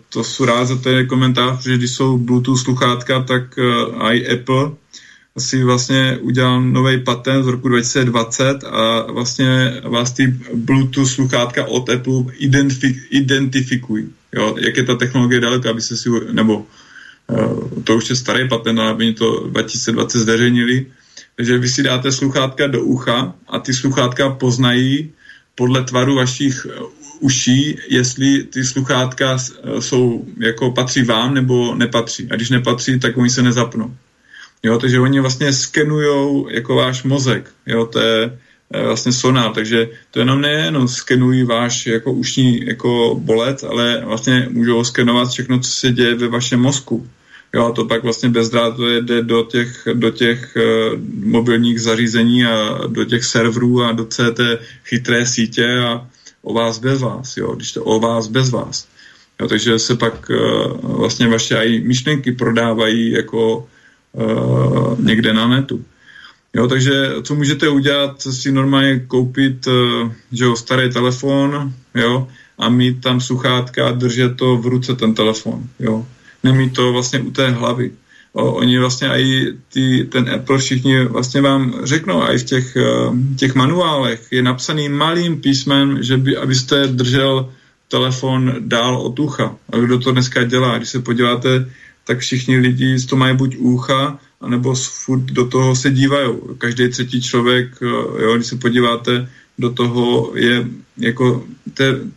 [0.09, 3.59] to jsou rád za ten komentář, že když jsou Bluetooth sluchátka, tak
[4.11, 4.71] i Apple
[5.39, 11.89] si vlastně udělal nový patent z roku 2020 a vlastně vás ty Bluetooth sluchátka od
[11.89, 14.09] Apple identifik, identifikují.
[14.33, 16.65] Jo, jak je ta technologie daleko, aby se si, nebo
[17.27, 20.85] uh, to už je starý patent, ale aby to 2020 zveřejnili.
[21.35, 25.11] Takže vy si dáte sluchátka do ucha a ty sluchátka poznají
[25.55, 26.67] podle tvaru vašich
[27.19, 29.37] uší, jestli ty sluchátka
[29.79, 32.27] jsou, jako patří vám nebo nepatří.
[32.31, 33.95] A když nepatří, tak oni se nezapnou.
[34.63, 37.51] Jo, takže oni vlastně skenujou jako váš mozek.
[37.65, 38.37] Jo, to je
[38.73, 44.47] eh, vlastně sonar, takže to jenom nejenom skenují váš jako ušní jako bolet, ale vlastně
[44.51, 47.07] můžou skenovat všechno, co se děje ve vašem mozku.
[47.53, 52.79] Jo, a to pak vlastně bezdrátově jde do těch, do těch uh, mobilních zařízení a
[52.87, 56.07] do těch serverů a do té chytré sítě a
[56.47, 58.87] o vás bez vás, jo, když to o vás bez vás.
[59.41, 63.67] Jo, takže se pak uh, vlastně vaše i myšlenky prodávají jako
[64.13, 65.85] uh, někde na netu.
[66.53, 72.69] Jo, takže co můžete udělat, si normálně koupit uh, že jo, starý telefon jo, a
[72.69, 75.63] mít tam sluchátka a držet to v ruce ten telefon.
[75.79, 76.05] Jo.
[76.43, 77.91] Nemít to vlastně u té hlavy.
[78.33, 79.53] O, oni vlastně i
[80.09, 85.41] ten Apple všichni vlastně vám řeknou, i v těch, uh, těch manuálech je napsaný malým
[85.41, 87.49] písmem, že by, abyste držel
[87.87, 89.55] telefon dál od ucha.
[89.73, 90.77] A kdo to dneska dělá?
[90.77, 91.65] Když se podíváte
[92.07, 96.29] tak všichni lidi to mají buď úcha, anebo furt do toho se dívají.
[96.57, 100.65] Každý třetí člověk, eh, jo, když se podíváte, do toho je
[100.97, 101.43] jako,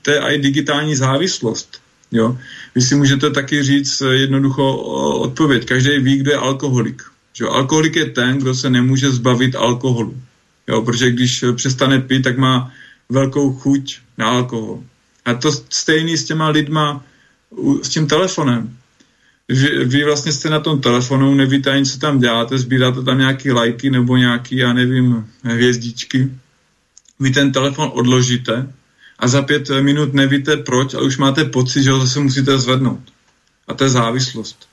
[0.02, 1.79] to je i digitální závislost.
[2.12, 2.38] Jo?
[2.74, 4.76] Vy si můžete taky říct jednoducho
[5.20, 5.66] odpověď.
[5.66, 7.02] Každý ví, kdo je alkoholik.
[7.32, 10.20] Že Alkoholik je ten, kdo se nemůže zbavit alkoholu.
[10.68, 10.82] Jo?
[10.82, 12.72] Protože když přestane pít, tak má
[13.08, 14.82] velkou chuť na alkohol.
[15.24, 17.04] A to stejný s těma lidma,
[17.82, 18.76] s tím telefonem.
[19.48, 23.50] Vy, vy vlastně jste na tom telefonu, nevíte ani, co tam děláte, sbíráte tam nějaký
[23.50, 26.30] lajky nebo nějaký, já nevím, hvězdičky.
[27.20, 28.72] Vy ten telefon odložíte
[29.20, 33.00] a za pět minut nevíte proč, ale už máte pocit, že ho zase musíte zvednout.
[33.68, 34.68] A to je závislost.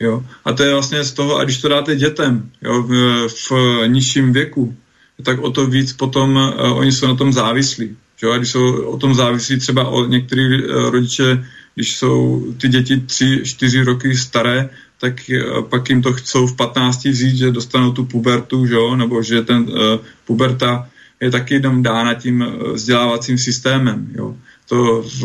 [0.00, 0.24] Jo?
[0.44, 3.52] A to je vlastně z toho, a když to dáte dětem jo, v, v
[3.86, 4.76] nižším věku,
[5.24, 7.96] tak o to víc potom uh, oni jsou na tom závislí.
[8.22, 8.32] Jo?
[8.32, 13.00] A když jsou o tom závislí třeba o některý uh, rodiče, když jsou ty děti
[13.00, 14.70] tři, čtyři roky staré,
[15.00, 19.22] tak uh, pak jim to chcou v 15 vzít, že dostanou tu pubertu, že nebo
[19.22, 20.88] že ten uh, puberta
[21.22, 24.08] je taky jenom dána tím vzdělávacím systémem.
[24.14, 24.36] Jo?
[24.68, 25.22] To v,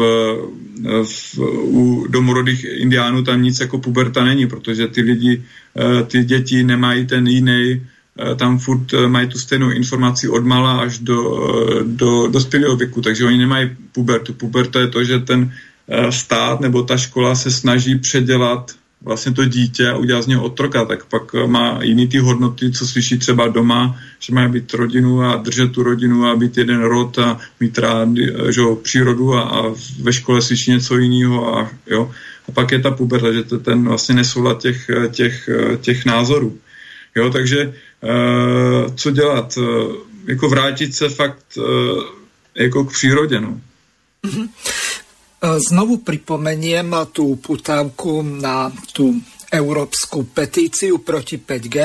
[1.04, 5.44] v, u domorodých indiánů tam nic jako puberta není, protože ty lidi,
[6.08, 7.82] ty děti nemají ten jiný
[8.20, 12.76] Eh, tam furt eh, mají tu stejnou informaci od mala až do, eh, do dospělého
[12.76, 14.34] věku, takže oni nemají pubertu.
[14.34, 15.54] Puberta je to, že ten
[16.10, 20.86] stát nebo ta škola se snaží předělat vlastně to dítě a udělat z něho otroka,
[20.86, 25.36] tak pak má jiný ty hodnoty, co slyší třeba doma, že má být rodinu a
[25.36, 28.10] držet tu rodinu a být jeden rod a mít rád
[28.50, 29.64] že, přírodu a, a
[30.02, 32.12] ve škole slyší něco jiného a jo.
[32.48, 35.50] A pak je ta puberta, že to ten vlastně nesoulad těch, těch,
[35.82, 36.58] těch názorů.
[37.16, 39.58] Jo, takže uh, co dělat?
[39.58, 39.96] Uh,
[40.28, 42.04] jako vrátit se fakt uh,
[42.56, 43.42] jako k přírodě.
[43.42, 43.62] No.
[44.26, 44.50] Mm-hmm.
[45.38, 49.14] Znovu pripomeniem tú putávku na tú
[49.54, 51.78] európsku petíciu proti 5G.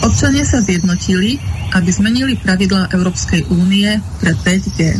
[0.00, 1.36] Občania sa zjednotili,
[1.76, 4.96] aby zmenili pravidlá Európskej únie pre 5G.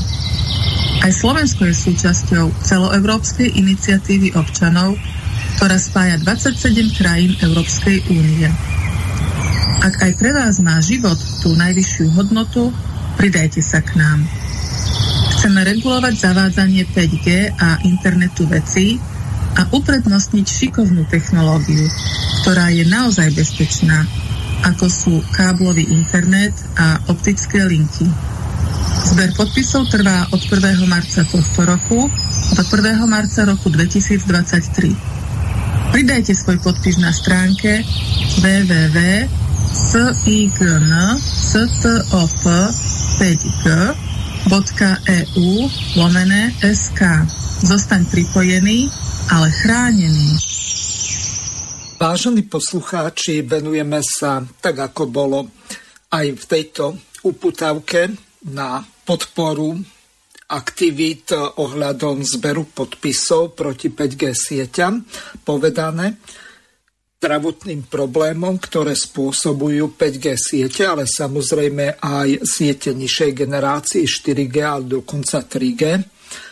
[1.01, 5.01] Aj Slovensko je súčasťou celoevropskej iniciatívy občanov
[5.61, 8.49] ktorá spája 27 krajín Európskej únie.
[9.85, 12.73] Ak aj pre vás má život tú najvyššiu hodnotu,
[13.21, 14.40] pridajte sa k nám.
[15.41, 19.01] Chceme regulovať zavádzanie 5G a internetu vecí
[19.57, 21.81] a uprednostniť šikovnú technológiu,
[22.45, 24.05] ktorá je naozaj bezpečná,
[24.69, 28.05] ako sú káblový internet a optické linky.
[29.17, 30.85] Zber podpisov trvá od 1.
[30.85, 32.13] marca tohto roku
[32.53, 33.01] do 1.
[33.09, 34.93] marca roku 2023.
[35.89, 37.81] Pridajte svoj podpis na stránke
[44.51, 47.23] www.sign.stop5g.eu lomené SK.
[47.71, 48.91] Zostaň pripojený,
[49.31, 50.35] ale chránený.
[51.95, 55.47] Vážení poslucháči, venujeme sa, tak ako bolo
[56.11, 58.11] aj v tejto uputavke,
[58.51, 59.79] na podporu
[60.51, 65.07] aktivít ohľadom zberu podpisov proti 5G sieťam
[65.47, 66.19] povedané
[67.21, 75.45] zdravotným problémom, ktoré spôsobujú 5G siete, ale samozrejme aj siete nižšej generácie 4G a dokonca
[75.45, 76.01] 3G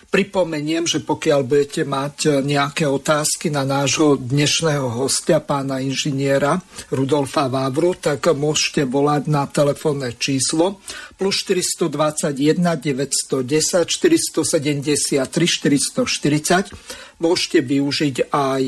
[0.09, 6.57] Pripomeniem, že pokiaľ budete mať nejaké otázky na nášho dnešného hostia, pána inžiniera
[6.89, 10.81] Rudolfa Vávru, tak môžete volať na telefónne číslo
[11.20, 17.20] plus 421 910 473 440.
[17.20, 18.62] Môžete využiť aj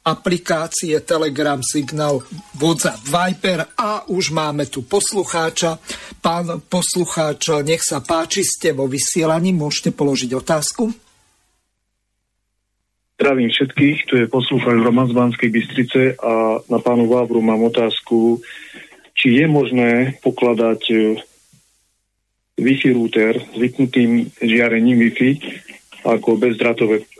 [0.00, 2.24] aplikácie Telegram, Signal,
[2.56, 5.76] WhatsApp, Viper a už máme tu poslucháča.
[6.24, 10.88] Pán poslucháč, nech sa páči, ste vo vysielaní, môžete položiť otázku.
[13.20, 18.40] Zdravím všetkých, tu je poslucháč Roman z Banskej Bystrice a na pánu Vávru mám otázku,
[19.12, 20.96] či je možné pokladať e,
[22.56, 25.30] Wi-Fi router s vypnutým žiarením Wi-Fi
[26.08, 26.40] ako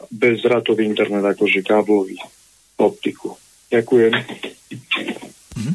[0.08, 2.16] bezdrátový internet, akože káblový
[2.80, 3.36] optiku.
[3.70, 4.12] Ďakujem.
[5.56, 5.74] Mhm.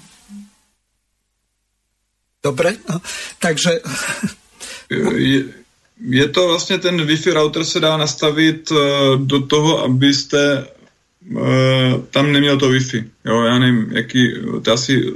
[2.44, 3.02] Dobre, no,
[3.40, 3.82] takže...
[5.16, 5.44] Je,
[6.02, 8.78] je to vlastně ten Wi-Fi router se dá nastavit uh,
[9.18, 10.68] do toho, abyste
[11.32, 11.40] uh,
[12.12, 13.06] tam neměl to Wi-Fi.
[13.26, 15.14] Jo, já nevím, jaký, to asi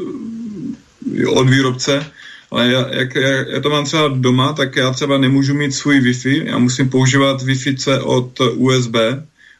[1.28, 2.12] od výrobce,
[2.52, 6.00] ale já, jak, jak, já to mám třeba doma, tak já třeba nemůžu mít svůj
[6.00, 8.96] Wi-Fi, já musím používat Wi-Fi C od USB,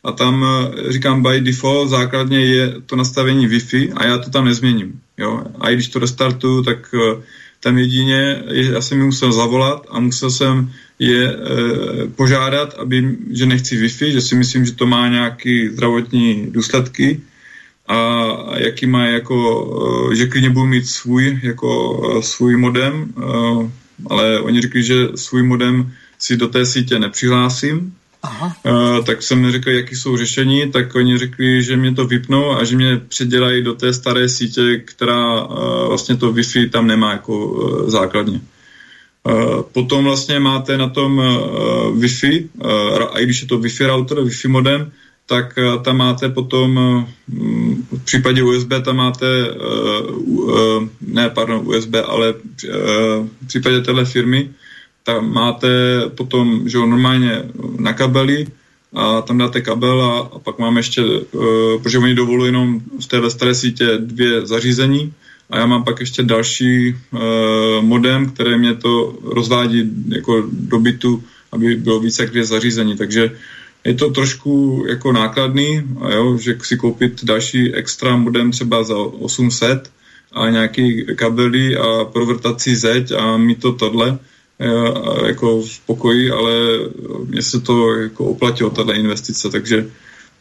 [0.04, 4.46] a tam eh, říkám by default základně je to nastavení Wi-Fi a já to tam
[4.46, 5.00] nezměním.
[5.18, 5.44] Jo?
[5.60, 7.22] A i když to restartuju, tak eh,
[7.60, 11.36] tam jedině, já jsem mi musel zavolat a musel jsem je e,
[12.16, 17.22] požádat, aby, že nechci Wi-Fi, že si myslím, že to má nějaké zdravotní důsledky
[17.88, 18.26] a
[18.58, 23.14] jaký má jako, že klidně budu mít svůj, jako svůj modem,
[24.10, 27.94] ale oni řekli, že svůj modem si do té sítě nepřihlásím,
[28.24, 28.56] Aha.
[28.66, 32.52] Uh, tak jsem mi řekl, jaký jsou řešení, tak oni řekli, že mě to vypnou
[32.52, 37.12] a že mě předělají do té staré sítě, která uh, vlastně to Wi-Fi tam nemá
[37.12, 38.42] jako uh, základně.
[39.24, 41.26] Uh, potom vlastně máte na tom uh,
[42.00, 42.50] Wi-Fi,
[43.12, 44.92] a i když je to Wi-Fi router, Wi-Fi modem,
[45.26, 46.80] tak tam máte potom,
[47.92, 49.26] v případě USB tam máte,
[51.02, 52.34] ne, pardon, USB, ale
[53.42, 54.50] v případě téhle firmy,
[55.10, 55.70] tam máte
[56.16, 57.44] potom, že jo, normálně
[57.80, 58.48] na kabeli
[58.94, 63.08] a tam dáte kabel a, a pak máme ještě, uh, protože oni dovolují jenom v
[63.08, 65.14] téhle staré sítě dvě zařízení
[65.50, 67.20] a já mám pak ještě další uh,
[67.82, 73.32] modem, které mě to rozvádí jako do bytu, aby bylo více jak dvě zařízení, takže
[73.84, 78.98] je to trošku jako nákladný, a jo, že si koupit další extra modem třeba za
[78.98, 79.90] 800
[80.32, 84.20] a nějaký kabely a provrtací zeď a mít to tohle,
[85.28, 86.54] jako v pokoji, ale
[87.26, 89.90] mně se to jako oplatilo, tato investice, takže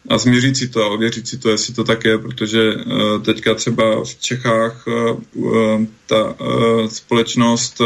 [0.08, 3.54] a změřit si to a ověřit si to, jestli to tak je, protože uh, teďka
[3.54, 4.86] třeba v Čechách
[5.34, 7.82] uh, ta uh, společnost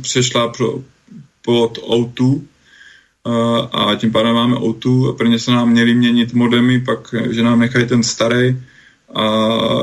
[0.00, 0.82] přešla pro,
[1.44, 2.42] pod O2 uh,
[3.72, 7.58] a tím pádem máme O2 a prvně se nám měli měnit modemy, pak, že nám
[7.58, 8.56] nechají ten starý
[9.14, 9.24] a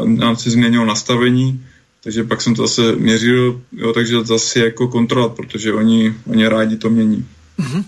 [0.05, 1.65] nám se změnilo nastavení
[2.05, 6.77] takže pak jsem to zase měřil, jo, takže zase jako kontrolovat, protože oni, oni rádi
[6.77, 7.25] to mění.
[7.59, 7.83] Mm-hmm.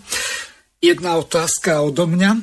[0.82, 2.42] Jedna otázka odo mňa.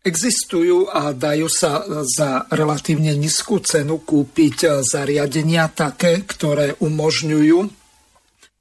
[0.00, 7.68] Existujú a dajú sa za relatívne nízku cenu kúpiť zariadenia také, ktoré umožňujú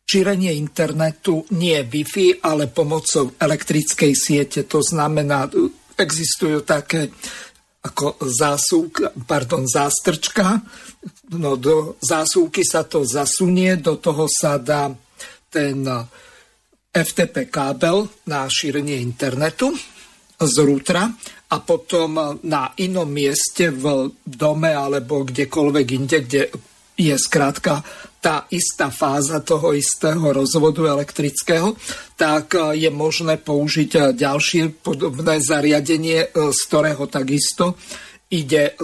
[0.03, 4.67] šírenie internetu nie Wi-Fi, ale pomocou elektrickej siete.
[4.67, 5.47] To znamená,
[5.95, 7.07] existujú také
[7.79, 10.59] ako zásuk, pardon, zástrčka,
[11.31, 14.91] no do zásuvky sa to zasunie, do toho sa dá
[15.47, 15.87] ten
[16.91, 19.71] FTP kábel na šírenie internetu
[20.39, 21.07] z rútra
[21.49, 26.41] a potom na inom mieste v dome alebo kdekoľvek inde, kde
[26.99, 27.79] je zkrátka
[28.19, 31.75] tá istá fáza toho istého rozvodu elektrického,
[32.19, 37.79] tak je možné použiť ďalšie podobné zariadenie, z ktorého takisto
[38.27, 38.75] ide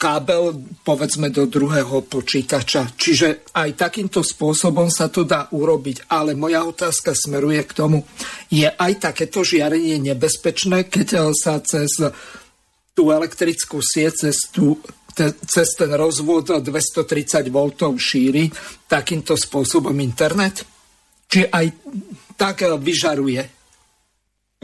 [0.00, 2.96] kábel povedzme do druhého počítača.
[2.96, 6.08] Čiže aj takýmto spôsobom sa to dá urobiť.
[6.08, 8.08] Ale moja otázka smeruje k tomu,
[8.48, 12.00] je aj takéto žiarenie nebezpečné, keď sa cez
[12.96, 14.80] tú elektrickú sieť, cez, tú,
[15.14, 18.50] te, cez ten rozvod 230 V šíri
[18.88, 20.64] takýmto spôsobom internet?
[21.30, 21.66] Či aj
[22.36, 23.60] tak vyžaruje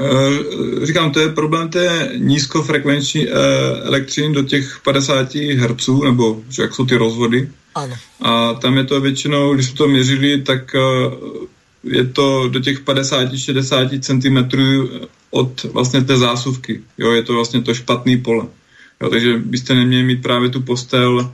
[0.00, 3.32] Eh, říkám, to je problém té nízkofrekvenční eh,
[3.82, 7.48] elektřiny do těch 50 Hz, nebo jak jsou ty rozvody.
[7.74, 7.94] Ano.
[8.20, 10.80] A tam je to většinou, když jsme to měřili, tak eh,
[11.84, 14.58] je to do těch 50-60 cm
[15.30, 16.82] od vlastně té zásuvky.
[16.98, 18.46] Jo, je to vlastně to špatný pole.
[19.02, 21.32] Jo, takže byste neměli mít právě tu postel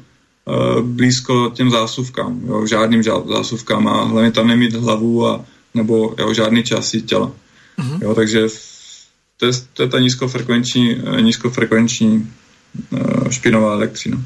[0.82, 5.44] blízko těm zásuvkám, jo, žádným zásuvkám a hlavně tam nemít hlavu a
[5.74, 7.32] nebo jo, žádný části těla.
[7.78, 8.02] Mm-hmm.
[8.02, 8.48] Jo, takže
[9.36, 12.30] to je, to je ta nízkofrekvenční, eh, nízkofrekvenční
[12.90, 14.22] uh, špinová elektřina.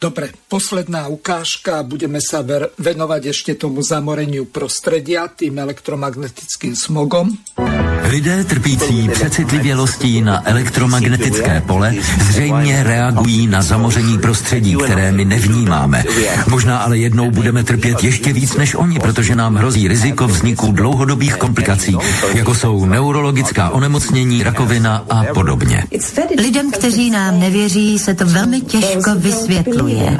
[0.00, 1.82] Dobre, posledná ukážka.
[1.82, 7.34] Budeme sa ver- venovať ešte tomu zamoreniu prostredia, tým elektromagnetickým smogom.
[8.08, 16.04] Lidé trpící přecitlivělostí na elektromagnetické pole zřejmě reagují na zamoření prostředí, které my nevnímáme.
[16.48, 21.36] Možná ale jednou budeme trpět ještě víc než oni, protože nám hrozí riziko vzniku dlouhodobých
[21.36, 21.96] komplikací,
[22.34, 25.84] jako jsou neurologická onemocnění, rakovina a podobně.
[26.38, 30.18] Lidem, kteří nám nevěří, se to velmi těžko vysvětluje.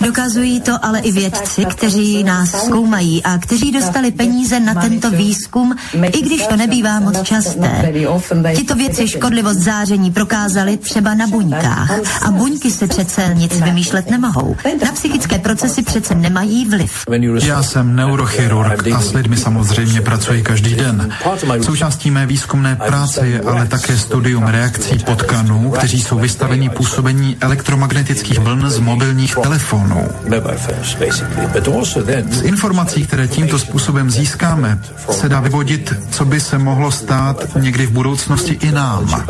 [0.00, 5.76] Dokazují to ale i vědci, kteří nás zkoumají a kteří dostali peníze na tento výzkum,
[6.12, 7.92] i když to nebývá nebývá moc časté.
[8.56, 11.90] Tyto věci škodlivost záření prokázali třeba na buňkách.
[12.22, 14.56] A buňky se přece nic vymýšlet nemohou.
[14.84, 17.04] Na psychické procesy přece nemají vliv.
[17.42, 21.10] Já jsem neurochirurg a s lidmi samozřejmě pracuji každý den.
[21.62, 28.38] Součástí mé výzkumné práce je ale také studium reakcí potkanů, kteří jsou vystaveni působení elektromagnetických
[28.38, 30.08] vln z mobilních telefonů.
[32.30, 34.78] Z informací, které tímto způsobem získáme,
[35.10, 39.24] se dá vyvodit, co by se mohlo mohlo stát někdy v budoucnosti i nám.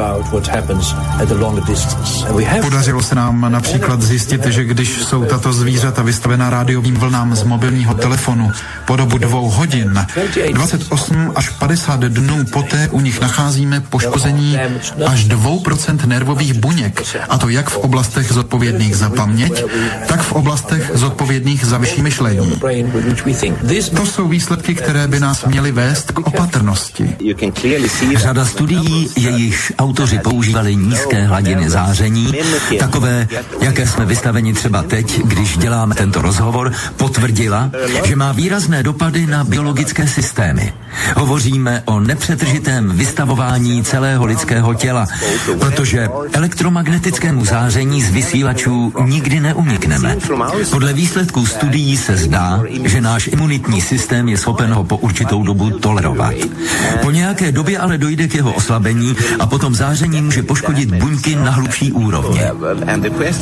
[2.62, 7.94] Podařilo se nám například zjistit, že když jsou tato zvířata vystavena rádiovým vlnám z mobilního
[7.94, 8.50] telefonu
[8.86, 10.06] po dobu dvou hodin,
[10.52, 14.58] 28 až 50 dnů poté u nich nacházíme poškození
[15.06, 19.64] až 2% nervových buněk, a to jak v oblastech zodpovědných za paměť,
[20.06, 22.60] tak v oblastech zodpovědných za vyšší myšlení.
[23.96, 27.16] To jsou výsledky, které by nás měly vést k opatrnosti.
[28.16, 32.32] Řada studií, jejichž autoři používali nízké hladiny záření,
[32.78, 33.28] takové,
[33.60, 37.70] jaké jsme vystaveni třeba teď, když děláme tento rozhovor, potvrdila,
[38.04, 40.72] že má výrazné dopady na biologické systémy.
[41.16, 45.06] Hovoříme o nepřetržitém vystavování celého lidského těla,
[45.58, 50.16] protože elektromagnetickému záření z vysílačů nikdy neunikneme.
[50.70, 55.70] Podle výsledků studií se zdá, že náš imunitní systém je schopen ho po určitou dobu
[55.70, 56.34] tolerovat.
[57.02, 61.50] Po nějaké době ale dojde k jeho oslabení a potom záření může poškodit buňky na
[61.50, 62.52] hlubší úrovně.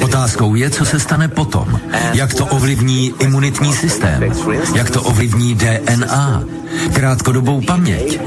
[0.02, 1.81] Otázkou je, co se stane potom.
[2.12, 4.23] Jak to ovlivní imunitní systém?
[4.74, 6.43] Jak to ovlivní DNA?
[6.93, 8.20] Krátkodobou paměť?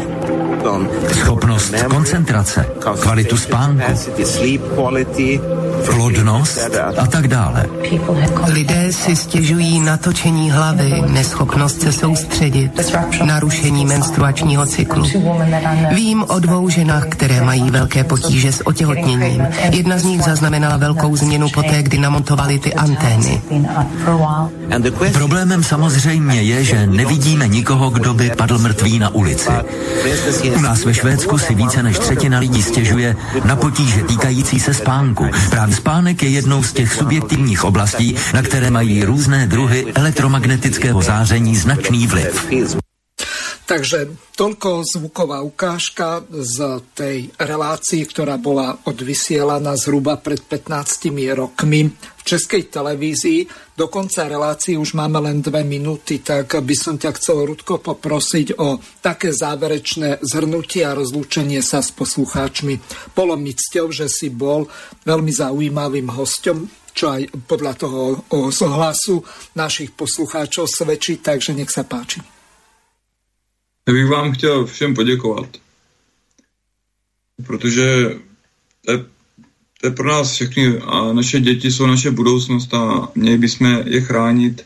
[1.14, 2.66] schopnost koncentrace,
[3.00, 3.94] kvalitu spánku,
[5.86, 6.60] plodnost
[6.98, 7.66] a tak dále.
[8.48, 12.72] Lidé si stěžují na točení hlavy, neschopnost se soustředit,
[13.26, 15.06] narušení menstruačního cyklu.
[15.92, 19.48] Vím o dvou ženách, které mají velké potíže s otěhotněním.
[19.72, 23.42] Jedna z nich zaznamenala velkou změnu poté, kdy namontovali ty antény.
[25.14, 29.50] Problémem samozřejmě je, že nevidíme nikoho, kdo by padl mrtvý na ulici.
[30.58, 35.26] U nás ve Švédsku si více než třetina lidí stěžuje na potíže týkající se spánku.
[35.50, 41.56] Právě spánek je jednou z těch subjektivních oblastí, na které mají různé druhy elektromagnetického záření
[41.56, 42.48] značný vliv.
[43.72, 52.22] Takže toľko zvuková ukážka z tej relácii, ktorá bola odvysielaná zhruba pred 15 rokmi v
[52.28, 53.48] českej televízii.
[53.72, 58.60] Do konca relácii už máme len dve minúty, tak by som ťa chcel, Rudko, poprosiť
[58.60, 62.76] o také záverečné zhrnutie a rozlúčenie sa s poslucháčmi.
[63.16, 64.68] Bolo mi cťou, že si bol
[65.08, 69.24] veľmi zaujímavým hostom, čo aj podľa toho ohlasu
[69.56, 72.41] našich poslucháčov svedčí, takže nech sa páči.
[73.88, 75.58] Já bych vám chtěl všem poděkovat,
[77.46, 78.10] protože
[78.86, 78.98] to je,
[79.82, 84.02] to je pro nás všechny a naše děti jsou naše budoucnost a měli bychom je
[84.02, 84.66] chránit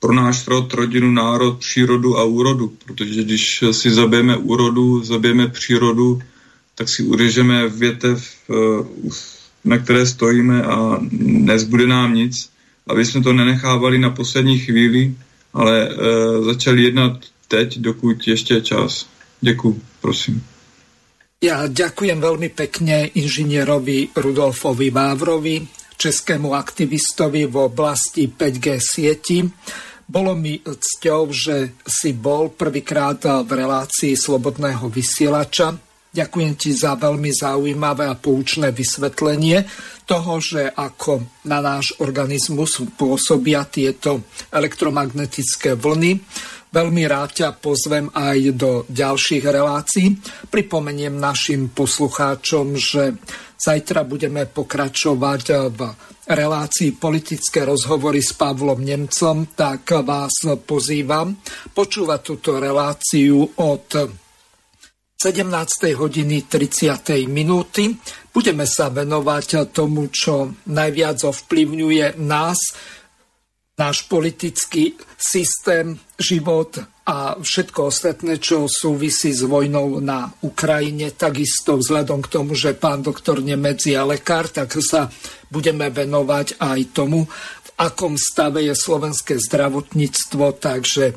[0.00, 6.22] pro náš rod, rodinu, národ, přírodu a úrodu, protože když si zabijeme úrodu, zabijeme přírodu,
[6.74, 8.84] tak si urežeme větev, eh,
[9.64, 12.50] na které stojíme a nezbude nám nic,
[12.86, 15.14] aby jsme to nenechávali na poslední chvíli,
[15.52, 15.92] ale e,
[16.44, 19.06] začali jednat teď, dokud ještě je čas.
[19.40, 20.44] Děkuji, prosím.
[21.38, 25.62] Ja ďakujem veľmi pekne inžinierovi Rudolfovi Vávrovi,
[25.94, 29.46] českému aktivistovi v oblasti 5G sieti.
[30.02, 35.78] Bolo mi cťou, že si bol prvýkrát v relácii Slobodného vysielača.
[36.10, 39.62] Ďakujem ti za veľmi zaujímavé a poučné vysvetlenie
[40.10, 46.18] toho, že ako na náš organizmus pôsobia tieto elektromagnetické vlny
[46.68, 50.20] Veľmi rád ťa pozvem aj do ďalších relácií.
[50.52, 53.16] Pripomeniem našim poslucháčom, že
[53.56, 55.80] zajtra budeme pokračovať v
[56.28, 61.40] relácii politické rozhovory s Pavlom Nemcom, tak vás pozývam
[61.72, 63.86] počúvať túto reláciu od
[65.18, 65.98] 17.
[65.98, 67.26] hodiny 30.
[67.26, 67.90] minúty.
[68.30, 72.60] Budeme sa venovať tomu, čo najviac ovplyvňuje nás,
[73.78, 81.14] náš politický systém, život a všetko ostatné, čo súvisí s vojnou na Ukrajine.
[81.14, 85.08] Takisto vzhľadom k tomu, že pán doktor Nemec je lekár, tak sa
[85.48, 87.24] budeme venovať aj tomu,
[87.64, 90.44] v akom stave je slovenské zdravotníctvo.
[90.58, 91.14] Takže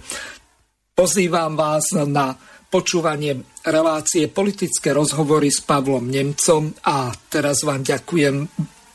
[0.94, 2.38] pozývam vás na
[2.72, 8.48] počúvanie relácie politické rozhovory s Pavlom Nemcom a teraz vám ďakujem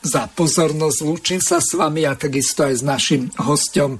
[0.07, 1.03] za pozornosť.
[1.03, 3.99] Lúčim sa s vami a takisto aj s našim hostom.